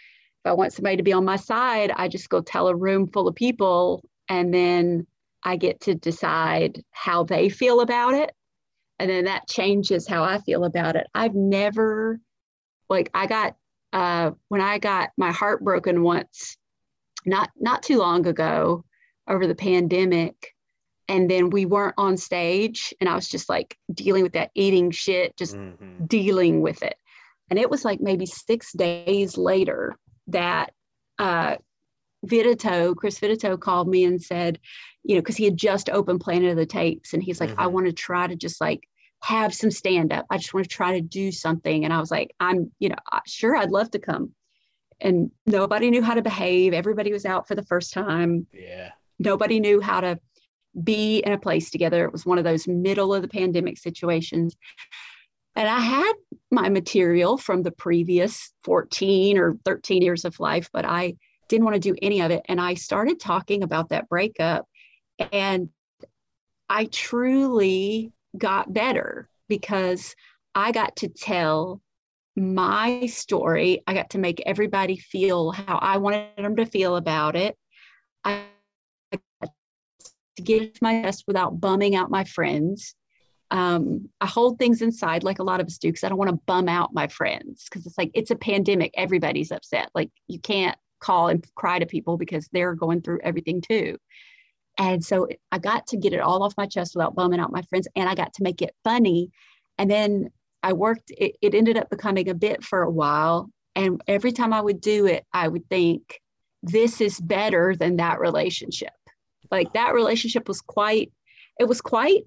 if 0.43 0.49
I 0.49 0.53
want 0.53 0.73
somebody 0.73 0.97
to 0.97 1.03
be 1.03 1.13
on 1.13 1.25
my 1.25 1.35
side 1.35 1.91
I 1.95 2.07
just 2.07 2.29
go 2.29 2.41
tell 2.41 2.67
a 2.67 2.75
room 2.75 3.07
full 3.07 3.27
of 3.27 3.35
people 3.35 4.03
and 4.29 4.53
then 4.53 5.07
I 5.43 5.55
get 5.55 5.81
to 5.81 5.95
decide 5.95 6.83
how 6.91 7.23
they 7.23 7.49
feel 7.49 7.81
about 7.81 8.13
it. 8.13 8.31
And 8.99 9.09
then 9.09 9.25
that 9.25 9.47
changes 9.47 10.07
how 10.07 10.23
I 10.23 10.37
feel 10.39 10.63
about 10.63 10.95
it. 10.95 11.07
I've 11.15 11.33
never 11.33 12.19
like 12.89 13.09
I 13.13 13.25
got 13.25 13.55
uh 13.93 14.31
when 14.49 14.61
I 14.61 14.77
got 14.77 15.09
my 15.17 15.31
heart 15.31 15.63
broken 15.63 16.03
once 16.03 16.57
not 17.25 17.49
not 17.59 17.83
too 17.83 17.97
long 17.97 18.25
ago 18.27 18.83
over 19.27 19.47
the 19.47 19.55
pandemic 19.55 20.53
and 21.11 21.29
then 21.29 21.49
we 21.49 21.65
weren't 21.65 21.93
on 21.97 22.15
stage 22.15 22.93
and 22.99 23.09
i 23.09 23.15
was 23.15 23.27
just 23.27 23.49
like 23.49 23.77
dealing 23.93 24.23
with 24.23 24.33
that 24.33 24.49
eating 24.55 24.89
shit 24.91 25.35
just 25.37 25.55
mm-hmm. 25.55 26.05
dealing 26.05 26.61
with 26.61 26.81
it 26.81 26.95
and 27.49 27.59
it 27.59 27.69
was 27.69 27.83
like 27.83 27.99
maybe 27.99 28.25
six 28.25 28.71
days 28.73 29.37
later 29.37 29.95
that 30.27 30.71
uh 31.19 31.55
vidito 32.25 32.95
chris 32.95 33.19
vidito 33.19 33.59
called 33.59 33.87
me 33.87 34.05
and 34.05 34.21
said 34.21 34.59
you 35.03 35.15
know 35.15 35.21
because 35.21 35.37
he 35.37 35.45
had 35.45 35.57
just 35.57 35.89
opened 35.89 36.21
planet 36.21 36.51
of 36.51 36.57
the 36.57 36.65
tapes 36.65 37.13
and 37.13 37.21
he's 37.21 37.39
like 37.41 37.49
mm-hmm. 37.49 37.61
i 37.61 37.67
want 37.67 37.85
to 37.85 37.93
try 37.93 38.25
to 38.25 38.35
just 38.35 38.61
like 38.61 38.87
have 39.23 39.53
some 39.53 39.69
stand 39.69 40.13
up 40.13 40.25
i 40.29 40.37
just 40.37 40.53
want 40.53 40.63
to 40.63 40.75
try 40.75 40.93
to 40.93 41.01
do 41.01 41.31
something 41.31 41.83
and 41.83 41.93
i 41.93 41.99
was 41.99 42.09
like 42.09 42.33
i'm 42.39 42.71
you 42.79 42.89
know 42.89 42.95
sure 43.27 43.55
i'd 43.55 43.71
love 43.71 43.91
to 43.91 43.99
come 43.99 44.33
and 45.01 45.31
nobody 45.45 45.89
knew 45.89 46.03
how 46.03 46.13
to 46.13 46.21
behave. 46.21 46.73
Everybody 46.73 47.11
was 47.11 47.25
out 47.25 47.47
for 47.47 47.55
the 47.55 47.63
first 47.63 47.91
time. 47.91 48.45
Yeah. 48.53 48.91
Nobody 49.19 49.59
knew 49.59 49.81
how 49.81 50.01
to 50.01 50.19
be 50.83 51.19
in 51.19 51.33
a 51.33 51.39
place 51.39 51.69
together. 51.69 52.05
It 52.05 52.11
was 52.11 52.25
one 52.25 52.37
of 52.37 52.43
those 52.43 52.67
middle 52.67 53.13
of 53.13 53.21
the 53.21 53.27
pandemic 53.27 53.77
situations. 53.77 54.55
And 55.55 55.67
I 55.67 55.79
had 55.79 56.13
my 56.49 56.69
material 56.69 57.37
from 57.37 57.63
the 57.63 57.71
previous 57.71 58.53
14 58.63 59.37
or 59.37 59.57
13 59.65 60.01
years 60.01 60.23
of 60.23 60.39
life, 60.39 60.69
but 60.71 60.85
I 60.85 61.15
didn't 61.49 61.65
want 61.65 61.75
to 61.75 61.79
do 61.79 61.95
any 62.01 62.21
of 62.21 62.31
it. 62.31 62.41
And 62.47 62.61
I 62.61 62.75
started 62.75 63.19
talking 63.19 63.63
about 63.63 63.89
that 63.89 64.07
breakup. 64.07 64.65
And 65.31 65.69
I 66.69 66.85
truly 66.85 68.13
got 68.37 68.73
better 68.73 69.27
because 69.49 70.15
I 70.55 70.71
got 70.71 70.95
to 70.97 71.09
tell 71.09 71.81
my 72.37 73.05
story. 73.07 73.83
I 73.85 73.93
got 73.93 74.11
to 74.11 74.17
make 74.17 74.41
everybody 74.45 74.97
feel 74.97 75.51
how 75.51 75.77
I 75.77 75.97
wanted 75.97 76.29
them 76.37 76.55
to 76.55 76.65
feel 76.65 76.95
about 76.95 77.35
it. 77.35 77.57
I 78.23 78.45
to 80.45 80.59
get 80.59 80.81
my 80.81 81.01
best 81.01 81.25
without 81.27 81.59
bumming 81.59 81.95
out 81.95 82.09
my 82.09 82.23
friends. 82.23 82.95
Um, 83.49 84.09
I 84.21 84.27
hold 84.27 84.57
things 84.57 84.81
inside 84.81 85.23
like 85.23 85.39
a 85.39 85.43
lot 85.43 85.59
of 85.59 85.67
us 85.67 85.77
do 85.77 85.89
because 85.89 86.03
I 86.03 86.09
don't 86.09 86.17
want 86.17 86.29
to 86.29 86.39
bum 86.45 86.69
out 86.69 86.93
my 86.93 87.07
friends 87.07 87.65
because 87.65 87.85
it's 87.85 87.97
like 87.97 88.11
it's 88.13 88.31
a 88.31 88.35
pandemic. 88.35 88.91
Everybody's 88.95 89.51
upset. 89.51 89.89
Like 89.93 90.09
you 90.27 90.39
can't 90.39 90.77
call 90.99 91.27
and 91.27 91.45
cry 91.55 91.79
to 91.79 91.85
people 91.85 92.17
because 92.17 92.47
they're 92.53 92.75
going 92.75 93.01
through 93.01 93.19
everything 93.23 93.61
too. 93.61 93.97
And 94.77 95.03
so 95.03 95.27
I 95.51 95.57
got 95.57 95.87
to 95.87 95.97
get 95.97 96.13
it 96.13 96.21
all 96.21 96.43
off 96.43 96.53
my 96.57 96.65
chest 96.65 96.95
without 96.95 97.15
bumming 97.15 97.39
out 97.39 97.51
my 97.51 97.61
friends, 97.63 97.87
and 97.95 98.07
I 98.07 98.15
got 98.15 98.33
to 98.35 98.43
make 98.43 98.61
it 98.61 98.73
funny. 98.83 99.31
And 99.77 99.91
then 99.91 100.29
I 100.63 100.73
worked, 100.73 101.11
it, 101.11 101.35
it 101.41 101.53
ended 101.53 101.77
up 101.77 101.89
becoming 101.89 102.29
a 102.29 102.33
bit 102.33 102.63
for 102.63 102.83
a 102.83 102.89
while. 102.89 103.49
And 103.75 104.01
every 104.07 104.31
time 104.31 104.53
I 104.53 104.61
would 104.61 104.79
do 104.79 105.07
it, 105.07 105.25
I 105.33 105.47
would 105.47 105.67
think, 105.69 106.21
this 106.63 107.01
is 107.01 107.19
better 107.19 107.75
than 107.75 107.97
that 107.97 108.19
relationship. 108.19 108.93
Like 109.51 109.73
that 109.73 109.93
relationship 109.93 110.47
was 110.47 110.61
quite, 110.61 111.11
it 111.59 111.65
was 111.65 111.81
quite 111.81 112.23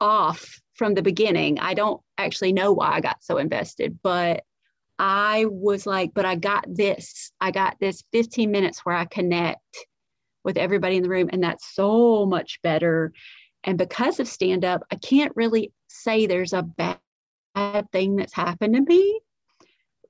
off 0.00 0.60
from 0.74 0.94
the 0.94 1.02
beginning. 1.02 1.58
I 1.58 1.74
don't 1.74 2.00
actually 2.18 2.52
know 2.52 2.72
why 2.72 2.92
I 2.92 3.00
got 3.00 3.22
so 3.22 3.38
invested, 3.38 3.98
but 4.02 4.44
I 4.98 5.46
was 5.48 5.86
like, 5.86 6.12
but 6.14 6.24
I 6.24 6.36
got 6.36 6.64
this. 6.68 7.32
I 7.40 7.50
got 7.50 7.76
this 7.80 8.02
15 8.12 8.50
minutes 8.50 8.80
where 8.84 8.94
I 8.94 9.04
connect 9.06 9.60
with 10.44 10.56
everybody 10.56 10.96
in 10.96 11.02
the 11.02 11.08
room, 11.08 11.28
and 11.32 11.42
that's 11.42 11.74
so 11.74 12.24
much 12.24 12.60
better. 12.62 13.12
And 13.64 13.76
because 13.76 14.20
of 14.20 14.28
stand 14.28 14.64
up, 14.64 14.84
I 14.90 14.96
can't 14.96 15.32
really 15.34 15.72
say 15.88 16.26
there's 16.26 16.52
a 16.52 16.62
bad 16.62 16.98
bad 17.56 17.90
thing 17.90 18.16
that's 18.16 18.34
happened 18.34 18.74
to 18.74 18.82
me 18.82 19.20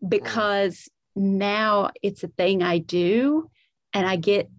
mm. 0.04 0.08
because 0.08 0.88
now 1.14 1.90
it's 2.02 2.24
a 2.24 2.28
thing 2.28 2.62
I 2.62 2.78
do 2.78 3.48
and 3.94 4.06
I 4.06 4.16
get 4.16 4.50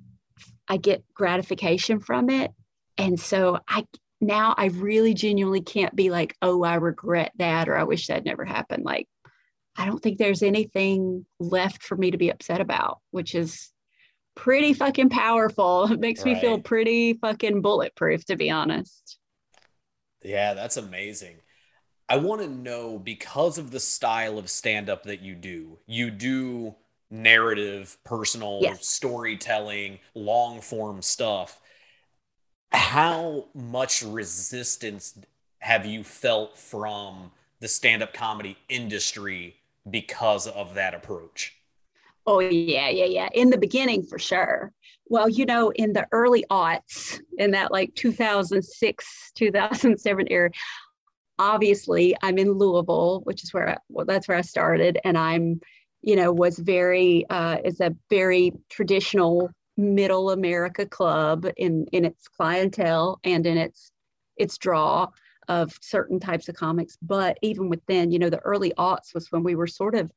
I 0.68 0.78
get 0.78 1.04
gratification 1.14 2.00
from 2.00 2.30
it. 2.30 2.52
And 2.98 3.20
so 3.20 3.60
I 3.68 3.86
now 4.20 4.56
I 4.58 4.66
really 4.68 5.14
genuinely 5.14 5.62
can't 5.62 5.96
be 5.96 6.10
like, 6.10 6.36
oh, 6.42 6.64
I 6.64 6.76
regret 6.76 7.32
that 7.38 7.70
or 7.70 7.78
I 7.78 7.84
wish 7.84 8.08
that 8.08 8.26
never 8.26 8.46
happened. 8.46 8.84
Like, 8.84 9.08
I 9.76 9.86
don't 9.86 10.02
think 10.02 10.18
there's 10.18 10.44
anything 10.44 11.26
left 11.40 11.84
for 11.84 11.96
me 11.96 12.12
to 12.12 12.18
be 12.18 12.30
upset 12.30 12.62
about, 12.62 13.00
which 13.12 13.36
is 13.36 13.72
pretty 14.36 14.74
fucking 14.74 15.10
powerful. 15.10 15.88
It 15.92 16.00
makes 16.00 16.26
right. 16.26 16.34
me 16.34 16.42
feel 16.42 16.60
pretty 16.60 17.14
fucking 17.14 17.62
bulletproof, 17.62 18.26
to 18.26 18.36
be 18.36 18.50
honest. 18.50 19.20
Yeah, 20.24 20.54
that's 20.56 20.78
amazing. 20.78 21.38
I 22.10 22.18
want 22.18 22.42
to 22.42 22.48
know 22.48 22.98
because 22.98 23.58
of 23.58 23.72
the 23.72 23.80
style 23.80 24.38
of 24.38 24.50
stand 24.50 24.90
up 24.90 25.04
that 25.04 25.22
you 25.22 25.36
do, 25.36 25.78
you 25.86 26.10
do 26.10 26.76
narrative, 27.10 27.98
personal 28.04 28.60
yes. 28.62 28.86
storytelling, 28.86 30.00
long 30.14 30.62
form 30.62 31.02
stuff. 31.02 31.60
How 32.72 33.46
much 33.54 34.02
resistance 34.02 35.18
have 35.60 35.86
you 35.86 36.04
felt 36.04 36.58
from 36.58 37.32
the 37.60 37.68
stand 37.68 38.04
up 38.04 38.14
comedy 38.14 38.58
industry 38.70 39.56
because 39.90 40.48
of 40.48 40.76
that 40.76 40.94
approach? 40.94 41.56
Oh 42.26 42.40
yeah, 42.40 42.90
yeah, 42.90 43.06
yeah. 43.06 43.30
In 43.34 43.50
the 43.50 43.58
beginning, 43.58 44.04
for 44.04 44.20
sure. 44.20 44.74
Well, 45.06 45.30
you 45.30 45.46
know, 45.46 45.72
in 45.72 45.94
the 45.94 46.06
early 46.12 46.44
aughts, 46.52 47.22
in 47.38 47.52
that 47.52 47.72
like 47.72 47.96
2006, 47.96 49.32
2007 49.34 50.28
era, 50.30 50.52
obviously 51.40 52.16
I'm 52.22 52.38
in 52.38 52.52
Louisville, 52.52 53.22
which 53.24 53.44
is 53.44 53.54
where 53.54 53.70
I, 53.70 53.78
well, 53.88 54.06
that's 54.06 54.28
where 54.28 54.38
I 54.38 54.42
started, 54.42 55.00
and 55.06 55.18
I'm, 55.18 55.62
you 56.02 56.16
know, 56.16 56.32
was 56.32 56.60
very 56.60 57.26
uh, 57.30 57.58
is 57.64 57.80
a 57.82 57.96
very 58.10 58.54
traditional 58.70 59.50
middle 59.78 60.32
America 60.32 60.86
club 60.86 61.46
in 61.58 61.86
in 61.92 62.06
its 62.06 62.28
clientele 62.28 63.20
and 63.24 63.46
in 63.46 63.58
its 63.58 63.92
its 64.38 64.58
draw 64.58 65.08
of 65.48 65.74
certain 65.82 66.20
types 66.20 66.50
of 66.50 66.56
comics. 66.56 66.98
But 67.02 67.38
even 67.42 67.70
within, 67.70 68.12
you 68.12 68.20
know, 68.20 68.30
the 68.30 68.40
early 68.40 68.74
aughts 68.78 69.14
was 69.14 69.32
when 69.32 69.44
we 69.44 69.56
were 69.56 69.68
sort 69.68 69.96
of 69.96 70.12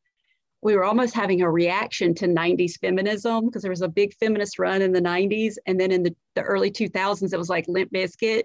we 0.62 0.75
were 0.75 0.85
almost 0.85 1.14
having 1.14 1.40
a 1.40 1.51
reaction 1.51 2.14
to 2.14 2.27
90s 2.27 2.79
feminism 2.81 3.47
because 3.47 3.62
there 3.62 3.71
was 3.71 3.81
a 3.81 3.88
big 3.88 4.14
feminist 4.14 4.59
run 4.59 4.83
in 4.83 4.93
the 4.93 5.01
90s 5.01 5.55
and 5.66 5.81
then 5.81 5.90
in 5.90 6.03
the, 6.03 6.14
the 6.35 6.43
early 6.43 6.71
2000s 6.71 7.33
it 7.33 7.38
was 7.38 7.49
like 7.49 7.64
limp 7.66 7.90
bizkit 7.93 8.43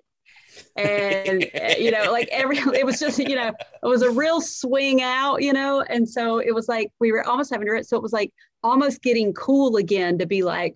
and 0.75 1.45
eh, 1.53 1.75
you 1.77 1.91
know 1.91 2.11
like 2.11 2.27
every 2.31 2.57
it 2.73 2.85
was 2.85 2.99
just 2.99 3.19
you 3.19 3.35
know 3.35 3.49
it 3.49 3.88
was 3.88 4.01
a 4.01 4.11
real 4.11 4.41
swing 4.41 5.01
out 5.01 5.41
you 5.41 5.53
know? 5.53 5.81
And 5.81 6.07
so 6.07 6.39
it 6.39 6.53
was 6.53 6.67
like 6.67 6.91
we 6.99 7.11
were 7.11 7.27
almost 7.27 7.51
having 7.51 7.67
to 7.67 7.75
it. 7.75 7.88
so 7.88 7.97
it 7.97 8.03
was 8.03 8.13
like 8.13 8.31
almost 8.63 9.01
getting 9.01 9.33
cool 9.33 9.77
again 9.77 10.17
to 10.17 10.25
be 10.25 10.43
like 10.43 10.75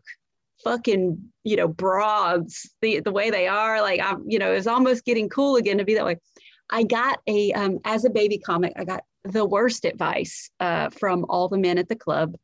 fucking 0.63 1.17
you 1.43 1.55
know 1.55 1.67
broads 1.67 2.69
the 2.81 2.99
the 2.99 3.11
way 3.11 3.29
they 3.29 3.47
are. 3.47 3.81
Like 3.81 4.01
i'm 4.01 4.23
you 4.27 4.39
know 4.39 4.51
it's 4.51 4.67
almost 4.67 5.05
getting 5.05 5.29
cool 5.29 5.55
again 5.55 5.77
to 5.77 5.85
be 5.85 5.95
that 5.95 6.05
way. 6.05 6.17
I 6.69 6.83
got 6.83 7.19
a 7.27 7.51
um, 7.53 7.79
as 7.83 8.05
a 8.05 8.11
baby 8.11 8.37
comic 8.37 8.73
i 8.75 8.83
got 8.83 9.03
the 9.23 9.45
worst 9.45 9.85
advice 9.85 10.49
uh, 10.59 10.89
from 10.89 11.25
all 11.29 11.49
the 11.49 11.57
men 11.57 11.77
at 11.77 11.89
the 11.89 11.95
club. 11.95 12.35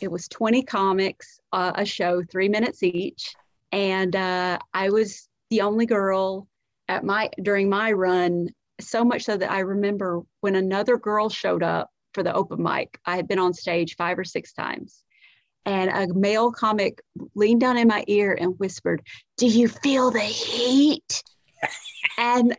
It 0.00 0.10
was 0.10 0.28
20 0.28 0.62
comics 0.62 1.40
uh, 1.52 1.72
a 1.74 1.84
show 1.84 2.22
three 2.22 2.48
minutes 2.48 2.82
each. 2.82 3.34
And 3.72 4.14
uh, 4.16 4.58
i 4.72 4.90
was 4.90 5.27
the 5.50 5.62
only 5.62 5.86
girl 5.86 6.48
at 6.88 7.04
my 7.04 7.30
during 7.42 7.68
my 7.68 7.92
run 7.92 8.48
so 8.80 9.04
much 9.04 9.24
so 9.24 9.36
that 9.36 9.50
i 9.50 9.60
remember 9.60 10.22
when 10.40 10.54
another 10.54 10.96
girl 10.96 11.28
showed 11.28 11.62
up 11.62 11.90
for 12.14 12.22
the 12.22 12.32
open 12.34 12.62
mic 12.62 12.98
i 13.04 13.16
had 13.16 13.28
been 13.28 13.38
on 13.38 13.52
stage 13.52 13.96
five 13.96 14.18
or 14.18 14.24
six 14.24 14.52
times 14.52 15.04
and 15.68 15.90
a 15.90 16.14
male 16.14 16.50
comic 16.50 17.02
leaned 17.34 17.60
down 17.60 17.76
in 17.76 17.88
my 17.88 18.02
ear 18.06 18.36
and 18.40 18.58
whispered, 18.58 19.02
Do 19.36 19.46
you 19.46 19.68
feel 19.68 20.10
the 20.10 20.20
heat? 20.20 21.22
and 22.18 22.56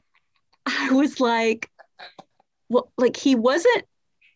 I 0.67 0.91
was 0.91 1.19
like, 1.19 1.69
Well, 2.69 2.91
like 2.99 3.17
he 3.17 3.34
wasn't, 3.34 3.86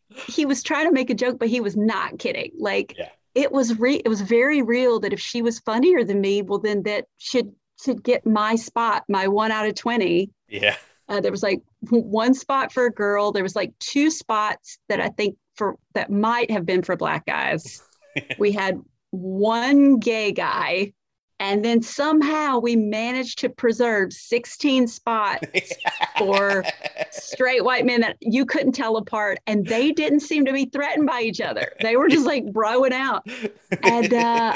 he 0.10 0.48
was 0.48 0.63
trying 0.63 0.88
to 0.88 0.92
make 0.92 1.12
a 1.12 1.16
joke, 1.16 1.38
but 1.38 1.50
he 1.50 1.62
was 1.62 1.78
not 1.78 2.18
kidding. 2.18 2.52
Like 2.58 2.96
yeah. 2.98 3.10
it 3.36 3.52
was 3.52 3.80
re 3.80 3.96
it 3.96 4.10
was 4.10 4.22
very 4.22 4.63
real 4.63 5.00
that 5.02 5.13
if 5.13 5.20
she 5.20 5.44
was 5.44 5.60
funnier 5.60 6.04
than 6.04 6.20
me, 6.20 6.42
well, 6.42 6.60
then 6.60 6.82
that 6.84 7.06
should 7.18 7.54
should 7.84 8.04
get 8.04 8.26
my 8.26 8.56
spot, 8.56 9.04
my 9.08 9.28
one 9.28 9.52
out 9.52 9.67
of 9.67 9.76
20. 9.76 10.30
Yeah. 10.48 10.76
Uh, 11.10 11.19
there 11.19 11.32
was 11.32 11.43
like 11.43 11.62
one 11.89 12.34
spot 12.34 12.72
for 12.72 12.86
a 12.86 12.91
girl. 12.91 13.32
There 13.32 13.43
was 13.43 13.56
like 13.56 13.74
two 13.80 14.10
spots 14.10 14.80
that 14.88 15.00
I 15.02 15.10
think 15.10 15.36
for 15.56 15.76
that 15.93 16.10
might 16.10 16.50
have 16.52 16.65
been 16.65 16.82
for 16.82 16.96
black 16.96 17.26
guys 17.26 17.82
we 18.38 18.52
had 18.52 18.80
one 19.12 20.00
gay 20.00 20.32
guy 20.32 20.91
and 21.39 21.65
then 21.65 21.82
somehow 21.82 22.60
we 22.60 22.76
managed 22.76 23.39
to 23.39 23.50
preserve 23.50 24.13
16 24.13 24.88
spots 24.88 25.48
for 26.17 26.63
straight 27.12 27.63
white 27.63 27.86
men 27.86 28.02
that 28.02 28.17
you 28.22 28.46
couldn't 28.46 28.72
tell 28.72 28.98
apart 28.98 29.39
and 29.46 29.65
they 29.65 29.91
didn't 29.91 30.22
seem 30.22 30.46
to 30.46 30.54
be 30.54 30.65
threatened 30.65 31.08
by 31.08 31.22
each 31.22 31.41
other 31.41 31.74
they 31.82 31.96
were 31.96 32.08
just 32.08 32.26
like 32.26 32.46
broing 32.46 32.91
out 32.91 33.28
and 33.84 34.13
uh, 34.13 34.54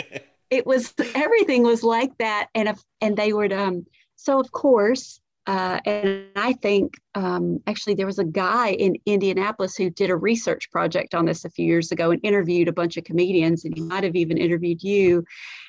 it 0.49 0.65
was 0.65 0.93
everything 1.15 1.63
was 1.63 1.83
like 1.83 2.17
that 2.17 2.47
and 2.55 2.69
if, 2.69 2.81
and 3.01 3.17
they 3.17 3.33
would 3.33 3.53
um 3.53 3.85
so 4.15 4.39
of 4.39 4.51
course 4.51 5.19
uh, 5.47 5.79
and 5.85 6.25
I 6.35 6.51
think 6.51 6.95
um, 7.15 7.63
actually 7.67 7.95
there 7.95 8.05
was 8.05 8.19
a 8.19 8.25
guy 8.25 8.71
in 8.71 8.97
Indianapolis 9.05 9.77
who 9.77 9.89
did 9.89 10.09
a 10.09 10.15
research 10.15 10.69
project 10.71 11.15
on 11.15 11.25
this 11.25 11.45
a 11.45 11.49
few 11.49 11.65
years 11.65 11.93
ago 11.93 12.11
and 12.11 12.19
interviewed 12.21 12.67
a 12.67 12.73
bunch 12.73 12.97
of 12.97 13.05
comedians, 13.05 13.63
and 13.63 13.73
he 13.73 13.81
might 13.81 14.03
have 14.03 14.17
even 14.17 14.37
interviewed 14.37 14.83
you. 14.83 15.23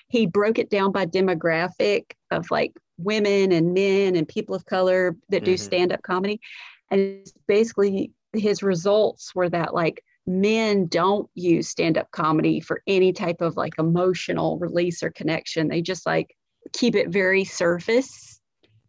He 0.08 0.26
broke 0.26 0.58
it 0.58 0.68
down 0.68 0.90
by 0.90 1.06
demographic 1.06 2.10
of 2.32 2.50
like 2.50 2.72
women 2.98 3.52
and 3.52 3.72
men 3.72 4.16
and 4.16 4.26
people 4.26 4.56
of 4.56 4.66
color 4.66 5.16
that 5.28 5.44
do 5.44 5.54
mm-hmm. 5.54 5.64
stand 5.64 5.92
up 5.92 6.02
comedy. 6.02 6.40
And 6.90 7.24
basically, 7.46 8.10
his 8.32 8.64
results 8.64 9.32
were 9.32 9.48
that 9.48 9.74
like 9.74 10.02
men 10.28 10.86
don't 10.86 11.28
use 11.34 11.68
stand 11.68 11.96
up 11.96 12.10
comedy 12.10 12.60
for 12.60 12.82
any 12.86 13.12
type 13.12 13.40
of 13.40 13.56
like 13.56 13.72
emotional 13.78 14.58
release 14.58 15.02
or 15.02 15.10
connection. 15.10 15.68
They 15.68 15.80
just 15.80 16.04
like 16.04 16.36
keep 16.72 16.94
it 16.94 17.08
very 17.08 17.44
surface 17.44 18.40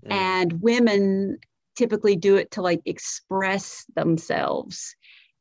mm. 0.05 0.11
and 0.11 0.61
women 0.61 1.37
typically 1.75 2.15
do 2.15 2.35
it 2.35 2.51
to 2.51 2.61
like 2.61 2.81
express 2.85 3.85
themselves 3.95 4.95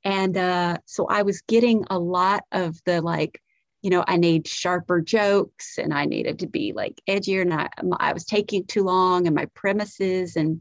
and 0.04 0.36
uh, 0.36 0.76
so 0.84 1.06
i 1.08 1.22
was 1.22 1.40
getting 1.42 1.84
a 1.90 1.98
lot 1.98 2.44
of 2.52 2.78
the 2.84 3.00
like 3.00 3.42
you 3.82 3.90
know 3.90 4.04
i 4.06 4.16
need 4.16 4.46
sharper 4.46 5.00
jokes 5.00 5.78
and 5.78 5.92
i 5.92 6.04
needed 6.04 6.38
to 6.38 6.46
be 6.46 6.72
like 6.72 7.00
edgier 7.08 7.42
and 7.42 7.52
I, 7.52 7.68
I 7.98 8.12
was 8.12 8.24
taking 8.24 8.64
too 8.66 8.84
long 8.84 9.26
and 9.26 9.34
my 9.34 9.46
premises 9.54 10.36
and 10.36 10.60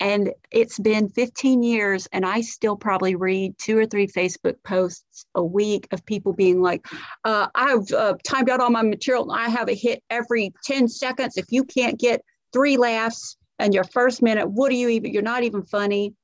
and 0.00 0.32
it's 0.50 0.78
been 0.78 1.08
15 1.08 1.62
years 1.62 2.08
and 2.12 2.26
i 2.26 2.40
still 2.40 2.76
probably 2.76 3.14
read 3.14 3.54
two 3.58 3.78
or 3.78 3.86
three 3.86 4.06
facebook 4.06 4.56
posts 4.64 5.26
a 5.34 5.44
week 5.44 5.86
of 5.92 6.04
people 6.04 6.32
being 6.32 6.60
like 6.60 6.84
uh, 7.24 7.46
i've 7.54 7.90
uh, 7.92 8.14
timed 8.24 8.50
out 8.50 8.60
all 8.60 8.70
my 8.70 8.82
material 8.82 9.30
and 9.30 9.40
i 9.40 9.48
have 9.48 9.68
a 9.68 9.74
hit 9.74 10.02
every 10.10 10.52
10 10.64 10.88
seconds 10.88 11.36
if 11.36 11.46
you 11.50 11.64
can't 11.64 11.98
get 11.98 12.20
three 12.52 12.76
laughs 12.76 13.36
and 13.58 13.74
your 13.74 13.84
first 13.84 14.22
minute, 14.22 14.48
what 14.48 14.72
are 14.72 14.76
you 14.76 14.88
even, 14.88 15.12
you're 15.12 15.22
not 15.22 15.44
even 15.44 15.62
funny. 15.62 16.14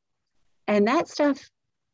And 0.66 0.87
that 0.88 1.09
stuff 1.09 1.38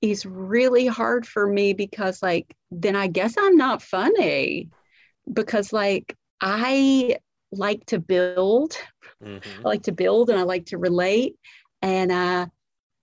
is 0.01 0.27
really 0.27 0.87
hard 0.87 1.27
for 1.27 1.47
me 1.47 1.73
because, 1.73 2.23
like, 2.23 2.55
then 2.71 2.97
I 2.97 3.07
guess 3.07 3.35
I'm 3.39 3.57
not 3.57 3.83
funny 3.83 4.71
because, 5.33 5.73
like, 5.73 6.17
I 6.41 7.19
like 7.53 7.85
to 7.87 7.99
build. 7.99 8.77
Mm-hmm. 9.23 9.61
I 9.61 9.69
like 9.69 9.85
to 9.85 9.93
build 9.93 10.31
and 10.31 10.39
I 10.39 10.43
like 10.43 10.67
to 10.67 10.79
relate. 10.79 11.37
And 11.83 12.13
uh, 12.13 12.47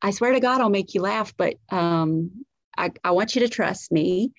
I 0.01 0.11
swear 0.11 0.33
to 0.33 0.39
God, 0.39 0.61
I'll 0.61 0.69
make 0.69 0.93
you 0.93 1.01
laugh, 1.01 1.33
but 1.37 1.55
um, 1.69 2.45
I, 2.77 2.91
I 3.03 3.11
want 3.11 3.35
you 3.35 3.41
to 3.41 3.49
trust 3.49 3.91
me. 3.91 4.31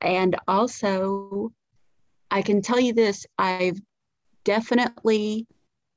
And 0.00 0.36
also, 0.46 1.52
I 2.30 2.42
can 2.42 2.62
tell 2.62 2.78
you 2.78 2.92
this 2.92 3.26
I've 3.38 3.80
definitely 4.44 5.46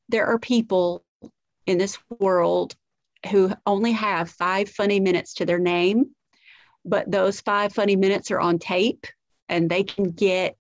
there 0.10 0.26
are 0.26 0.40
people 0.40 1.04
in 1.66 1.78
this 1.78 1.98
world 2.20 2.76
who 3.30 3.54
only 3.66 3.92
have 3.92 4.30
five 4.30 4.70
funny 4.70 5.00
minutes 5.00 5.36
to 5.36 5.46
their 5.46 5.60
name, 5.60 6.16
but 6.84 7.10
those 7.10 7.40
five 7.42 7.74
funny 7.74 7.96
minutes 7.96 8.32
are 8.32 8.40
on 8.40 8.60
tape 8.60 9.06
and 9.48 9.70
they 9.70 9.84
can 9.84 10.06
get 10.06 10.58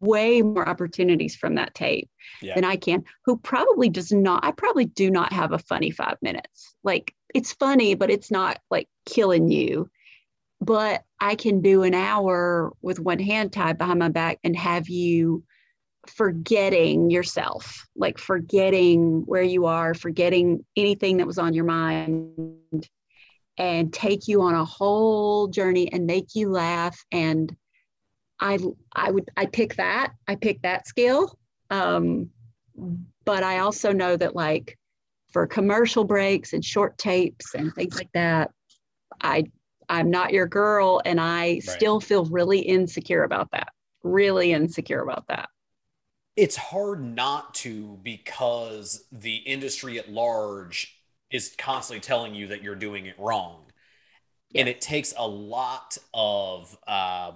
way 0.00 0.42
more 0.42 0.68
opportunities 0.68 1.36
from 1.36 1.54
that 1.56 1.74
tape 1.74 2.10
yeah. 2.40 2.54
than 2.54 2.64
I 2.64 2.76
can, 2.76 3.04
who 3.24 3.36
probably 3.36 3.88
does 3.88 4.12
not, 4.12 4.44
I 4.44 4.52
probably 4.52 4.86
do 4.86 5.10
not 5.10 5.32
have 5.32 5.52
a 5.52 5.58
funny 5.58 5.90
five 5.90 6.16
minutes. 6.22 6.74
Like 6.84 7.14
it's 7.34 7.52
funny, 7.52 7.94
but 7.94 8.10
it's 8.10 8.30
not 8.30 8.58
like 8.70 8.88
killing 9.06 9.50
you. 9.50 9.90
But 10.60 11.04
I 11.20 11.36
can 11.36 11.60
do 11.60 11.84
an 11.84 11.94
hour 11.94 12.72
with 12.82 12.98
one 12.98 13.20
hand 13.20 13.52
tied 13.52 13.78
behind 13.78 14.00
my 14.00 14.08
back 14.08 14.38
and 14.42 14.56
have 14.56 14.88
you 14.88 15.44
forgetting 16.08 17.10
yourself, 17.10 17.86
like 17.94 18.18
forgetting 18.18 19.22
where 19.26 19.42
you 19.42 19.66
are, 19.66 19.94
forgetting 19.94 20.64
anything 20.76 21.18
that 21.18 21.26
was 21.26 21.38
on 21.38 21.54
your 21.54 21.64
mind, 21.64 22.88
and 23.56 23.92
take 23.92 24.28
you 24.28 24.42
on 24.42 24.54
a 24.54 24.64
whole 24.64 25.48
journey 25.48 25.92
and 25.92 26.06
make 26.06 26.34
you 26.34 26.50
laugh. 26.50 27.04
And 27.12 27.54
I, 28.40 28.58
I 28.94 29.10
would, 29.10 29.30
I 29.36 29.46
pick 29.46 29.76
that. 29.76 30.12
I 30.26 30.34
pick 30.34 30.62
that 30.62 30.86
skill. 30.86 31.38
Um, 31.70 32.30
but 33.24 33.42
I 33.42 33.58
also 33.58 33.92
know 33.92 34.16
that 34.16 34.34
like 34.36 34.78
for 35.32 35.46
commercial 35.46 36.04
breaks 36.04 36.52
and 36.52 36.64
short 36.64 36.96
tapes 36.98 37.54
and 37.54 37.74
things 37.74 37.96
like 37.96 38.12
that, 38.14 38.50
I, 39.20 39.44
I'm 39.88 40.10
not 40.10 40.32
your 40.32 40.46
girl, 40.46 41.00
and 41.06 41.18
I 41.18 41.44
right. 41.44 41.62
still 41.62 41.98
feel 41.98 42.26
really 42.26 42.60
insecure 42.60 43.24
about 43.24 43.50
that. 43.52 43.72
Really 44.02 44.52
insecure 44.52 45.00
about 45.00 45.26
that 45.28 45.48
it's 46.38 46.54
hard 46.54 47.02
not 47.02 47.52
to 47.52 47.98
because 48.04 49.04
the 49.10 49.34
industry 49.38 49.98
at 49.98 50.08
large 50.08 50.96
is 51.32 51.52
constantly 51.58 52.00
telling 52.00 52.32
you 52.32 52.46
that 52.46 52.62
you're 52.62 52.76
doing 52.76 53.06
it 53.06 53.18
wrong. 53.18 53.64
Yeah. 54.52 54.60
And 54.60 54.68
it 54.68 54.80
takes 54.80 55.12
a 55.18 55.26
lot 55.26 55.98
of 56.14 56.78
uh, 56.86 57.32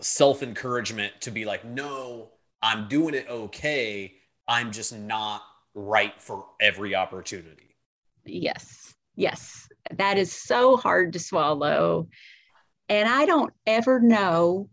self 0.00 0.42
encouragement 0.42 1.12
to 1.22 1.30
be 1.30 1.44
like, 1.44 1.64
no, 1.64 2.30
I'm 2.62 2.88
doing 2.88 3.14
it 3.14 3.26
okay. 3.28 4.14
I'm 4.48 4.72
just 4.72 4.94
not 4.96 5.42
right 5.74 6.20
for 6.20 6.46
every 6.60 6.94
opportunity. 6.94 7.76
Yes. 8.24 8.94
Yes. 9.16 9.68
That 9.92 10.18
is 10.18 10.32
so 10.32 10.76
hard 10.76 11.12
to 11.14 11.18
swallow 11.18 12.08
And 12.88 13.08
I 13.08 13.26
don't 13.26 13.52
ever 13.66 14.00
know 14.00 14.68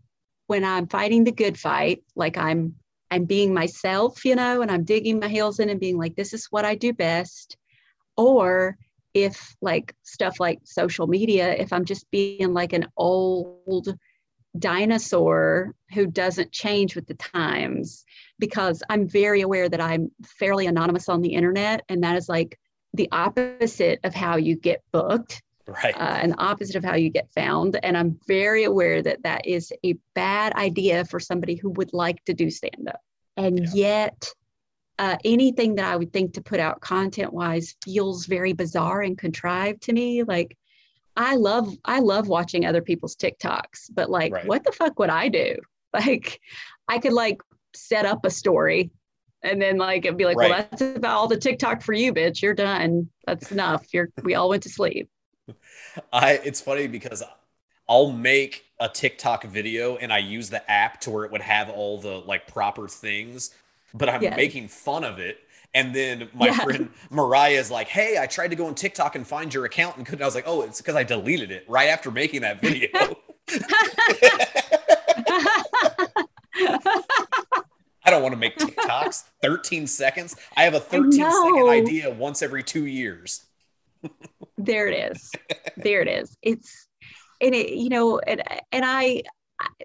when 0.48 0.64
I'm 0.64 0.88
fighting 0.88 1.24
the 1.24 1.32
good 1.32 1.58
fight, 1.58 2.04
like 2.16 2.36
I'm 2.38 2.76
I'm 3.10 3.24
being 3.26 3.54
myself, 3.54 4.24
you 4.24 4.34
know, 4.36 4.62
and 4.62 4.70
I'm 4.70 4.84
digging 4.84 5.20
my 5.20 5.28
heels 5.28 5.60
in 5.60 5.70
and 5.70 5.80
being 5.80 5.98
like, 5.98 6.16
this 6.16 6.32
is 6.34 6.46
what 6.50 6.64
I 6.64 6.74
do 6.74 6.92
best. 6.92 7.56
Or 8.16 8.76
if 9.14 9.56
like 9.62 9.94
stuff 10.04 10.40
like 10.40 10.60
social 10.64 11.06
media, 11.06 11.54
if 11.54 11.72
I'm 11.72 11.84
just 11.84 12.10
being 12.10 12.54
like 12.54 12.72
an 12.72 12.86
old 12.96 13.96
dinosaur 14.58 15.74
who 15.92 16.06
doesn't 16.06 16.52
change 16.52 16.94
with 16.94 17.06
the 17.06 17.14
times, 17.14 18.04
because 18.38 18.82
I'm 18.88 19.08
very 19.08 19.40
aware 19.42 19.68
that 19.68 19.80
I'm 19.80 20.10
fairly 20.24 20.66
anonymous 20.66 21.08
on 21.08 21.22
the 21.22 21.34
internet. 21.34 21.84
And 21.88 22.02
that 22.02 22.16
is 22.16 22.28
like 22.28 22.58
the 22.94 23.08
opposite 23.12 24.00
of 24.04 24.14
how 24.14 24.36
you 24.36 24.56
get 24.56 24.82
booked 24.92 25.42
right 25.66 25.94
uh, 25.96 26.18
and 26.20 26.32
the 26.32 26.40
opposite 26.40 26.76
of 26.76 26.84
how 26.84 26.94
you 26.94 27.10
get 27.10 27.30
found 27.32 27.78
and 27.82 27.96
i'm 27.96 28.18
very 28.26 28.64
aware 28.64 29.02
that 29.02 29.22
that 29.22 29.46
is 29.46 29.72
a 29.84 29.94
bad 30.14 30.52
idea 30.54 31.04
for 31.04 31.18
somebody 31.18 31.54
who 31.54 31.70
would 31.70 31.92
like 31.92 32.22
to 32.24 32.34
do 32.34 32.50
stand 32.50 32.88
up 32.88 33.00
and 33.36 33.58
yeah. 33.58 33.70
yet 33.74 34.28
uh, 34.98 35.16
anything 35.24 35.74
that 35.74 35.86
i 35.86 35.96
would 35.96 36.12
think 36.12 36.34
to 36.34 36.42
put 36.42 36.60
out 36.60 36.80
content 36.80 37.32
wise 37.32 37.74
feels 37.82 38.26
very 38.26 38.52
bizarre 38.52 39.02
and 39.02 39.18
contrived 39.18 39.82
to 39.82 39.92
me 39.92 40.22
like 40.22 40.56
i 41.16 41.36
love 41.36 41.76
i 41.84 42.00
love 42.00 42.28
watching 42.28 42.64
other 42.64 42.82
people's 42.82 43.16
tiktoks 43.16 43.90
but 43.92 44.10
like 44.10 44.32
right. 44.32 44.46
what 44.46 44.64
the 44.64 44.72
fuck 44.72 44.98
would 44.98 45.10
i 45.10 45.28
do 45.28 45.56
like 45.94 46.40
i 46.88 46.98
could 46.98 47.12
like 47.12 47.40
set 47.74 48.06
up 48.06 48.24
a 48.24 48.30
story 48.30 48.90
and 49.42 49.60
then 49.60 49.76
like 49.76 50.04
it'd 50.04 50.16
be 50.16 50.24
like 50.24 50.36
right. 50.36 50.50
well 50.50 50.66
that's 50.70 50.82
about 50.82 51.16
all 51.16 51.28
the 51.28 51.36
tiktok 51.36 51.82
for 51.82 51.92
you 51.92 52.12
bitch 52.12 52.42
you're 52.42 52.54
done 52.54 53.08
that's 53.26 53.52
enough 53.52 53.86
you're 53.92 54.08
we 54.22 54.34
all 54.34 54.48
went 54.48 54.62
to 54.62 54.68
sleep 54.68 55.08
I 56.12 56.32
it's 56.44 56.60
funny 56.60 56.86
because 56.86 57.22
I'll 57.88 58.12
make 58.12 58.64
a 58.80 58.88
TikTok 58.88 59.44
video 59.44 59.96
and 59.96 60.12
I 60.12 60.18
use 60.18 60.50
the 60.50 60.68
app 60.70 61.00
to 61.02 61.10
where 61.10 61.24
it 61.24 61.32
would 61.32 61.42
have 61.42 61.70
all 61.70 61.98
the 61.98 62.18
like 62.20 62.46
proper 62.46 62.88
things, 62.88 63.50
but 63.92 64.08
I'm 64.08 64.22
yes. 64.22 64.36
making 64.36 64.68
fun 64.68 65.04
of 65.04 65.18
it. 65.18 65.38
And 65.74 65.94
then 65.94 66.28
my 66.32 66.46
yeah. 66.46 66.64
friend 66.64 66.90
Mariah 67.10 67.58
is 67.58 67.70
like, 67.70 67.88
"Hey, 67.88 68.16
I 68.18 68.26
tried 68.26 68.48
to 68.48 68.56
go 68.56 68.66
on 68.66 68.74
TikTok 68.74 69.16
and 69.16 69.26
find 69.26 69.52
your 69.52 69.64
account 69.64 69.96
and 69.96 70.06
couldn't." 70.06 70.22
I 70.22 70.26
was 70.26 70.34
like, 70.34 70.44
"Oh, 70.46 70.62
it's 70.62 70.80
because 70.80 70.94
I 70.94 71.02
deleted 71.02 71.50
it 71.50 71.64
right 71.68 71.88
after 71.88 72.10
making 72.10 72.42
that 72.42 72.60
video." 72.60 72.88
I 78.06 78.10
don't 78.10 78.22
want 78.22 78.32
to 78.34 78.38
make 78.38 78.56
TikToks 78.56 79.24
13 79.42 79.86
seconds. 79.86 80.36
I 80.56 80.62
have 80.62 80.74
a 80.74 80.80
13 80.80 81.12
second 81.12 81.68
idea 81.68 82.10
once 82.10 82.42
every 82.42 82.62
two 82.62 82.86
years 82.86 83.44
there 84.58 84.88
it 84.88 85.12
is 85.12 85.30
there 85.76 86.00
it 86.00 86.08
is 86.08 86.36
it's 86.42 86.88
and 87.40 87.54
it 87.54 87.70
you 87.70 87.88
know 87.88 88.18
and 88.20 88.42
and 88.72 88.84
i 88.84 89.22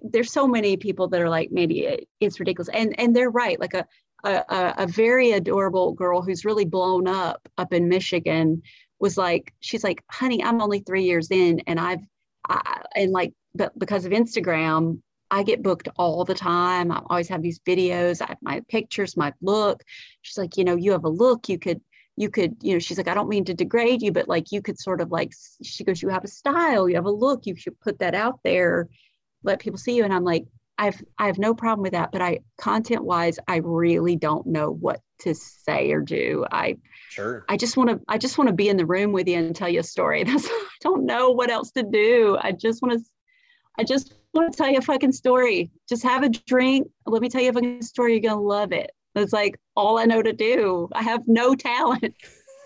there's 0.01 0.31
so 0.31 0.47
many 0.47 0.77
people 0.77 1.07
that 1.07 1.21
are 1.21 1.29
like 1.29 1.51
maybe 1.51 2.05
it's 2.19 2.39
ridiculous 2.39 2.69
and 2.73 2.99
and 2.99 3.15
they're 3.15 3.29
right 3.29 3.59
like 3.59 3.73
a 3.73 3.85
a, 4.23 4.73
a 4.79 4.87
very 4.87 5.31
adorable 5.31 5.93
girl 5.93 6.21
who's 6.21 6.45
really 6.45 6.65
blown 6.65 7.07
up 7.07 7.47
up 7.57 7.73
in 7.73 7.87
michigan 7.87 8.61
was 8.99 9.17
like 9.17 9.53
she's 9.59 9.83
like 9.83 10.03
honey 10.09 10.43
i'm 10.43 10.61
only 10.61 10.79
three 10.79 11.03
years 11.03 11.31
in 11.31 11.61
and 11.67 11.79
i've 11.79 12.01
I, 12.47 12.81
and 12.95 13.11
like 13.11 13.33
but 13.55 13.77
because 13.77 14.05
of 14.05 14.11
instagram 14.11 15.01
I 15.31 15.43
get 15.43 15.61
booked 15.61 15.89
all 15.95 16.25
the 16.25 16.33
time. 16.33 16.91
I 16.91 17.03
always 17.07 17.29
have 17.29 17.43
these 17.43 17.59
videos. 17.59 18.19
I 18.19 18.29
have 18.29 18.39
my 18.41 18.61
pictures, 18.67 19.15
my 19.15 19.31
look. 19.41 19.83
She's 20.23 20.39
like, 20.39 20.57
you 20.57 20.63
know, 20.63 20.75
you 20.75 20.91
have 20.93 21.03
a 21.03 21.09
look. 21.09 21.49
You 21.49 21.59
could 21.59 21.81
you 22.19 22.29
could, 22.29 22.57
you 22.61 22.73
know, 22.73 22.79
she's 22.79 22.97
like, 22.97 23.07
I 23.07 23.13
don't 23.13 23.29
mean 23.29 23.45
to 23.45 23.53
degrade 23.53 24.01
you, 24.01 24.11
but 24.11 24.27
like 24.27 24.51
you 24.51 24.61
could 24.61 24.77
sort 24.77 24.99
of 24.99 25.09
like, 25.09 25.31
she 25.63 25.85
goes, 25.85 26.01
you 26.01 26.09
have 26.09 26.25
a 26.25 26.27
style, 26.27 26.89
you 26.89 26.95
have 26.95 27.05
a 27.05 27.09
look, 27.09 27.45
you 27.45 27.55
should 27.55 27.79
put 27.79 27.99
that 27.99 28.13
out 28.13 28.41
there, 28.43 28.89
let 29.41 29.61
people 29.61 29.77
see 29.77 29.95
you. 29.95 30.03
And 30.03 30.13
I'm 30.13 30.25
like, 30.25 30.43
I've 30.79 31.03
I 31.17 31.27
have 31.27 31.37
no 31.37 31.53
problem 31.53 31.83
with 31.83 31.91
that, 31.91 32.11
but 32.11 32.21
I 32.21 32.39
content 32.57 33.03
wise, 33.03 33.37
I 33.47 33.57
really 33.57 34.15
don't 34.15 34.47
know 34.47 34.71
what 34.71 35.01
to 35.19 35.35
say 35.35 35.91
or 35.91 35.99
do. 35.99 36.45
I 36.51 36.77
sure 37.09 37.43
I 37.49 37.57
just 37.57 37.75
want 37.75 37.89
to 37.89 37.99
I 38.07 38.17
just 38.17 38.37
want 38.37 38.47
to 38.47 38.55
be 38.55 38.69
in 38.69 38.77
the 38.77 38.85
room 38.85 39.11
with 39.11 39.27
you 39.27 39.37
and 39.37 39.53
tell 39.53 39.67
you 39.67 39.81
a 39.81 39.83
story. 39.83 40.23
That's 40.25 40.47
I 40.47 40.67
don't 40.79 41.05
know 41.05 41.31
what 41.31 41.51
else 41.51 41.71
to 41.71 41.83
do. 41.83 42.37
I 42.41 42.53
just 42.53 42.81
want 42.81 42.97
to 42.97 43.05
I 43.77 43.83
just 43.83 44.13
want 44.33 44.51
to 44.51 44.57
tell 44.57 44.69
you 44.69 44.77
a 44.77 44.81
fucking 44.81 45.11
story. 45.11 45.69
Just 45.87 46.03
have 46.03 46.23
a 46.23 46.29
drink. 46.29 46.87
Let 47.05 47.21
me 47.21 47.27
tell 47.27 47.41
you 47.41 47.49
a 47.49 47.53
fucking 47.53 47.81
story. 47.81 48.13
You're 48.13 48.31
gonna 48.31 48.41
love 48.41 48.71
it. 48.71 48.91
It's 49.15 49.33
like 49.33 49.59
all 49.75 49.99
I 49.99 50.05
know 50.05 50.21
to 50.21 50.31
do. 50.31 50.87
I 50.93 51.03
have 51.03 51.23
no 51.27 51.55
talent. 51.55 52.15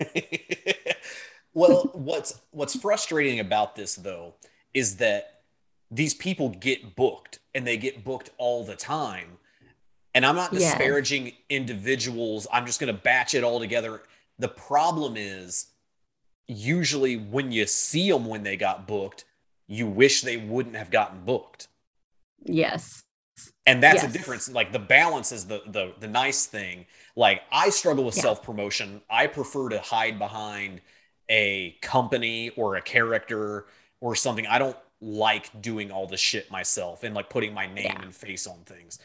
well, 1.52 1.90
what's 1.94 2.40
what's 2.52 2.78
frustrating 2.78 3.40
about 3.40 3.74
this 3.74 3.96
though 3.96 4.34
is 4.72 4.96
that 4.96 5.33
these 5.94 6.14
people 6.14 6.50
get 6.50 6.96
booked 6.96 7.38
and 7.54 7.66
they 7.66 7.76
get 7.76 8.04
booked 8.04 8.30
all 8.38 8.64
the 8.64 8.76
time. 8.76 9.38
And 10.14 10.24
I'm 10.24 10.36
not 10.36 10.52
disparaging 10.52 11.26
yes. 11.26 11.34
individuals. 11.50 12.46
I'm 12.52 12.66
just 12.66 12.80
going 12.80 12.94
to 12.94 13.00
batch 13.00 13.34
it 13.34 13.42
all 13.42 13.58
together. 13.58 14.02
The 14.38 14.48
problem 14.48 15.16
is 15.16 15.66
usually 16.46 17.16
when 17.16 17.50
you 17.50 17.66
see 17.66 18.10
them 18.10 18.26
when 18.26 18.42
they 18.42 18.56
got 18.56 18.86
booked, 18.86 19.24
you 19.66 19.86
wish 19.86 20.22
they 20.22 20.36
wouldn't 20.36 20.76
have 20.76 20.90
gotten 20.90 21.24
booked. 21.24 21.68
Yes 22.44 23.04
and 23.66 23.82
that's 23.82 24.02
yes. 24.02 24.10
a 24.10 24.12
difference 24.12 24.50
like 24.50 24.72
the 24.72 24.78
balance 24.78 25.32
is 25.32 25.46
the 25.46 25.62
the 25.68 25.92
the 26.00 26.06
nice 26.06 26.46
thing 26.46 26.86
like 27.16 27.42
i 27.50 27.68
struggle 27.68 28.04
with 28.04 28.16
yeah. 28.16 28.22
self 28.22 28.42
promotion 28.42 29.00
i 29.10 29.26
prefer 29.26 29.68
to 29.68 29.78
hide 29.80 30.18
behind 30.18 30.80
a 31.28 31.76
company 31.82 32.50
or 32.50 32.76
a 32.76 32.82
character 32.82 33.66
or 34.00 34.14
something 34.14 34.46
i 34.46 34.58
don't 34.58 34.76
like 35.00 35.60
doing 35.60 35.90
all 35.90 36.06
the 36.06 36.16
shit 36.16 36.50
myself 36.50 37.04
and 37.04 37.14
like 37.14 37.28
putting 37.28 37.52
my 37.52 37.66
name 37.66 37.84
yeah. 37.84 38.02
and 38.02 38.14
face 38.14 38.46
on 38.46 38.58
things 38.64 38.98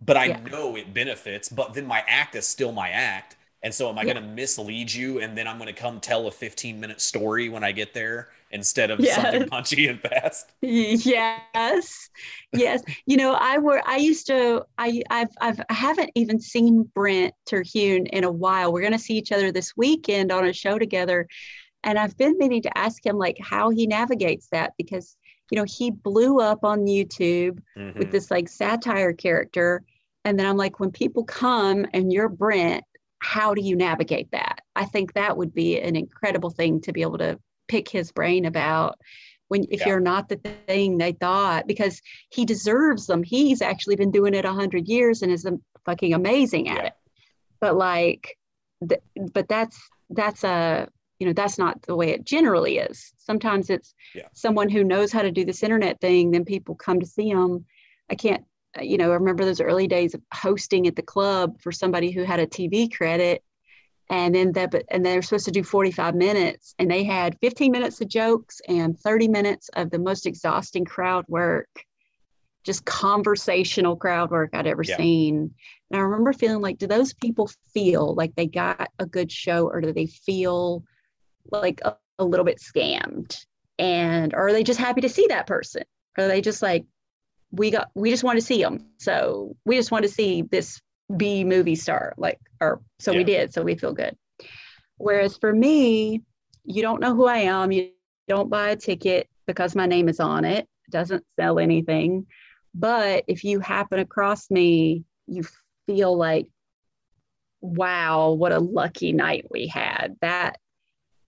but 0.00 0.16
i 0.16 0.26
yeah. 0.26 0.40
know 0.50 0.76
it 0.76 0.94
benefits 0.94 1.48
but 1.48 1.74
then 1.74 1.86
my 1.86 2.04
act 2.06 2.34
is 2.34 2.46
still 2.46 2.72
my 2.72 2.90
act 2.90 3.36
and 3.62 3.74
so 3.74 3.88
am 3.88 3.98
i 3.98 4.04
going 4.04 4.16
to 4.16 4.22
mislead 4.22 4.92
you 4.92 5.20
and 5.20 5.36
then 5.36 5.48
i'm 5.48 5.58
going 5.58 5.72
to 5.72 5.80
come 5.80 5.98
tell 6.00 6.26
a 6.26 6.30
15 6.30 6.78
minute 6.78 7.00
story 7.00 7.48
when 7.48 7.64
i 7.64 7.72
get 7.72 7.92
there 7.94 8.28
instead 8.50 8.90
of 8.90 9.04
something 9.06 9.48
punchy 9.48 9.88
and 9.88 10.00
fast. 10.00 10.52
Yes, 10.62 12.10
yes. 12.52 12.82
You 13.06 13.16
know, 13.16 13.32
I 13.32 13.58
were 13.58 13.82
I 13.86 13.96
used 13.96 14.26
to 14.28 14.64
I 14.78 15.02
I've 15.10 15.30
I've 15.40 15.60
I 15.68 15.74
haven't 15.74 16.10
even 16.14 16.40
seen 16.40 16.84
Brent 16.94 17.34
Terhune 17.46 18.06
in 18.06 18.24
a 18.24 18.30
while. 18.30 18.72
We're 18.72 18.82
gonna 18.82 18.98
see 18.98 19.14
each 19.14 19.32
other 19.32 19.52
this 19.52 19.76
weekend 19.76 20.32
on 20.32 20.46
a 20.46 20.52
show 20.52 20.78
together, 20.78 21.26
and 21.82 21.98
I've 21.98 22.16
been 22.16 22.36
meaning 22.38 22.62
to 22.62 22.78
ask 22.78 23.04
him 23.04 23.16
like 23.16 23.38
how 23.40 23.70
he 23.70 23.86
navigates 23.86 24.48
that 24.52 24.72
because 24.76 25.16
you 25.50 25.56
know 25.56 25.64
he 25.64 25.90
blew 25.90 26.40
up 26.40 26.64
on 26.64 26.86
YouTube 26.86 27.60
mm-hmm. 27.76 27.98
with 27.98 28.10
this 28.10 28.30
like 28.30 28.48
satire 28.48 29.12
character, 29.12 29.82
and 30.24 30.38
then 30.38 30.46
I'm 30.46 30.56
like 30.56 30.80
when 30.80 30.90
people 30.90 31.24
come 31.24 31.86
and 31.92 32.12
you're 32.12 32.28
Brent. 32.28 32.84
How 33.22 33.52
do 33.52 33.60
you 33.60 33.76
navigate 33.76 34.30
that? 34.30 34.62
I 34.74 34.86
think 34.86 35.12
that 35.12 35.36
would 35.36 35.52
be 35.52 35.78
an 35.78 35.94
incredible 35.94 36.48
thing 36.48 36.80
to 36.80 36.92
be 36.92 37.02
able 37.02 37.18
to 37.18 37.38
pick 37.68 37.86
his 37.86 38.10
brain 38.10 38.46
about 38.46 38.98
when 39.50 39.64
if 39.70 39.80
yeah. 39.80 39.88
you're 39.88 40.00
not 40.00 40.28
the 40.28 40.36
thing 40.66 40.96
they 40.96 41.12
thought 41.12 41.66
because 41.66 42.00
he 42.30 42.44
deserves 42.44 43.06
them 43.06 43.22
he's 43.22 43.62
actually 43.62 43.94
been 43.94 44.10
doing 44.10 44.34
it 44.34 44.44
a 44.44 44.52
hundred 44.52 44.88
years 44.88 45.22
and 45.22 45.30
is 45.30 45.46
fucking 45.84 46.14
amazing 46.14 46.68
at 46.68 46.76
yeah. 46.76 46.86
it 46.86 46.92
but 47.60 47.76
like 47.76 48.36
th- 48.88 49.02
but 49.32 49.48
that's 49.48 49.78
that's 50.10 50.42
a 50.42 50.88
you 51.20 51.26
know 51.26 51.32
that's 51.32 51.58
not 51.58 51.80
the 51.82 51.94
way 51.94 52.10
it 52.10 52.24
generally 52.24 52.78
is 52.78 53.12
sometimes 53.18 53.70
it's 53.70 53.94
yeah. 54.14 54.26
someone 54.32 54.68
who 54.68 54.82
knows 54.82 55.12
how 55.12 55.22
to 55.22 55.30
do 55.30 55.44
this 55.44 55.62
internet 55.62 56.00
thing 56.00 56.32
then 56.32 56.44
people 56.44 56.74
come 56.74 56.98
to 56.98 57.06
see 57.06 57.32
them 57.32 57.64
i 58.10 58.14
can't 58.14 58.44
you 58.80 58.96
know 58.96 59.10
i 59.10 59.14
remember 59.14 59.44
those 59.44 59.60
early 59.60 59.86
days 59.86 60.14
of 60.14 60.22
hosting 60.34 60.86
at 60.88 60.96
the 60.96 61.02
club 61.02 61.60
for 61.60 61.70
somebody 61.70 62.10
who 62.10 62.24
had 62.24 62.40
a 62.40 62.46
tv 62.46 62.92
credit 62.92 63.44
and 64.08 64.34
then 64.34 64.52
that 64.52 64.74
and 64.90 65.06
they're 65.06 65.22
supposed 65.22 65.44
to 65.44 65.52
do 65.52 65.62
45 65.62 66.14
minutes 66.14 66.74
and 66.78 66.90
they 66.90 67.04
had 67.04 67.38
15 67.40 67.70
minutes 67.70 68.00
of 68.00 68.08
jokes 68.08 68.60
and 68.68 68.98
30 68.98 69.28
minutes 69.28 69.70
of 69.74 69.90
the 69.90 69.98
most 69.98 70.26
exhausting 70.26 70.84
crowd 70.84 71.24
work 71.28 71.68
just 72.64 72.84
conversational 72.84 73.96
crowd 73.96 74.30
work 74.30 74.50
i'd 74.54 74.66
ever 74.66 74.82
yeah. 74.82 74.96
seen 74.96 75.54
and 75.90 76.00
i 76.00 76.02
remember 76.02 76.32
feeling 76.32 76.60
like 76.60 76.78
do 76.78 76.86
those 76.86 77.12
people 77.12 77.50
feel 77.72 78.14
like 78.14 78.34
they 78.34 78.46
got 78.46 78.90
a 78.98 79.06
good 79.06 79.30
show 79.30 79.68
or 79.68 79.80
do 79.80 79.92
they 79.92 80.06
feel 80.06 80.82
like 81.50 81.80
a, 81.84 81.96
a 82.18 82.24
little 82.24 82.44
bit 82.44 82.58
scammed 82.58 83.36
and 83.78 84.34
are 84.34 84.52
they 84.52 84.62
just 84.62 84.78
happy 84.78 85.00
to 85.00 85.08
see 85.08 85.26
that 85.28 85.46
person 85.46 85.82
are 86.18 86.28
they 86.28 86.40
just 86.40 86.62
like 86.62 86.84
we 87.52 87.70
got 87.70 87.90
we 87.94 88.10
just 88.10 88.24
want 88.24 88.38
to 88.38 88.44
see 88.44 88.62
them 88.62 88.86
so 88.98 89.56
we 89.64 89.76
just 89.76 89.90
want 89.90 90.04
to 90.04 90.08
see 90.08 90.42
this 90.42 90.80
B 91.16 91.44
movie 91.44 91.74
star, 91.74 92.14
like, 92.16 92.38
or 92.60 92.80
so 92.98 93.12
yeah. 93.12 93.18
we 93.18 93.24
did. 93.24 93.52
So 93.52 93.62
we 93.62 93.74
feel 93.74 93.92
good. 93.92 94.16
Whereas 94.96 95.36
for 95.36 95.52
me, 95.52 96.22
you 96.64 96.82
don't 96.82 97.00
know 97.00 97.14
who 97.14 97.26
I 97.26 97.38
am. 97.38 97.72
You 97.72 97.90
don't 98.28 98.50
buy 98.50 98.70
a 98.70 98.76
ticket 98.76 99.28
because 99.46 99.74
my 99.74 99.86
name 99.86 100.08
is 100.08 100.20
on 100.20 100.44
it. 100.44 100.68
it 100.86 100.90
doesn't 100.90 101.24
sell 101.38 101.58
anything. 101.58 102.26
But 102.74 103.24
if 103.26 103.44
you 103.44 103.60
happen 103.60 103.98
across 103.98 104.50
me, 104.50 105.04
you 105.26 105.44
feel 105.86 106.16
like, 106.16 106.46
wow, 107.60 108.30
what 108.30 108.52
a 108.52 108.60
lucky 108.60 109.12
night 109.12 109.46
we 109.50 109.66
had. 109.66 110.16
That 110.20 110.58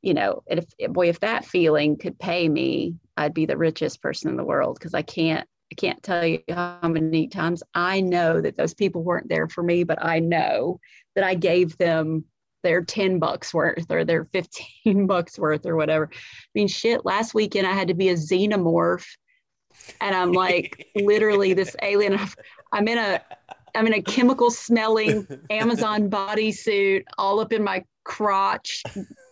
you 0.03 0.15
know, 0.15 0.43
if 0.47 0.65
eh, 0.81 0.89
boy, 0.89 1.09
if 1.09 1.21
that 1.21 1.45
feeling 1.45 1.97
could 1.97 2.19
pay 2.19 2.49
me, 2.49 2.97
I'd 3.17 3.35
be 3.35 3.47
the 3.47 3.57
richest 3.57 4.03
person 4.03 4.31
in 4.31 4.37
the 4.37 4.45
world 4.45 4.79
because 4.79 4.95
I 4.95 5.03
can't 5.03 5.49
I 5.73 5.75
can't 5.75 6.03
tell 6.03 6.25
you 6.25 6.41
how 6.51 6.81
many 6.83 7.29
times 7.29 7.63
I 7.75 8.03
know 8.03 8.43
that 8.43 8.59
those 8.59 8.75
people 8.75 9.03
weren't 9.03 9.31
there 9.31 9.49
for 9.49 9.63
me, 9.63 9.85
but 9.85 10.05
I 10.05 10.19
know 10.19 10.81
that 11.15 11.25
I 11.25 11.35
gave 11.35 11.79
them 11.79 12.25
their 12.63 12.85
10 12.85 13.19
bucks 13.19 13.55
worth 13.55 13.91
or 13.91 14.05
their 14.05 14.27
15 14.27 15.07
bucks 15.07 15.39
worth 15.39 15.65
or 15.65 15.77
whatever. 15.77 16.11
I 16.13 16.19
mean, 16.55 16.69
shit, 16.69 17.07
last 17.07 17.33
weekend 17.33 17.67
I 17.67 17.73
had 17.73 17.89
to 17.89 17.95
be 17.95 18.11
a 18.11 18.15
xenomorph. 18.15 19.07
And 20.01 20.15
I'm 20.15 20.33
like 20.33 20.89
literally 20.95 21.55
this 21.55 21.75
alien. 21.83 22.19
I'm 22.73 22.87
in 22.87 22.99
a 22.99 23.23
I'm 23.75 23.87
in 23.87 23.95
a 23.95 24.03
chemical 24.03 24.51
smelling 24.51 25.27
Amazon 25.51 26.11
bodysuit 26.11 27.05
all 27.17 27.41
up 27.41 27.55
in 27.55 27.65
my 27.65 27.83
crotch, 28.05 28.83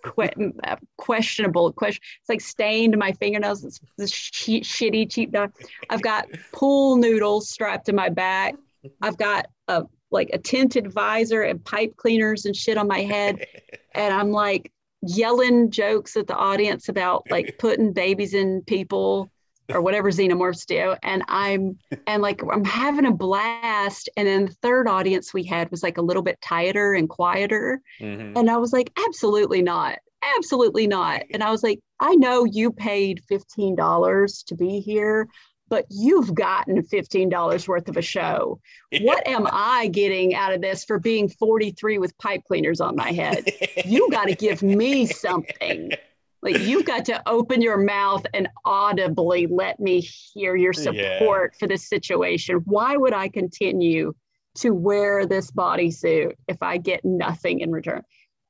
que- 0.03 0.53
uh, 0.64 0.76
questionable 0.96 1.72
question. 1.72 2.03
It's 2.20 2.28
like 2.28 2.40
stained 2.40 2.96
my 2.98 3.12
fingernails. 3.12 3.64
It's 3.64 3.80
this 3.96 4.11
sh- 4.11 4.62
shitty 4.62 5.11
cheap 5.11 5.32
dog. 5.32 5.53
I've 5.88 6.03
got 6.03 6.28
pool 6.53 6.96
noodles 6.96 7.51
strapped 7.51 7.86
to 7.86 7.92
my 7.92 8.09
back. 8.09 8.55
I've 9.03 9.16
got 9.16 9.46
a 9.68 9.84
like 10.11 10.30
a 10.32 10.38
tinted 10.38 10.92
visor 10.92 11.42
and 11.42 11.64
pipe 11.64 11.96
cleaners 11.96 12.44
and 12.44 12.57
shit 12.57 12.76
on 12.76 12.88
my 12.88 13.03
head, 13.03 13.46
and 13.94 14.12
I'm 14.12 14.30
like 14.32 14.72
yelling 15.03 15.70
jokes 15.70 16.16
at 16.16 16.26
the 16.26 16.34
audience 16.34 16.88
about 16.88 17.24
like 17.30 17.57
putting 17.59 17.92
babies 17.92 18.34
in 18.34 18.62
people 18.66 19.30
or 19.73 19.81
whatever 19.81 20.11
xenomorphs 20.11 20.66
do. 20.66 20.95
And 21.03 21.23
I'm 21.29 21.79
and 22.07 22.23
like 22.23 22.43
I'm 22.51 22.64
having 22.64 23.07
a 23.07 23.12
blast. 23.12 24.09
And 24.16 24.27
then 24.27 24.47
the 24.47 24.53
third 24.62 24.89
audience 24.89 25.35
we 25.35 25.45
had 25.45 25.71
was 25.71 25.83
like 25.83 25.99
a 25.99 26.03
little 26.03 26.23
bit 26.23 26.41
tighter 26.41 26.95
and 26.95 27.09
quieter. 27.09 27.81
Mm-hmm. 28.01 28.37
And 28.37 28.51
I 28.51 28.57
was 28.57 28.73
like, 28.73 28.93
absolutely 29.07 29.62
not. 29.62 29.99
Absolutely 30.37 30.87
not. 30.87 31.23
And 31.33 31.43
I 31.43 31.51
was 31.51 31.62
like, 31.62 31.81
I 31.99 32.14
know 32.14 32.45
you 32.45 32.73
paid 32.73 33.23
$15 33.31 34.45
to 34.47 34.55
be 34.55 34.81
here, 34.81 35.29
but 35.71 35.87
you've 35.89 36.35
gotten 36.35 36.83
$15 36.83 37.68
worth 37.68 37.89
of 37.89 37.97
a 37.97 38.03
show. 38.03 38.61
What 39.01 39.27
am 39.27 39.47
I 39.51 39.87
getting 39.89 40.35
out 40.35 40.53
of 40.53 40.61
this 40.61 40.85
for 40.85 40.99
being 40.99 41.29
43 41.29 41.99
with 41.99 42.18
pipe 42.18 42.43
cleaners 42.47 42.81
on 42.81 42.97
my 42.97 43.12
head? 43.12 43.49
You 43.87 44.11
got 44.11 44.27
to 44.27 44.35
give 44.35 44.62
me 44.62 45.07
something. 45.07 45.93
Like 46.43 46.59
you've 46.61 46.86
got 46.86 47.05
to 47.07 47.22
open 47.28 47.61
your 47.61 47.76
mouth 47.76 48.24
and 48.32 48.49
audibly 48.64 49.47
let 49.47 49.78
me 49.78 50.01
hear 50.01 50.57
your 50.57 50.72
support 50.72 51.53
yeah. 51.53 51.59
for 51.59 51.68
this 51.68 51.88
situation. 51.88 52.62
Why 52.64 52.97
would 52.97 53.12
I 53.12 53.28
continue 53.28 54.14
to 54.57 54.70
wear 54.70 55.26
this 55.26 55.51
bodysuit 55.51 56.32
if 56.49 56.62
I 56.62 56.78
get 56.78 57.05
nothing 57.05 57.61
in 57.61 57.70
return? 57.70 58.03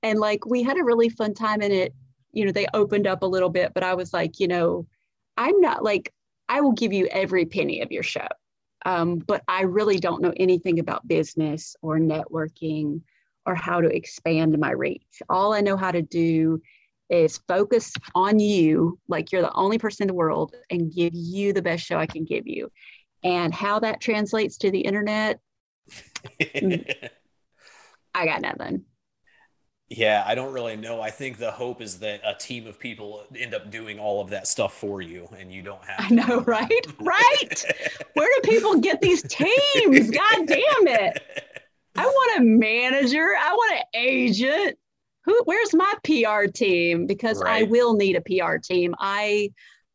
And 0.03 0.19
like 0.19 0.47
we 0.47 0.63
had 0.63 0.79
a 0.79 0.85
really 0.85 1.09
fun 1.09 1.35
time 1.35 1.63
in 1.63 1.73
it. 1.73 1.95
You 2.33 2.45
know, 2.45 2.53
they 2.53 2.67
opened 2.75 3.09
up 3.09 3.23
a 3.23 3.27
little 3.27 3.51
bit, 3.51 3.75
but 3.75 3.83
I 3.83 3.95
was 3.95 4.13
like, 4.13 4.39
you 4.39 4.47
know, 4.47 4.87
I'm 5.37 5.61
not 5.61 5.83
like, 5.83 6.13
I 6.49 6.61
will 6.61 6.73
give 6.73 6.93
you 6.93 7.07
every 7.07 7.45
penny 7.45 7.81
of 7.81 7.91
your 7.91 8.05
show. 8.05 8.27
Um, 8.87 9.19
but 9.19 9.43
I 9.49 9.63
really 9.63 9.99
don't 9.99 10.23
know 10.23 10.33
anything 10.37 10.79
about 10.79 11.07
business 11.07 11.77
or 11.83 11.99
networking 11.99 13.03
or 13.47 13.55
how 13.55 13.81
to 13.81 13.89
expand 13.89 14.59
my 14.59 14.71
reach. 14.71 15.23
All 15.29 15.53
I 15.53 15.61
know 15.61 15.77
how 15.77 15.91
to 15.91 16.03
do 16.03 16.63
is 17.11 17.41
focus 17.49 17.93
on 18.15 18.39
you 18.39 18.99
like 19.09 19.33
you're 19.33 19.43
the 19.43 19.53
only 19.53 19.79
person 19.79 20.05
in 20.05 20.09
the 20.09 20.15
world 20.15 20.55
and 20.71 20.95
give 20.95 21.13
you 21.15 21.53
the 21.53 21.63
best 21.63 21.85
show 21.85 21.99
I 21.99 22.07
can 22.07 22.25
give 22.25 22.47
you. 22.47 22.71
And 23.23 23.53
how 23.53 23.81
that 23.81 24.01
translates 24.01 24.57
to 24.59 24.71
the 24.71 24.81
internet, 24.81 25.41
I 28.15 28.25
got 28.25 28.41
nothing. 28.41 28.85
Yeah, 29.89 30.23
I 30.25 30.37
don't 30.37 30.53
really 30.53 30.77
know. 30.77 31.01
I 31.01 31.11
think 31.11 31.39
the 31.39 31.51
hope 31.51 31.83
is 31.83 31.99
that 31.99 32.21
a 32.25 32.35
team 32.35 32.69
of 32.69 32.79
people 32.79 33.25
end 33.37 33.55
up 33.55 33.73
doing 33.73 33.99
all 33.99 34.21
of 34.21 34.31
that 34.31 34.47
stuff 34.47 34.73
for 34.73 35.03
you 35.03 35.29
and 35.37 35.53
you 35.53 35.63
don't 35.63 35.85
have. 35.85 35.97
I 35.99 36.15
know, 36.15 36.41
right? 36.43 36.87
right. 37.01 37.65
Where 38.15 38.29
do 38.37 38.49
people 38.49 38.79
get 38.79 39.01
these 39.01 39.23
teams? 39.23 40.11
God 40.11 40.47
damn 40.47 40.87
it. 40.87 41.21
I 41.97 42.07
want 42.07 42.41
a 42.41 42.45
manager. 42.45 43.31
I 43.37 43.53
want 43.53 43.79
an 43.81 43.85
agent 43.95 44.79
who 45.25 45.43
where's 45.45 45.75
my 45.75 45.95
PR 46.05 46.47
team? 46.51 47.07
Because 47.07 47.43
right. 47.43 47.63
I 47.63 47.71
will 47.71 47.95
need 47.95 48.17
a 48.17 48.23
PR 48.23 48.57
team. 48.57 48.95
I 48.99 49.51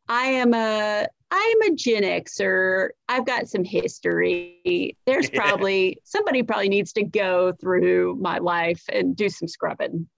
I 0.08 0.26
am 0.26 0.54
a 0.54 1.06
I 1.30 1.54
am 1.56 1.72
a 1.72 1.74
Gen 1.74 2.02
Xer. 2.02 2.90
I've 3.08 3.26
got 3.26 3.48
some 3.48 3.64
history. 3.64 4.96
There's 5.06 5.28
probably 5.30 5.98
somebody 6.04 6.42
probably 6.42 6.68
needs 6.68 6.92
to 6.94 7.04
go 7.04 7.52
through 7.60 8.16
my 8.20 8.38
life 8.38 8.84
and 8.92 9.16
do 9.16 9.28
some 9.28 9.48
scrubbing. 9.48 10.08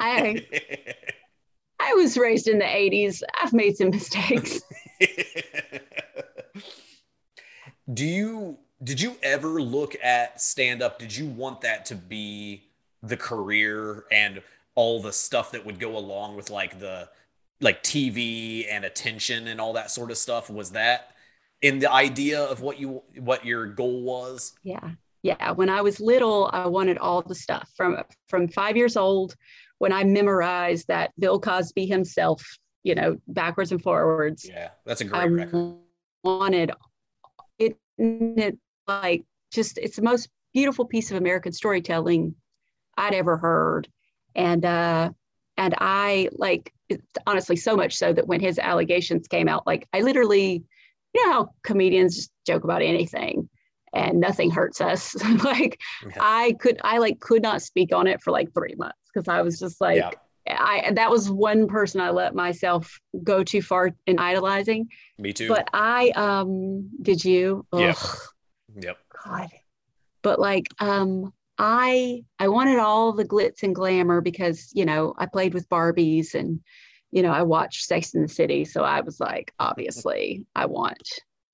I 0.00 0.44
I 1.80 1.94
was 1.94 2.18
raised 2.18 2.48
in 2.48 2.58
the 2.58 2.64
80s. 2.64 3.22
I've 3.40 3.52
made 3.52 3.76
some 3.76 3.90
mistakes. 3.90 4.60
do 7.92 8.04
you 8.04 8.58
did 8.82 9.00
you 9.00 9.16
ever 9.22 9.62
look 9.62 9.94
at 10.02 10.40
stand 10.40 10.82
up? 10.82 10.98
Did 10.98 11.16
you 11.16 11.26
want 11.26 11.60
that 11.60 11.86
to 11.86 11.94
be 11.94 12.69
the 13.02 13.16
career 13.16 14.04
and 14.12 14.42
all 14.74 15.00
the 15.00 15.12
stuff 15.12 15.52
that 15.52 15.64
would 15.64 15.78
go 15.78 15.96
along 15.96 16.36
with 16.36 16.50
like 16.50 16.78
the 16.78 17.08
like 17.60 17.82
TV 17.82 18.66
and 18.70 18.84
attention 18.84 19.48
and 19.48 19.60
all 19.60 19.72
that 19.74 19.90
sort 19.90 20.10
of 20.10 20.16
stuff. 20.16 20.48
Was 20.48 20.70
that 20.72 21.10
in 21.62 21.78
the 21.78 21.92
idea 21.92 22.42
of 22.42 22.62
what 22.62 22.78
you 22.78 23.02
what 23.18 23.44
your 23.44 23.66
goal 23.66 24.02
was? 24.02 24.54
Yeah. 24.62 24.90
Yeah. 25.22 25.50
When 25.50 25.68
i 25.68 25.82
was 25.82 26.00
little 26.00 26.48
i 26.52 26.66
wanted 26.66 26.96
all 26.98 27.20
the 27.22 27.34
stuff 27.34 27.70
from 27.76 27.98
from 28.28 28.48
5 28.48 28.76
years 28.76 28.96
old 28.96 29.36
when 29.78 29.92
i 29.92 30.02
memorized 30.04 30.88
that 30.88 31.12
bill 31.18 31.38
cosby 31.38 31.86
himself 31.86 32.42
you 32.82 32.94
know 32.94 33.18
backwards 33.28 33.72
and 33.72 33.82
forwards. 33.82 34.48
Yeah. 34.48 34.70
That's 34.86 35.02
a 35.02 35.04
great 35.04 35.20
I 35.20 35.24
record. 35.24 35.76
wanted 36.24 36.72
it, 37.58 37.76
it 37.98 38.58
like 38.86 39.24
just 39.52 39.76
it's 39.76 39.96
the 39.96 40.02
most 40.02 40.28
beautiful 40.54 40.86
piece 40.86 41.10
of 41.10 41.18
american 41.18 41.52
storytelling 41.52 42.34
I'd 43.00 43.14
ever 43.14 43.36
heard. 43.36 43.88
And 44.34 44.64
uh, 44.64 45.10
and 45.56 45.74
I 45.78 46.28
like 46.32 46.72
honestly 47.26 47.56
so 47.56 47.76
much 47.76 47.94
so 47.96 48.12
that 48.12 48.26
when 48.26 48.40
his 48.40 48.58
allegations 48.58 49.26
came 49.28 49.48
out, 49.48 49.66
like 49.66 49.88
I 49.92 50.00
literally, 50.00 50.64
you 51.14 51.26
know 51.26 51.32
how 51.32 51.50
comedians 51.62 52.16
just 52.16 52.32
joke 52.46 52.64
about 52.64 52.82
anything 52.82 53.48
and 53.92 54.20
nothing 54.20 54.50
hurts 54.50 54.80
us. 54.80 55.14
like 55.44 55.80
yeah. 56.04 56.12
I 56.20 56.56
could 56.60 56.80
I 56.82 56.98
like 56.98 57.20
could 57.20 57.42
not 57.42 57.62
speak 57.62 57.94
on 57.94 58.06
it 58.06 58.22
for 58.22 58.30
like 58.30 58.52
three 58.54 58.74
months 58.76 58.98
because 59.12 59.28
I 59.28 59.42
was 59.42 59.58
just 59.58 59.80
like 59.80 59.96
yeah. 59.96 60.10
I 60.48 60.92
that 60.94 61.10
was 61.10 61.30
one 61.30 61.66
person 61.66 62.00
I 62.00 62.10
let 62.10 62.34
myself 62.34 62.98
go 63.22 63.42
too 63.42 63.62
far 63.62 63.90
in 64.06 64.18
idolizing. 64.18 64.88
Me 65.18 65.32
too. 65.32 65.48
But 65.48 65.68
I 65.72 66.10
um 66.10 66.90
did 67.02 67.24
you? 67.24 67.66
Yeah. 67.72 67.94
Yep. 68.80 68.98
God. 69.24 69.48
But 70.22 70.38
like 70.38 70.66
um 70.78 71.32
I 71.62 72.24
I 72.38 72.48
wanted 72.48 72.78
all 72.78 73.12
the 73.12 73.24
glitz 73.24 73.62
and 73.62 73.74
glamour 73.74 74.22
because 74.22 74.70
you 74.72 74.86
know 74.86 75.12
I 75.18 75.26
played 75.26 75.52
with 75.52 75.68
Barbies 75.68 76.34
and 76.34 76.58
you 77.10 77.22
know 77.22 77.30
I 77.30 77.42
watched 77.42 77.84
Sex 77.84 78.14
in 78.14 78.22
the 78.22 78.28
City, 78.28 78.64
so 78.64 78.82
I 78.82 79.02
was 79.02 79.20
like, 79.20 79.52
obviously 79.60 80.46
I 80.56 80.64
want 80.64 81.06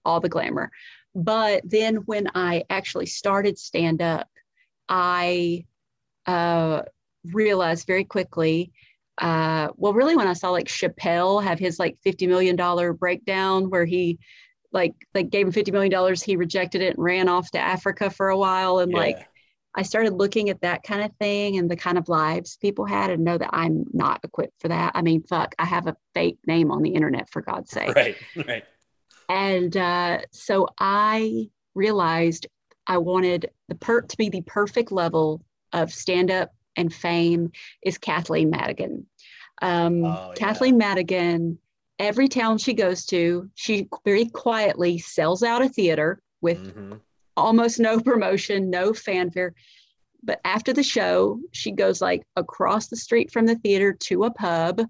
all 0.04 0.20
the 0.20 0.28
glamour. 0.28 0.70
But 1.16 1.62
then 1.64 1.96
when 2.06 2.28
I 2.36 2.62
actually 2.70 3.06
started 3.06 3.58
stand 3.58 4.00
up, 4.00 4.28
I 4.88 5.66
uh, 6.24 6.82
realized 7.32 7.88
very 7.88 8.04
quickly. 8.04 8.70
Uh, 9.18 9.70
well, 9.74 9.92
really, 9.92 10.14
when 10.14 10.28
I 10.28 10.34
saw 10.34 10.50
like 10.50 10.68
Chappelle 10.68 11.42
have 11.42 11.58
his 11.58 11.80
like 11.80 11.98
fifty 12.04 12.28
million 12.28 12.54
dollar 12.54 12.92
breakdown 12.92 13.70
where 13.70 13.86
he 13.86 14.20
like 14.70 14.94
like 15.16 15.30
gave 15.30 15.46
him 15.46 15.52
fifty 15.52 15.72
million 15.72 15.90
dollars, 15.90 16.22
he 16.22 16.36
rejected 16.36 16.80
it 16.80 16.94
and 16.94 17.04
ran 17.04 17.28
off 17.28 17.50
to 17.52 17.58
Africa 17.58 18.08
for 18.08 18.28
a 18.28 18.38
while, 18.38 18.78
and 18.78 18.92
yeah. 18.92 18.98
like 18.98 19.28
I 19.76 19.82
started 19.82 20.14
looking 20.14 20.48
at 20.48 20.62
that 20.62 20.82
kind 20.82 21.02
of 21.02 21.12
thing 21.18 21.58
and 21.58 21.70
the 21.70 21.76
kind 21.76 21.98
of 21.98 22.08
lives 22.08 22.56
people 22.56 22.86
had 22.86 23.10
and 23.10 23.22
know 23.22 23.36
that 23.36 23.50
I'm 23.52 23.84
not 23.92 24.20
equipped 24.24 24.58
for 24.60 24.68
that. 24.68 24.92
I 24.94 25.02
mean, 25.02 25.22
fuck, 25.22 25.54
I 25.58 25.66
have 25.66 25.86
a 25.86 25.96
fake 26.14 26.38
name 26.46 26.70
on 26.70 26.82
the 26.82 26.90
internet 26.90 27.28
for 27.30 27.42
God's 27.42 27.70
sake. 27.70 27.94
Right, 27.94 28.16
right. 28.46 28.64
And 29.28 29.76
uh, 29.76 30.20
so 30.32 30.68
I 30.80 31.50
realized 31.74 32.46
I 32.86 32.98
wanted 32.98 33.50
the 33.68 33.74
per 33.74 34.00
to 34.00 34.16
be 34.16 34.30
the 34.30 34.42
perfect 34.42 34.92
level 34.92 35.42
of 35.74 35.92
stand 35.92 36.30
up 36.30 36.54
and 36.76 36.92
fame 36.92 37.52
is 37.82 37.98
Kathleen 37.98 38.48
Madigan. 38.48 39.06
Um, 39.60 40.04
oh, 40.04 40.28
yeah. 40.28 40.34
Kathleen 40.36 40.78
Madigan, 40.78 41.58
every 41.98 42.28
town 42.28 42.56
she 42.58 42.72
goes 42.72 43.04
to, 43.06 43.50
she 43.54 43.88
very 44.04 44.26
quietly 44.26 44.98
sells 44.98 45.42
out 45.42 45.62
a 45.62 45.68
theater 45.68 46.22
with 46.40 46.74
mm-hmm 46.74 46.94
almost 47.36 47.80
no 47.80 48.00
promotion, 48.10 48.70
no 48.70 48.92
fanfare. 48.92 49.54
But 50.22 50.40
after 50.44 50.72
the 50.72 50.82
show, 50.82 51.40
she 51.52 51.70
goes 51.70 52.00
like 52.00 52.26
across 52.36 52.88
the 52.88 52.96
street 52.96 53.32
from 53.32 53.46
the 53.46 53.56
theater 53.56 53.92
to 53.92 54.24
a 54.24 54.30
pub. 54.30 54.82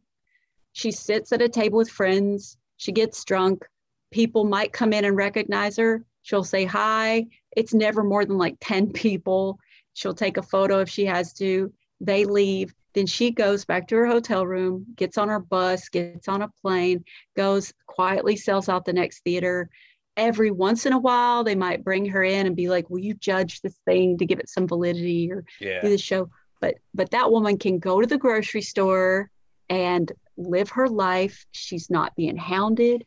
She 0.72 0.90
sits 0.90 1.32
at 1.32 1.42
a 1.42 1.48
table 1.48 1.78
with 1.78 1.90
friends. 1.90 2.56
She 2.76 2.92
gets 2.92 3.24
drunk. 3.24 3.64
People 4.10 4.44
might 4.44 4.72
come 4.72 4.92
in 4.92 5.04
and 5.04 5.16
recognize 5.16 5.76
her. 5.76 6.04
She'll 6.22 6.44
say 6.44 6.64
hi. 6.64 7.26
It's 7.56 7.74
never 7.74 8.02
more 8.02 8.24
than 8.24 8.38
like 8.38 8.56
10 8.60 8.92
people. 8.92 9.58
She'll 9.94 10.14
take 10.14 10.36
a 10.36 10.42
photo 10.42 10.80
if 10.80 10.88
she 10.88 11.06
has 11.06 11.32
to. 11.34 11.72
They 12.00 12.24
leave. 12.24 12.74
Then 12.94 13.06
she 13.06 13.30
goes 13.30 13.64
back 13.64 13.88
to 13.88 13.96
her 13.96 14.06
hotel 14.06 14.46
room, 14.46 14.86
gets 14.96 15.18
on 15.18 15.28
her 15.28 15.40
bus, 15.40 15.88
gets 15.90 16.28
on 16.28 16.40
a 16.40 16.52
plane, 16.62 17.04
goes 17.36 17.72
quietly, 17.86 18.36
sells 18.36 18.70
out 18.70 18.86
the 18.86 18.92
next 18.92 19.20
theater. 19.20 19.68
Every 20.16 20.50
once 20.50 20.86
in 20.86 20.92
a 20.92 20.98
while, 20.98 21.44
they 21.44 21.54
might 21.54 21.84
bring 21.84 22.06
her 22.06 22.22
in 22.22 22.46
and 22.46 22.56
be 22.56 22.68
like, 22.68 22.88
"Will 22.88 23.00
you 23.00 23.14
judge 23.14 23.60
this 23.60 23.76
thing 23.84 24.16
to 24.18 24.24
give 24.26 24.38
it 24.38 24.48
some 24.48 24.66
validity 24.66 25.30
or 25.30 25.44
Yeah. 25.60 25.80
do 25.82 25.90
the 25.90 25.98
show?" 25.98 26.30
But 26.60 26.76
but 26.94 27.10
that 27.10 27.30
woman 27.30 27.58
can 27.58 27.78
go 27.78 28.00
to 28.00 28.06
the 28.06 28.16
grocery 28.18 28.62
store 28.62 29.30
and 29.68 30.10
live 30.38 30.70
her 30.70 30.88
life. 30.88 31.44
She's 31.52 31.90
not 31.90 32.14
being 32.16 32.36
hounded. 32.36 33.04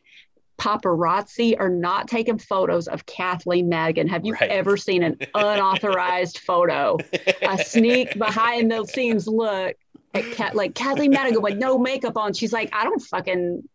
Paparazzi 0.58 1.56
are 1.58 1.70
not 1.70 2.06
taking 2.06 2.38
photos 2.38 2.86
of 2.86 3.06
Kathleen 3.06 3.68
Madigan. 3.68 4.06
Have 4.08 4.24
you 4.26 4.34
Right. 4.34 4.50
ever 4.50 4.76
seen 4.76 5.02
an 5.02 5.18
unauthorized 5.34 6.38
photo? 6.38 6.98
A 7.42 7.56
sneak 7.58 8.16
behind 8.18 8.70
the 8.70 8.84
scenes 8.86 9.26
look 9.26 9.74
at 10.14 10.24
Kat, 10.32 10.54
like 10.54 10.74
Kathleen 10.74 11.12
Madigan 11.12 11.40
with 11.42 11.56
no 11.56 11.78
makeup 11.78 12.16
on. 12.18 12.34
She's 12.34 12.52
like, 12.52 12.68
I 12.74 12.84
don't 12.84 13.00
fucking, 13.00 13.66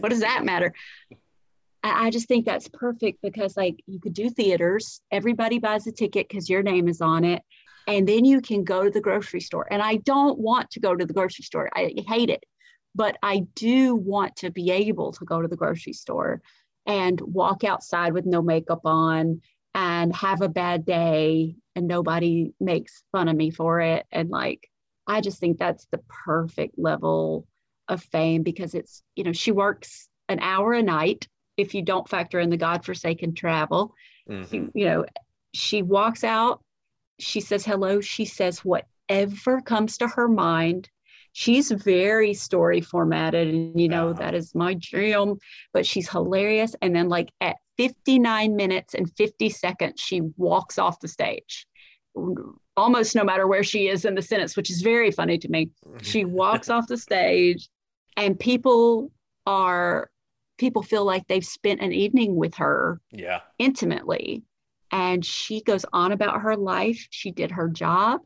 what 0.00 0.08
does 0.08 0.20
that 0.20 0.44
matter? 0.44 0.74
I, 1.82 2.10
just 2.10 2.28
think 2.28 2.44
that's 2.44 2.68
perfect 2.68 3.20
because 3.22 3.56
like 3.56 3.76
you 3.86 4.00
could 4.00 4.14
do 4.14 4.30
theaters, 4.30 5.00
everybody 5.10 5.58
buys 5.58 5.86
a 5.86 5.92
ticket 5.92 6.28
because 6.28 6.48
your 6.48 6.62
name 6.62 6.88
is 6.88 7.00
on 7.00 7.24
it. 7.24 7.42
And 7.86 8.06
then 8.06 8.24
you 8.24 8.40
can 8.40 8.64
go 8.64 8.84
to 8.84 8.90
the 8.90 9.00
grocery 9.00 9.40
store. 9.40 9.66
And 9.70 9.80
I 9.80 9.96
don't 9.96 10.38
want 10.38 10.70
to 10.72 10.80
go 10.80 10.94
to 10.94 11.06
the 11.06 11.14
grocery 11.14 11.44
store. 11.44 11.70
I 11.74 11.94
hate 12.06 12.30
it. 12.30 12.44
But 12.94 13.16
I 13.22 13.46
do 13.54 13.94
want 13.94 14.36
to 14.36 14.50
be 14.50 14.70
able 14.70 15.12
to 15.12 15.24
go 15.24 15.40
to 15.40 15.48
the 15.48 15.56
grocery 15.56 15.92
store 15.92 16.42
and 16.86 17.20
walk 17.20 17.64
outside 17.64 18.12
with 18.12 18.26
no 18.26 18.42
makeup 18.42 18.80
on 18.84 19.40
and 19.74 20.14
have 20.16 20.42
a 20.42 20.48
bad 20.48 20.84
day 20.84 21.54
and 21.76 21.86
nobody 21.86 22.52
makes 22.60 23.04
fun 23.12 23.28
of 23.28 23.36
me 23.36 23.50
for 23.50 23.80
it. 23.80 24.04
And 24.10 24.30
like, 24.30 24.68
I 25.06 25.20
just 25.20 25.38
think 25.38 25.58
that's 25.58 25.86
the 25.90 26.00
perfect 26.24 26.78
level 26.78 27.46
of 27.88 28.02
fame 28.02 28.42
because 28.42 28.74
it's, 28.74 29.02
you 29.14 29.24
know, 29.24 29.32
she 29.32 29.52
works 29.52 30.08
an 30.28 30.40
hour 30.40 30.72
a 30.72 30.82
night 30.82 31.28
if 31.58 31.74
you 31.74 31.82
don't 31.82 32.08
factor 32.08 32.40
in 32.40 32.48
the 32.48 32.56
godforsaken 32.56 33.34
travel. 33.34 33.94
Mhm. 34.28 34.52
You, 34.52 34.72
you 34.74 34.84
know, 34.86 35.04
she 35.52 35.82
walks 35.82 36.24
out, 36.24 36.62
she 37.18 37.40
says 37.40 37.66
hello, 37.66 38.00
she 38.00 38.24
says 38.24 38.64
whatever 38.64 39.60
comes 39.60 39.98
to 39.98 40.08
her 40.08 40.28
mind. 40.28 40.88
She's 41.32 41.70
very 41.70 42.32
story 42.32 42.80
formatted, 42.80 43.48
and 43.48 43.78
you 43.78 43.88
know, 43.88 44.12
that 44.14 44.34
is 44.34 44.54
my 44.54 44.74
dream, 44.74 45.36
but 45.72 45.84
she's 45.84 46.08
hilarious. 46.08 46.74
And 46.80 46.96
then, 46.96 47.08
like, 47.08 47.30
at 47.40 47.56
59 47.76 48.56
minutes 48.56 48.94
and 48.94 49.12
50 49.16 49.50
seconds, 49.50 50.00
she 50.00 50.22
walks 50.36 50.78
off 50.78 51.00
the 51.00 51.08
stage 51.08 51.66
almost 52.76 53.14
no 53.14 53.24
matter 53.24 53.46
where 53.46 53.62
she 53.62 53.88
is 53.88 54.04
in 54.04 54.14
the 54.14 54.22
sentence, 54.22 54.56
which 54.56 54.70
is 54.70 54.82
very 54.82 55.10
funny 55.10 55.38
to 55.38 55.48
me. 55.48 55.70
She 56.02 56.24
walks 56.24 56.68
off 56.70 56.86
the 56.86 56.96
stage, 56.96 57.68
and 58.16 58.38
people 58.38 59.12
are 59.46 60.10
people 60.58 60.82
feel 60.82 61.04
like 61.04 61.26
they've 61.26 61.44
spent 61.44 61.80
an 61.80 61.92
evening 61.92 62.36
with 62.36 62.54
her 62.56 63.00
yeah. 63.10 63.40
intimately. 63.58 64.42
And 64.90 65.24
she 65.24 65.62
goes 65.62 65.84
on 65.92 66.12
about 66.12 66.40
her 66.42 66.56
life. 66.56 67.06
She 67.10 67.30
did 67.30 67.50
her 67.52 67.68
job. 67.68 68.20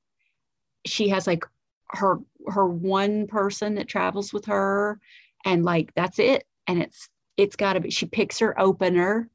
She 0.87 1.09
has 1.09 1.26
like 1.26 1.45
her 1.89 2.18
her 2.49 2.66
one 2.66 3.26
person 3.26 3.74
that 3.76 3.89
travels 3.89 4.33
with 4.33 4.47
her, 4.47 4.99
and 5.45 5.64
like 5.64 5.93
that's 5.95 6.18
it. 6.18 6.45
And 6.66 6.80
it's 6.80 7.09
it's 7.37 7.57
got 7.57 7.74
to 7.74 7.80
be. 7.80 7.91
She 7.91 8.07
picks 8.07 8.39
her 8.39 8.59
opener, 8.61 9.28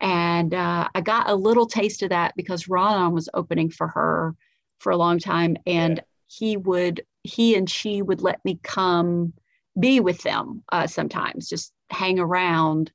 and 0.00 0.52
uh, 0.54 0.88
I 0.94 1.00
got 1.00 1.30
a 1.30 1.34
little 1.34 1.66
taste 1.66 2.02
of 2.02 2.10
that 2.10 2.34
because 2.36 2.68
Ron 2.68 3.12
was 3.12 3.28
opening 3.34 3.70
for 3.70 3.88
her 3.88 4.34
for 4.78 4.92
a 4.92 4.96
long 4.96 5.18
time, 5.18 5.56
and 5.66 5.96
Yeah. 5.96 6.02
he 6.26 6.56
would 6.58 7.04
he 7.24 7.56
and 7.56 7.68
she 7.68 8.02
would 8.02 8.20
let 8.20 8.44
me 8.44 8.60
come 8.62 9.32
be 9.80 10.00
with 10.00 10.22
them 10.22 10.62
uh, 10.72 10.86
sometimes, 10.86 11.48
just 11.48 11.72
hang 11.90 12.18
around, 12.18 12.90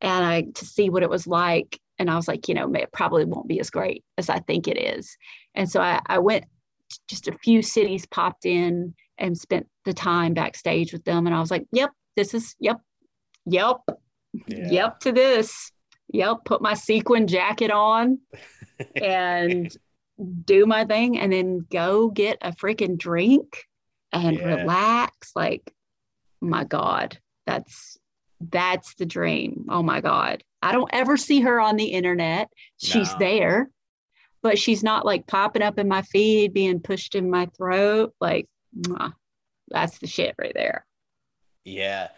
and 0.00 0.24
I 0.24 0.42
to 0.54 0.64
see 0.64 0.90
what 0.90 1.02
it 1.02 1.10
was 1.10 1.26
like. 1.26 1.78
And 1.98 2.10
I 2.10 2.16
was 2.16 2.26
like, 2.26 2.48
you 2.48 2.54
know, 2.54 2.72
it 2.74 2.90
probably 2.92 3.24
won't 3.24 3.46
be 3.48 3.60
as 3.60 3.70
great 3.70 4.04
as 4.18 4.28
I 4.28 4.40
think 4.40 4.66
it 4.66 4.76
is. 4.76 5.16
And 5.54 5.70
so 5.70 5.80
I, 5.80 6.00
I 6.06 6.18
went 6.18 6.44
just 7.08 7.28
a 7.28 7.38
few 7.38 7.62
cities, 7.62 8.04
popped 8.06 8.46
in, 8.46 8.94
and 9.18 9.38
spent 9.38 9.68
the 9.84 9.94
time 9.94 10.34
backstage 10.34 10.92
with 10.92 11.04
them. 11.04 11.26
And 11.26 11.34
I 11.34 11.40
was 11.40 11.52
like, 11.52 11.66
yep, 11.72 11.90
this 12.16 12.34
is 12.34 12.56
yep, 12.58 12.80
yep, 13.46 13.76
Yeah. 14.48 14.68
yep 14.70 15.00
to 15.00 15.12
this. 15.12 15.70
Yep, 16.12 16.38
put 16.44 16.60
my 16.62 16.74
sequin 16.74 17.26
jacket 17.28 17.70
on 17.70 18.18
and 19.02 19.74
do 20.44 20.66
my 20.66 20.84
thing 20.84 21.18
and 21.18 21.32
then 21.32 21.66
go 21.70 22.08
get 22.10 22.38
a 22.42 22.52
freaking 22.52 22.98
drink 22.98 23.64
and 24.12 24.36
Yeah. 24.36 24.46
relax. 24.46 25.30
Like, 25.34 25.72
my 26.40 26.64
God, 26.64 27.18
that's 27.46 27.96
that's 28.50 28.94
the 28.94 29.06
dream. 29.06 29.66
Oh 29.68 29.82
my 29.82 30.00
God. 30.00 30.42
I 30.62 30.72
don't 30.72 30.90
ever 30.92 31.16
see 31.16 31.40
her 31.40 31.60
on 31.60 31.76
the 31.76 31.86
internet. 31.86 32.48
She's 32.82 33.12
No. 33.12 33.18
there, 33.18 33.70
but 34.42 34.58
she's 34.58 34.82
not 34.82 35.04
like 35.04 35.26
popping 35.26 35.62
up 35.62 35.78
in 35.78 35.88
my 35.88 36.02
feed, 36.02 36.54
being 36.54 36.80
pushed 36.80 37.14
in 37.14 37.30
my 37.30 37.46
throat. 37.56 38.14
Like, 38.20 38.46
mwah, 38.78 39.12
that's 39.68 39.98
the 39.98 40.06
shit 40.06 40.34
right 40.38 40.52
there. 40.54 40.86
Yeah. 41.64 42.08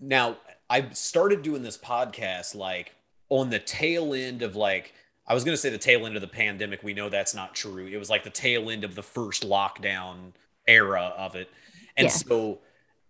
Now, 0.00 0.36
I 0.68 0.88
started 0.90 1.42
doing 1.42 1.62
this 1.62 1.78
podcast 1.78 2.54
like 2.54 2.94
on 3.28 3.50
the 3.50 3.58
tail 3.58 4.14
end 4.14 4.42
of 4.42 4.56
like, 4.56 4.92
I 5.26 5.34
was 5.34 5.44
going 5.44 5.54
to 5.54 5.60
say 5.60 5.70
the 5.70 5.78
tail 5.78 6.04
end 6.06 6.16
of 6.16 6.20
the 6.20 6.28
pandemic. 6.28 6.82
We 6.82 6.94
know 6.94 7.08
that's 7.08 7.34
not 7.34 7.54
true. 7.54 7.86
It 7.86 7.96
was 7.96 8.10
like 8.10 8.24
the 8.24 8.30
tail 8.30 8.70
end 8.70 8.84
of 8.84 8.94
the 8.94 9.02
first 9.02 9.48
lockdown 9.48 10.32
era 10.66 11.12
of 11.16 11.34
it. 11.36 11.48
And 11.96 12.06
Yeah. 12.06 12.10
so 12.12 12.58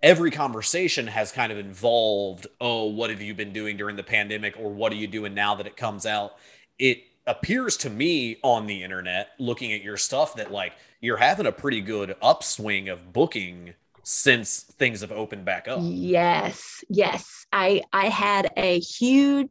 every 0.05 0.31
conversation 0.31 1.07
has 1.07 1.33
kind 1.33 1.51
of 1.51 1.57
involved, 1.57 2.47
oh, 2.61 2.85
what 2.85 3.09
have 3.09 3.23
you 3.23 3.35
been 3.35 3.55
doing 3.55 3.75
during 3.75 3.97
the 3.97 4.03
pandemic 4.03 4.55
or 4.61 4.71
what 4.71 4.93
are 4.93 4.97
you 4.97 5.07
doing 5.07 5.33
now 5.33 5.55
that 5.55 5.67
it 5.67 5.79
comes 5.79 6.05
out? 6.05 6.37
It 6.79 7.05
appears 7.27 7.79
to 7.79 7.91
me 7.91 8.37
on 8.43 8.67
the 8.67 8.83
internet, 8.85 9.31
looking 9.39 9.73
at 9.73 9.81
your 9.83 9.97
stuff, 9.97 10.37
that 10.37 10.53
like 10.53 10.75
you're 11.01 11.17
having 11.17 11.47
a 11.47 11.53
pretty 11.53 11.81
good 11.81 12.15
upswing 12.21 12.91
of 12.91 13.15
booking 13.15 13.73
since 14.03 14.61
things 14.61 15.01
have 15.01 15.11
opened 15.11 15.47
back 15.47 15.69
up. 15.69 15.79
Yes, 15.81 16.85
yes. 16.91 17.47
I 17.51 17.83
I 17.91 18.11
had 18.11 18.51
a 18.59 18.81
huge 18.81 19.49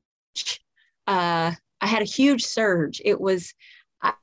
uh 1.08 1.52
I 1.82 1.88
had 1.88 2.04
a 2.04 2.06
huge 2.06 2.44
surge. 2.44 3.02
It 3.04 3.20
was 3.20 3.56
I 4.04 4.14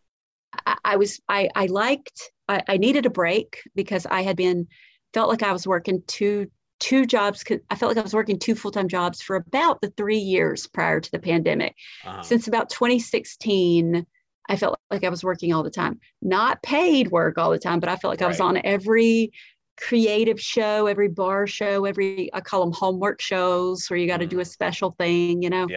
I, 0.84 0.96
was 0.96 1.20
I 1.28 1.48
I 1.56 1.66
liked 1.66 2.30
I, 2.48 2.62
I 2.68 2.76
needed 2.76 3.04
a 3.04 3.10
break 3.10 3.62
because 3.74 4.06
I 4.06 4.22
had 4.22 4.36
been 4.36 4.68
felt 5.12 5.28
like 5.28 5.42
I 5.42 5.52
was 5.52 5.66
working 5.66 6.02
two 6.06 6.50
two 6.78 7.04
jobs. 7.04 7.44
I 7.68 7.74
felt 7.74 7.90
like 7.90 7.98
I 7.98 8.02
was 8.02 8.14
working 8.14 8.38
two 8.38 8.54
full-time 8.54 8.88
jobs 8.88 9.20
for 9.20 9.36
about 9.36 9.80
the 9.82 9.90
three 9.90 10.18
years 10.18 10.66
prior 10.66 10.98
to 10.98 11.10
the 11.10 11.18
pandemic. 11.18 11.76
Uh-huh. 12.06 12.22
Since 12.22 12.48
about 12.48 12.70
2016, 12.70 14.06
I 14.48 14.56
felt 14.56 14.78
like 14.90 15.04
I 15.04 15.10
was 15.10 15.22
working 15.22 15.52
all 15.52 15.62
the 15.62 15.70
time. 15.70 16.00
Not 16.22 16.62
paid 16.62 17.10
work 17.10 17.38
all 17.38 17.50
the 17.50 17.58
time, 17.58 17.80
but 17.80 17.88
I 17.88 17.96
felt 17.96 18.12
like 18.12 18.22
I 18.22 18.26
was 18.26 18.40
on 18.40 18.60
every 18.64 19.32
creative 19.76 20.40
show, 20.40 20.86
every 20.86 21.08
bar 21.08 21.46
show, 21.46 21.84
every 21.84 22.30
I 22.32 22.40
call 22.40 22.64
them 22.64 22.72
homework 22.72 23.20
shows 23.20 23.88
where 23.88 23.98
you 23.98 24.06
got 24.06 24.18
to 24.18 24.26
do 24.26 24.40
a 24.40 24.44
special 24.44 24.94
thing, 24.98 25.42
you 25.42 25.50
know. 25.50 25.68
Yeah. 25.68 25.76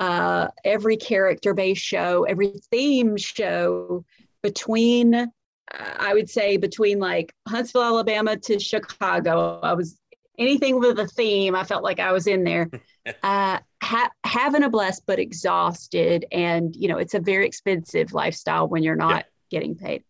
Uh, 0.00 0.48
every 0.64 0.96
character-based 0.96 1.80
show, 1.80 2.24
every 2.24 2.54
theme 2.70 3.16
show 3.16 4.04
between 4.42 5.30
I 5.72 6.12
would 6.14 6.28
say 6.28 6.56
between 6.56 6.98
like 6.98 7.34
Huntsville, 7.48 7.82
Alabama 7.82 8.36
to 8.36 8.58
Chicago. 8.58 9.60
I 9.62 9.74
was 9.74 9.98
anything 10.38 10.78
with 10.78 10.98
a 10.98 11.06
theme. 11.06 11.54
I 11.54 11.64
felt 11.64 11.82
like 11.82 12.00
I 12.00 12.12
was 12.12 12.26
in 12.26 12.44
there. 12.44 12.70
uh, 13.22 13.58
ha- 13.82 14.10
having 14.24 14.62
a 14.62 14.70
blast, 14.70 15.02
but 15.06 15.18
exhausted, 15.18 16.26
and 16.32 16.74
you 16.76 16.88
know 16.88 16.98
it's 16.98 17.14
a 17.14 17.20
very 17.20 17.46
expensive 17.46 18.12
lifestyle 18.12 18.68
when 18.68 18.82
you're 18.82 18.96
not 18.96 19.26
getting 19.50 19.74
paid. 19.74 20.04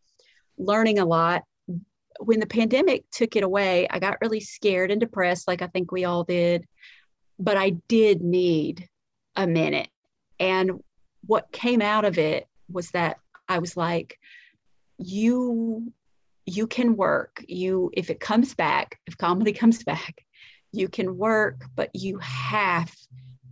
Learning 0.59 0.99
a 0.99 1.05
lot. 1.05 1.45
When 2.21 2.39
the 2.39 2.47
pandemic 2.47 3.05
took 3.11 3.35
it 3.35 3.43
away, 3.43 3.89
I 3.91 3.99
got 3.99 4.19
really 4.23 4.41
scared 4.41 4.93
and 4.93 5.01
depressed, 5.01 5.49
like 5.49 5.63
I 5.63 5.67
think 5.67 5.91
we 5.91 6.05
all 6.05 6.23
did. 6.23 6.65
But 7.39 7.57
I 7.57 7.71
did 7.89 8.23
need 8.23 8.89
a 9.37 9.47
minute, 9.47 9.89
and 10.39 10.83
what 11.27 11.53
came 11.53 11.83
out 11.83 12.05
of 12.05 12.19
it 12.19 12.47
was 12.71 12.91
that 12.91 13.19
I 13.49 13.59
was 13.59 13.77
like, 13.77 14.19
you 14.99 15.93
you 16.47 16.67
can 16.67 16.97
work 16.97 17.43
you 17.49 17.91
if 17.95 18.11
it 18.11 18.21
comes 18.21 18.55
back 18.55 18.99
if 19.07 19.17
comedy 19.17 19.53
comes 19.53 19.83
back 19.85 20.25
you 20.73 20.89
can 20.89 21.17
work 21.17 21.65
but 21.75 21.91
you 21.95 22.19
have 22.19 22.93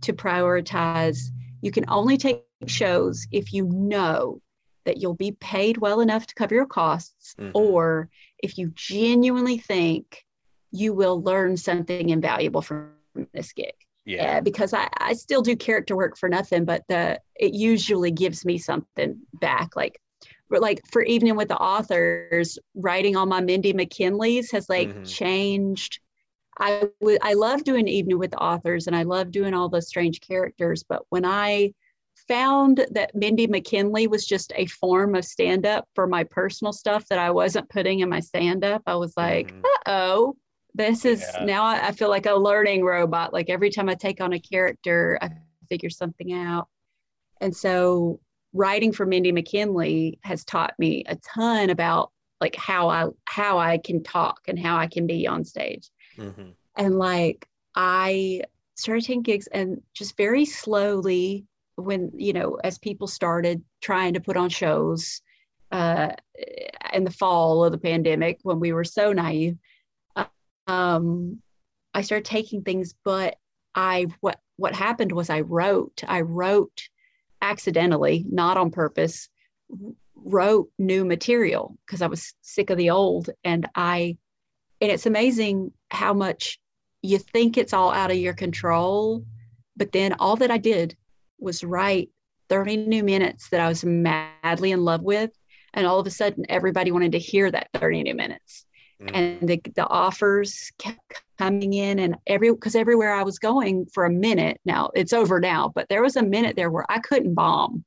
to 0.01 0.13
prioritize 0.13 1.17
you 1.61 1.71
can 1.71 1.85
only 1.87 2.17
take 2.17 2.43
shows 2.67 3.25
if 3.31 3.51
you 3.53 3.65
know 3.65 4.41
that 4.85 4.97
you'll 4.97 5.15
be 5.15 5.31
paid 5.31 5.77
well 5.77 6.01
enough 6.01 6.27
to 6.27 6.35
cover 6.35 6.53
your 6.55 6.65
costs 6.65 7.33
Mhm. 7.39 7.51
or 7.53 8.09
if 8.39 8.57
you 8.57 8.71
genuinely 8.75 9.57
think 9.57 10.25
you 10.71 10.93
will 10.93 11.21
learn 11.21 11.55
something 11.57 12.09
invaluable 12.09 12.61
from 12.61 12.91
this 13.33 13.53
gig 13.53 13.73
Yeah. 14.05 14.37
uh, 14.37 14.41
because 14.41 14.73
I, 14.73 14.89
I 14.97 15.13
still 15.13 15.41
do 15.41 15.55
character 15.55 15.95
work 15.95 16.17
for 16.17 16.27
nothing, 16.27 16.65
but 16.65 16.83
the 16.89 17.19
it 17.35 17.53
usually 17.53 18.11
gives 18.11 18.43
me 18.43 18.57
something 18.57 19.21
back. 19.33 19.75
Like 19.75 19.99
like 20.61 20.81
for 20.91 21.01
evening 21.03 21.35
with 21.35 21.47
the 21.49 21.57
authors 21.57 22.57
writing 22.75 23.15
on 23.15 23.29
my 23.29 23.41
Mandee 23.41 23.73
McKelvey's 23.73 24.51
has 24.51 24.69
like 24.69 24.95
Mhm. 24.95 25.03
changed 25.05 25.99
i 26.59 26.83
would 27.01 27.17
i 27.21 27.33
love 27.33 27.63
doing 27.63 27.87
evening 27.87 28.19
with 28.19 28.31
the 28.31 28.37
authors 28.37 28.87
and 28.87 28.95
i 28.95 29.03
love 29.03 29.31
doing 29.31 29.53
all 29.53 29.69
the 29.69 29.81
strange 29.81 30.21
characters 30.21 30.83
but 30.87 31.03
when 31.09 31.25
i 31.25 31.71
found 32.27 32.85
that 32.91 33.13
Mandee 33.15 33.47
McKelvey 33.49 34.07
was 34.07 34.25
just 34.25 34.53
a 34.55 34.65
form 34.67 35.15
of 35.15 35.25
stand 35.25 35.65
up 35.65 35.87
for 35.95 36.07
my 36.07 36.23
personal 36.23 36.71
stuff 36.73 37.07
that 37.09 37.19
i 37.19 37.31
wasn't 37.31 37.69
putting 37.69 37.99
in 38.01 38.09
my 38.09 38.19
stand 38.19 38.63
up 38.63 38.83
i 38.87 38.95
was 38.95 39.13
like 39.17 39.53
Mhm. 39.53 39.63
uh-oh 39.65 40.35
this 40.75 41.05
is 41.05 41.37
Yeah. 41.37 41.45
now 41.45 41.63
I, 41.63 41.87
I 41.87 41.91
feel 41.91 42.09
like 42.09 42.25
a 42.27 42.33
learning 42.35 42.83
robot 42.83 43.33
like 43.33 43.49
every 43.49 43.69
time 43.71 43.89
i 43.89 43.95
take 43.95 44.21
on 44.21 44.33
a 44.33 44.39
character 44.39 45.17
i 45.21 45.31
figure 45.69 45.89
something 45.89 46.33
out 46.33 46.67
and 47.41 47.55
so 47.55 48.19
writing 48.53 48.91
for 48.91 49.05
Mandee 49.05 49.33
McKelvey 49.33 50.19
has 50.23 50.43
taught 50.45 50.73
me 50.77 51.03
a 51.07 51.15
ton 51.17 51.69
about 51.69 52.11
like 52.41 52.55
how 52.55 52.89
i 52.89 53.07
how 53.25 53.57
i 53.57 53.77
can 53.77 54.03
talk 54.03 54.41
and 54.47 54.59
how 54.59 54.77
i 54.77 54.87
can 54.87 55.07
be 55.07 55.25
on 55.27 55.43
stage 55.43 55.89
Mhm. 56.17 56.53
and 56.75 56.97
like 56.99 57.47
i 57.75 58.41
started 58.75 59.05
taking 59.05 59.21
gigs 59.21 59.47
and 59.47 59.81
just 59.93 60.17
very 60.17 60.45
slowly 60.45 61.45
when 61.75 62.11
you 62.15 62.33
know 62.33 62.55
as 62.63 62.77
people 62.77 63.07
started 63.07 63.63
trying 63.81 64.13
to 64.13 64.19
put 64.19 64.35
on 64.37 64.49
shows 64.49 65.21
uh 65.71 66.09
in 66.91 67.03
the 67.05 67.11
fall 67.11 67.63
of 67.63 67.71
the 67.71 67.77
pandemic 67.77 68.39
when 68.43 68.59
we 68.59 68.73
were 68.73 68.83
so 68.83 69.13
naive 69.13 69.57
um 70.67 71.39
i 71.93 72.01
started 72.01 72.25
taking 72.25 72.61
things 72.61 72.93
but 73.03 73.37
i 73.75 74.05
what 74.19 74.39
what 74.57 74.75
happened 74.75 75.11
was 75.11 75.29
i 75.29 75.41
wrote 75.41 76.03
i 76.07 76.21
wrote 76.21 76.89
accidentally 77.43 78.25
not 78.29 78.57
on 78.57 78.71
purpose 78.71 79.29
wrote 80.15 80.69
new 80.79 81.03
material 81.03 81.77
because 81.85 82.01
i 82.01 82.07
was 82.07 82.33
sick 82.41 82.69
of 82.69 82.77
the 82.77 82.89
old 82.89 83.29
and 83.43 83.67
i 83.75 84.17
and 84.81 84.91
it's 84.91 85.05
amazing 85.05 85.71
how 85.89 86.13
much 86.13 86.59
you 87.01 87.19
think 87.19 87.57
it's 87.57 87.73
all 87.73 87.91
out 87.91 88.11
of 88.11 88.17
your 88.17 88.33
control 88.33 89.25
but 89.75 89.91
then 89.91 90.13
all 90.19 90.37
that 90.37 90.51
i 90.51 90.57
did 90.57 90.95
was 91.37 91.63
write 91.63 92.09
30 92.49 92.77
new 92.77 93.03
minutes 93.03 93.49
that 93.49 93.59
i 93.59 93.67
was 93.67 93.83
madly 93.83 94.71
in 94.71 94.85
love 94.85 95.01
with 95.01 95.31
and 95.73 95.87
all 95.87 95.99
of 95.99 96.07
a 96.07 96.11
sudden 96.11 96.45
everybody 96.49 96.91
wanted 96.91 97.13
to 97.13 97.19
hear 97.19 97.49
that 97.51 97.69
30 97.73 98.03
new 98.03 98.15
minutes. 98.15 98.65
And 99.13 99.47
the, 99.47 99.61
the 99.75 99.87
offers 99.87 100.71
kept 100.77 101.23
coming 101.37 101.73
in 101.73 101.99
and 101.99 102.15
every 102.27 102.51
because 102.51 102.75
everywhere 102.75 103.13
i 103.13 103.23
was 103.23 103.39
going 103.39 103.85
for 103.87 104.05
a 104.05 104.09
minute 104.09 104.59
now 104.65 104.89
it's 104.95 105.13
over 105.13 105.39
now 105.39 105.71
but 105.73 105.87
there 105.89 106.01
was 106.01 106.15
a 106.15 106.23
minute 106.23 106.55
there 106.55 106.71
where 106.71 106.85
i 106.89 106.99
couldn't 106.99 107.33
bomb. 107.33 107.83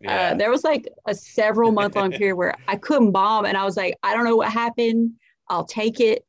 Yeah. 0.00 0.32
uh, 0.32 0.34
there 0.34 0.50
was 0.50 0.64
like 0.64 0.88
a 1.06 1.14
several 1.14 1.70
month 1.72 1.94
long 1.96 2.10
period 2.10 2.36
where 2.36 2.54
i 2.68 2.76
couldn't 2.76 3.12
bomb 3.12 3.44
and 3.44 3.56
i 3.56 3.64
was 3.64 3.76
like 3.76 3.96
i 4.02 4.14
don't 4.14 4.24
know 4.24 4.36
what 4.36 4.50
happened. 4.50 5.12
I'll 5.48 5.64
take 5.64 6.00
it. 6.00 6.24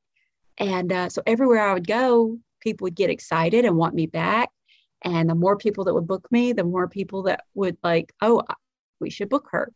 And 0.57 0.91
uh, 0.91 1.09
so 1.09 1.21
everywhere 1.25 1.67
i 1.67 1.73
would 1.73 1.87
go 1.87 2.37
people 2.61 2.85
would 2.85 2.95
get 2.95 3.09
excited 3.09 3.65
and 3.65 3.75
want 3.75 3.93
me 3.93 4.05
back. 4.05 4.49
And 5.01 5.29
the 5.29 5.35
more 5.35 5.57
people 5.57 5.83
that 5.83 5.93
would 5.93 6.07
book 6.07 6.31
me 6.31 6.53
the 6.53 6.63
more 6.63 6.87
people 6.87 7.23
that 7.23 7.43
would 7.55 7.77
like 7.83 8.13
oh 8.21 8.43
we 8.99 9.09
should 9.09 9.29
book 9.29 9.47
her. 9.51 9.71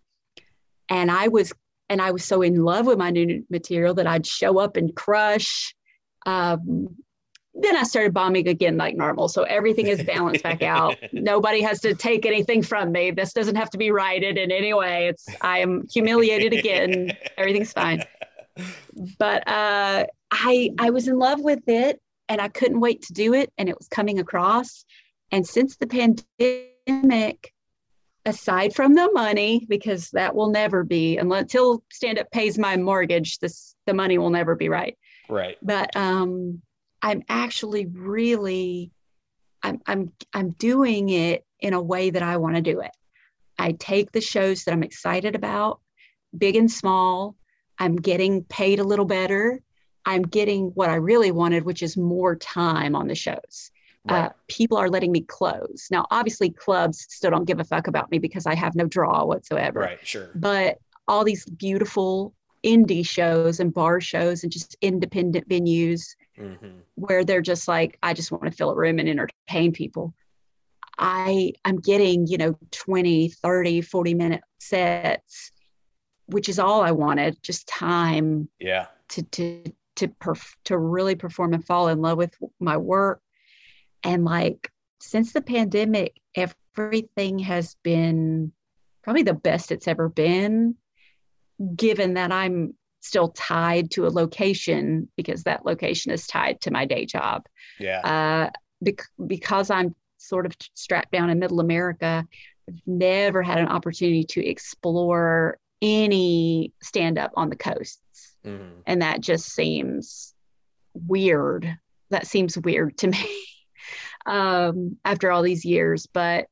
And 0.90 1.12
i 1.12 1.28
was 1.28 1.52
and 1.90 2.02
i 2.02 2.12
was 2.12 2.24
so 2.24 2.42
in 2.42 2.64
love 2.64 2.86
with 2.86 2.98
my 2.98 3.10
new 3.10 3.44
material 3.50 3.94
that 3.94 4.08
i'd 4.08 4.26
show 4.26 4.60
up 4.60 4.78
and 4.78 4.96
crush 4.96 5.74
um, 6.26 6.96
then 7.60 7.76
i 7.76 7.84
started 7.84 8.14
bombing 8.14 8.48
again 8.48 8.78
like 8.78 8.96
normal. 8.96 9.28
So 9.28 9.44
everything 9.44 9.88
is 9.88 10.04
balanced 10.04 10.44
back 10.44 10.62
out. 10.62 10.96
Nobody 11.12 11.62
has 11.62 11.80
to 11.82 11.96
take 11.96 12.26
anything 12.26 12.62
from 12.62 12.92
me. 12.92 13.12
This 13.12 13.34
doesn't 13.34 13.56
have 13.56 13.70
to 13.72 13.78
be 13.78 13.92
righted 13.92 14.38
in 14.38 14.52
any 14.52 14.74
way. 14.74 15.08
It's 15.08 15.26
i 15.42 15.60
am 15.60 15.88
humiliated 15.92 16.54
again. 16.54 17.14
Everything's 17.38 17.74
fine. 17.74 18.04
But 19.18 19.48
uh, 19.48 20.06
I 20.32 20.70
I 20.80 20.90
was 20.90 21.08
in 21.08 21.18
love 21.18 21.42
with 21.42 21.68
it 21.68 22.00
and 22.30 22.42
I 22.42 22.48
couldn't 22.48 22.80
wait 22.80 23.02
to 23.04 23.14
do 23.14 23.34
it. 23.34 23.52
And 23.58 23.70
it 23.70 23.78
was 23.78 23.88
coming 23.88 24.20
across. 24.20 24.86
And 25.32 25.46
since 25.46 25.78
the 25.78 25.88
pandemic, 25.88 27.54
aside 28.28 28.76
from 28.76 28.94
the 28.94 29.10
money, 29.14 29.66
because 29.70 30.12
that 30.12 30.36
will 30.36 30.50
never 30.50 30.84
be 30.84 31.18
until 31.18 31.84
stand 31.92 32.20
up 32.20 32.30
pays 32.32 32.60
my 32.60 32.78
mortgage, 32.78 33.40
this 33.40 33.76
the 33.88 33.94
money 33.94 34.18
will 34.18 34.30
never 34.30 34.56
be 34.56 34.70
right. 34.70 34.98
Right. 35.30 35.58
But 35.62 35.96
um, 35.96 36.62
I'm 37.02 37.24
actually 37.30 37.86
really 37.86 38.92
I'm 39.64 39.82
I'm 39.88 40.12
I'm 40.34 40.52
doing 40.52 41.10
it 41.10 41.46
in 41.60 41.74
a 41.74 41.82
way 41.82 42.10
that 42.10 42.22
I 42.22 42.38
want 42.38 42.56
to 42.56 42.62
do 42.62 42.82
it. 42.82 42.92
I 43.58 43.72
take 43.72 44.12
the 44.12 44.22
shows 44.22 44.64
that 44.64 44.74
I'm 44.74 44.84
excited 44.84 45.36
about, 45.36 45.80
big 46.38 46.56
and 46.56 46.72
small. 46.72 47.36
I'm 47.80 47.96
getting 47.96 48.44
paid 48.44 48.80
a 48.80 48.84
little 48.84 49.06
better. 49.06 49.62
I'm 50.06 50.24
getting 50.24 50.68
what 50.68 50.90
I 50.90 50.96
really 50.96 51.32
wanted, 51.32 51.64
which 51.64 51.82
is 51.82 51.98
more 51.98 52.36
time 52.36 52.96
on 52.96 53.08
the 53.08 53.16
shows. 53.16 53.72
Right. 54.10 54.26
Uh, 54.26 54.30
people 54.48 54.78
are 54.78 54.90
letting 54.90 55.12
me 55.12 55.22
close. 55.22 55.88
Now, 55.92 56.06
obviously, 56.12 56.50
clubs 56.50 57.06
still 57.10 57.32
don't 57.32 57.46
give 57.46 57.60
a 57.60 57.64
fuck 57.64 57.88
about 57.88 58.10
me 58.12 58.20
because 58.20 58.46
I 58.46 58.56
have 58.56 58.76
no 58.76 58.86
draw 58.86 59.26
whatsoever. 59.26 59.80
right. 59.82 60.00
Sure. 60.08 60.30
But 60.36 60.78
all 61.08 61.24
these 61.24 61.46
beautiful 61.46 62.34
indie 62.64 63.08
shows 63.08 63.60
and 63.60 63.74
bar 63.74 64.02
shows 64.02 64.44
and 64.44 64.52
just 64.52 64.76
independent 64.82 65.48
venues 65.48 66.16
Mhm. 66.38 66.82
where 66.96 67.24
they're 67.24 67.42
just 67.42 67.68
like, 67.68 67.98
I 68.04 68.14
just 68.14 68.32
want 68.32 68.44
to 68.46 68.52
fill 68.52 68.72
a 68.72 68.76
room 68.76 69.00
and 69.00 69.08
entertain 69.08 69.72
people. 69.72 70.14
I 71.00 71.54
I'm 71.64 71.78
getting, 71.78 72.28
you 72.28 72.38
know, 72.38 72.58
20, 72.72 73.30
30, 73.30 73.82
40 73.82 74.14
minute 74.16 74.42
sets, 74.60 75.52
which 76.28 76.50
is 76.50 76.60
all 76.60 76.82
I 76.82 76.92
wanted, 76.92 77.38
just 77.44 77.68
time 77.68 78.50
Yeah. 78.60 78.88
to 79.10 79.24
to 79.24 79.64
to 79.98 80.08
perf- 80.08 80.56
to 80.66 80.78
really 80.78 81.16
perform 81.16 81.54
and 81.54 81.66
fall 81.66 81.88
in 81.88 82.02
love 82.02 82.18
with 82.18 82.34
my 82.60 82.78
work. 82.78 83.22
And 84.08 84.26
like 84.26 84.72
since 85.00 85.34
the 85.34 85.42
pandemic, 85.42 86.16
everything 86.36 87.40
has 87.40 87.76
been 87.84 88.52
probably 89.04 89.24
the 89.24 89.34
best 89.34 89.72
it's 89.72 89.88
ever 89.88 90.10
been, 90.10 90.76
given 91.76 92.16
that 92.16 92.32
I'm 92.32 92.74
still 93.02 93.30
tied 93.30 93.92
to 93.92 94.08
a 94.08 94.10
location 94.10 95.10
because 95.16 95.44
that 95.44 95.66
location 95.66 96.12
is 96.12 96.26
tied 96.26 96.62
to 96.62 96.72
my 96.72 96.86
day 96.86 97.06
job. 97.06 97.44
Yeah. 97.80 98.00
Uh, 98.00 98.50
bec- 98.82 99.08
because 99.28 99.70
I'm 99.70 99.94
sort 100.18 100.46
of 100.46 100.54
strapped 100.74 101.12
down 101.12 101.30
in 101.30 101.40
middle 101.40 101.60
America, 101.60 102.26
I've 102.68 102.82
never 102.86 103.44
had 103.44 103.60
an 103.60 103.68
opportunity 103.68 104.24
to 104.24 104.46
explore 104.46 105.58
any 105.82 106.74
stand 106.82 107.18
up 107.18 107.32
on 107.36 107.50
the 107.50 107.56
coasts. 107.56 108.36
Mhm. 108.46 108.82
And 108.86 109.02
that 109.02 109.22
just 109.22 109.54
seems 109.54 110.34
weird. 110.94 111.78
That 112.10 112.26
seems 112.26 112.58
weird 112.58 112.98
to 113.00 113.08
me 113.08 113.46
um, 114.28 114.98
after 115.06 115.32
all 115.32 115.42
these 115.42 115.66
years. 115.66 116.08
But 116.14 116.48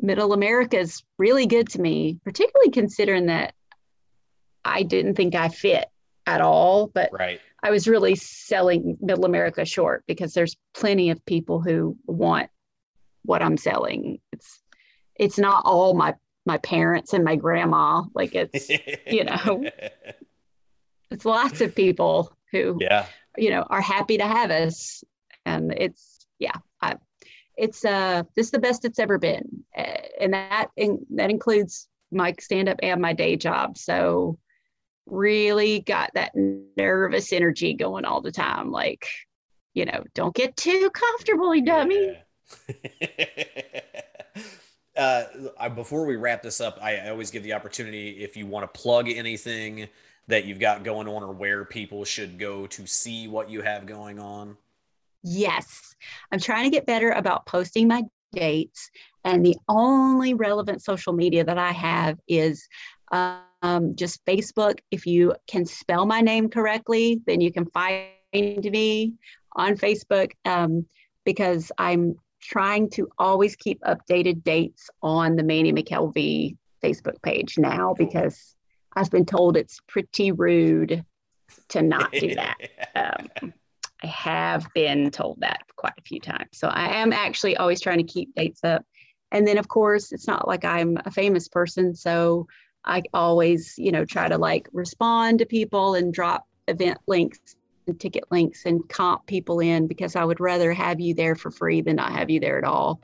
middle 0.00 0.32
America 0.32 0.78
is 0.78 1.02
really 1.18 1.46
good 1.46 1.68
to 1.70 1.80
me, 1.80 2.20
particularly 2.24 2.70
considering 2.70 3.26
that 3.26 3.54
I 4.64 4.82
didn't 4.82 5.14
think 5.14 5.34
I 5.34 5.48
fit 5.48 5.86
at 6.26 6.40
all. 6.40 6.88
But 6.88 7.10
Right. 7.12 7.40
I 7.62 7.70
was 7.70 7.88
really 7.88 8.14
selling 8.14 8.96
middle 9.00 9.24
America 9.24 9.64
short 9.64 10.04
because 10.06 10.32
there's 10.32 10.56
plenty 10.74 11.10
of 11.10 11.24
people 11.24 11.60
who 11.60 11.96
want 12.06 12.50
what 13.24 13.42
I'm 13.42 13.56
selling. 13.56 14.20
It's 14.32 14.62
it's 15.16 15.38
not 15.38 15.62
all 15.64 15.94
my 15.94 16.14
my 16.46 16.58
parents 16.58 17.12
and 17.12 17.24
my 17.24 17.34
grandma. 17.36 18.04
Like 18.14 18.34
it's 18.34 18.68
you 19.06 19.24
know. 19.24 19.64
it's 21.10 21.24
lots 21.24 21.60
of 21.60 21.74
people 21.74 22.36
who 22.52 22.78
yeah. 22.80 23.06
you 23.36 23.50
know 23.50 23.62
are 23.62 23.80
happy 23.80 24.18
to 24.18 24.26
have 24.26 24.50
us 24.50 25.02
and 25.44 25.72
it's 25.72 26.26
yeah 26.38 26.56
I, 26.80 26.96
it's 27.56 27.84
uh 27.84 28.22
this 28.36 28.46
is 28.46 28.52
the 28.52 28.58
best 28.58 28.84
it's 28.84 28.98
ever 28.98 29.18
been 29.18 29.64
and 29.74 30.32
that 30.32 30.68
in, 30.76 31.04
that 31.10 31.30
includes 31.30 31.88
my 32.10 32.34
stand 32.38 32.68
up 32.68 32.78
and 32.82 33.02
my 33.02 33.12
day 33.12 33.36
job 33.36 33.76
so 33.76 34.38
really 35.06 35.80
got 35.80 36.10
that 36.14 36.32
nervous 36.76 37.32
energy 37.32 37.74
going 37.74 38.04
all 38.04 38.20
the 38.20 38.32
time 38.32 38.70
like 38.70 39.06
you 39.74 39.84
know 39.84 40.04
don't 40.14 40.34
get 40.34 40.56
too 40.56 40.90
comfortable 40.92 41.54
you 41.54 41.64
dummy 41.64 42.12
Yeah. 42.12 42.22
uh, 44.96 45.68
before 45.70 46.06
we 46.06 46.16
wrap 46.16 46.42
this 46.42 46.60
up, 46.60 46.78
I, 46.82 46.96
I 46.96 47.10
always 47.10 47.30
give 47.30 47.42
the 47.42 47.52
opportunity 47.52 48.22
if 48.22 48.36
you 48.36 48.46
want 48.46 48.72
to 48.72 48.80
plug 48.80 49.08
anything 49.08 49.88
that 50.26 50.44
you've 50.44 50.58
got 50.58 50.84
going 50.84 51.08
on 51.08 51.22
or 51.22 51.32
where 51.32 51.64
people 51.64 52.04
should 52.04 52.38
go 52.38 52.66
to 52.66 52.86
see 52.86 53.28
what 53.28 53.48
you 53.48 53.62
have 53.62 53.86
going 53.86 54.18
on. 54.18 54.56
Yes, 55.22 55.94
I'm 56.32 56.40
trying 56.40 56.64
to 56.64 56.70
get 56.70 56.86
better 56.86 57.10
about 57.10 57.46
posting 57.46 57.88
my 57.88 58.02
dates. 58.32 58.90
And 59.24 59.44
the 59.44 59.56
only 59.68 60.34
relevant 60.34 60.82
social 60.82 61.12
media 61.12 61.44
that 61.44 61.58
I 61.58 61.72
have 61.72 62.18
is 62.28 62.66
um, 63.10 63.94
just 63.94 64.24
Facebook. 64.24 64.78
If 64.90 65.06
you 65.06 65.34
can 65.46 65.64
spell 65.64 66.06
my 66.06 66.20
name 66.20 66.48
correctly, 66.48 67.20
then 67.26 67.40
you 67.40 67.52
can 67.52 67.66
find 67.66 68.08
me 68.32 69.14
on 69.56 69.76
Facebook 69.76 70.30
um, 70.44 70.86
because 71.24 71.72
I'm 71.78 72.16
trying 72.40 72.90
to 72.90 73.08
always 73.18 73.56
keep 73.56 73.80
updated 73.82 74.44
dates 74.44 74.88
on 75.02 75.36
the 75.36 75.42
Mandee 75.42 75.76
McKelvey 75.76 76.56
Facebook 76.82 77.20
page 77.22 77.58
now 77.58 77.94
because 77.94 78.54
I've 78.94 79.10
been 79.10 79.26
told 79.26 79.56
it's 79.56 79.80
pretty 79.88 80.32
rude 80.32 81.04
to 81.70 81.82
not 81.82 82.12
do 82.12 82.34
that. 82.34 82.56
Um, 82.94 83.52
I 84.02 84.06
have 84.06 84.68
been 84.74 85.10
told 85.10 85.40
that 85.40 85.62
quite 85.76 85.94
a 85.98 86.02
few 86.02 86.20
times. 86.20 86.50
So 86.54 86.68
I 86.68 87.00
am 87.00 87.12
actually 87.12 87.56
always 87.56 87.80
trying 87.80 87.98
to 87.98 88.04
keep 88.04 88.34
dates 88.34 88.62
up. 88.64 88.84
And 89.32 89.46
then, 89.46 89.58
of 89.58 89.68
course, 89.68 90.12
it's 90.12 90.26
not 90.26 90.46
like 90.46 90.64
I'm 90.64 90.98
a 91.04 91.10
famous 91.10 91.48
person. 91.48 91.94
So 91.94 92.46
I 92.84 93.02
always, 93.12 93.74
you 93.76 93.92
know, 93.92 94.04
try 94.04 94.28
to 94.28 94.38
like 94.38 94.68
respond 94.72 95.40
to 95.40 95.46
people 95.46 95.94
and 95.94 96.12
drop 96.12 96.46
event 96.68 96.98
links 97.06 97.38
and 97.86 97.98
ticket 97.98 98.24
links 98.30 98.64
and 98.66 98.86
comp 98.88 99.26
people 99.26 99.60
in 99.60 99.86
because 99.86 100.16
I 100.16 100.24
would 100.24 100.40
rather 100.40 100.72
have 100.72 101.00
you 101.00 101.14
there 101.14 101.34
for 101.34 101.50
free 101.50 101.80
than 101.80 101.96
not 101.96 102.12
have 102.12 102.30
you 102.30 102.40
there 102.40 102.58
at 102.58 102.64
all. 102.64 103.00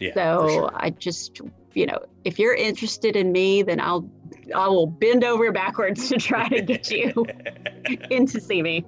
Yeah. 0.00 0.14
so 0.14 0.48
sure. 0.48 0.70
I 0.74 0.90
just, 0.90 1.40
you 1.74 1.86
know, 1.86 1.98
if 2.24 2.38
you're 2.38 2.54
interested 2.54 3.14
in 3.14 3.30
me, 3.30 3.62
then 3.62 3.80
I'll 3.80 4.08
I 4.54 4.66
will 4.68 4.86
bend 4.86 5.24
over 5.24 5.52
backwards 5.52 6.08
to 6.08 6.16
try 6.16 6.48
to 6.48 6.60
get 6.60 6.90
you 6.90 7.12
in 8.10 8.26
to 8.26 8.40
see 8.40 8.62
me. 8.62 8.84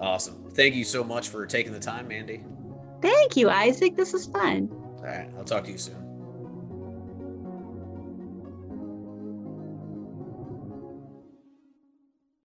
Awesome. 0.00 0.50
Thank 0.54 0.74
you 0.74 0.84
so 0.84 1.04
much 1.04 1.28
for 1.28 1.46
taking 1.46 1.72
the 1.72 1.80
time, 1.80 2.08
Mandee. 2.08 2.42
Thank 3.02 3.36
you, 3.36 3.50
Isaac. 3.50 3.96
This 3.96 4.14
is 4.14 4.26
fun. 4.26 4.68
All 4.98 5.04
right. 5.04 5.28
I'll 5.36 5.44
talk 5.44 5.64
to 5.64 5.70
you 5.70 5.78
soon. 5.78 6.09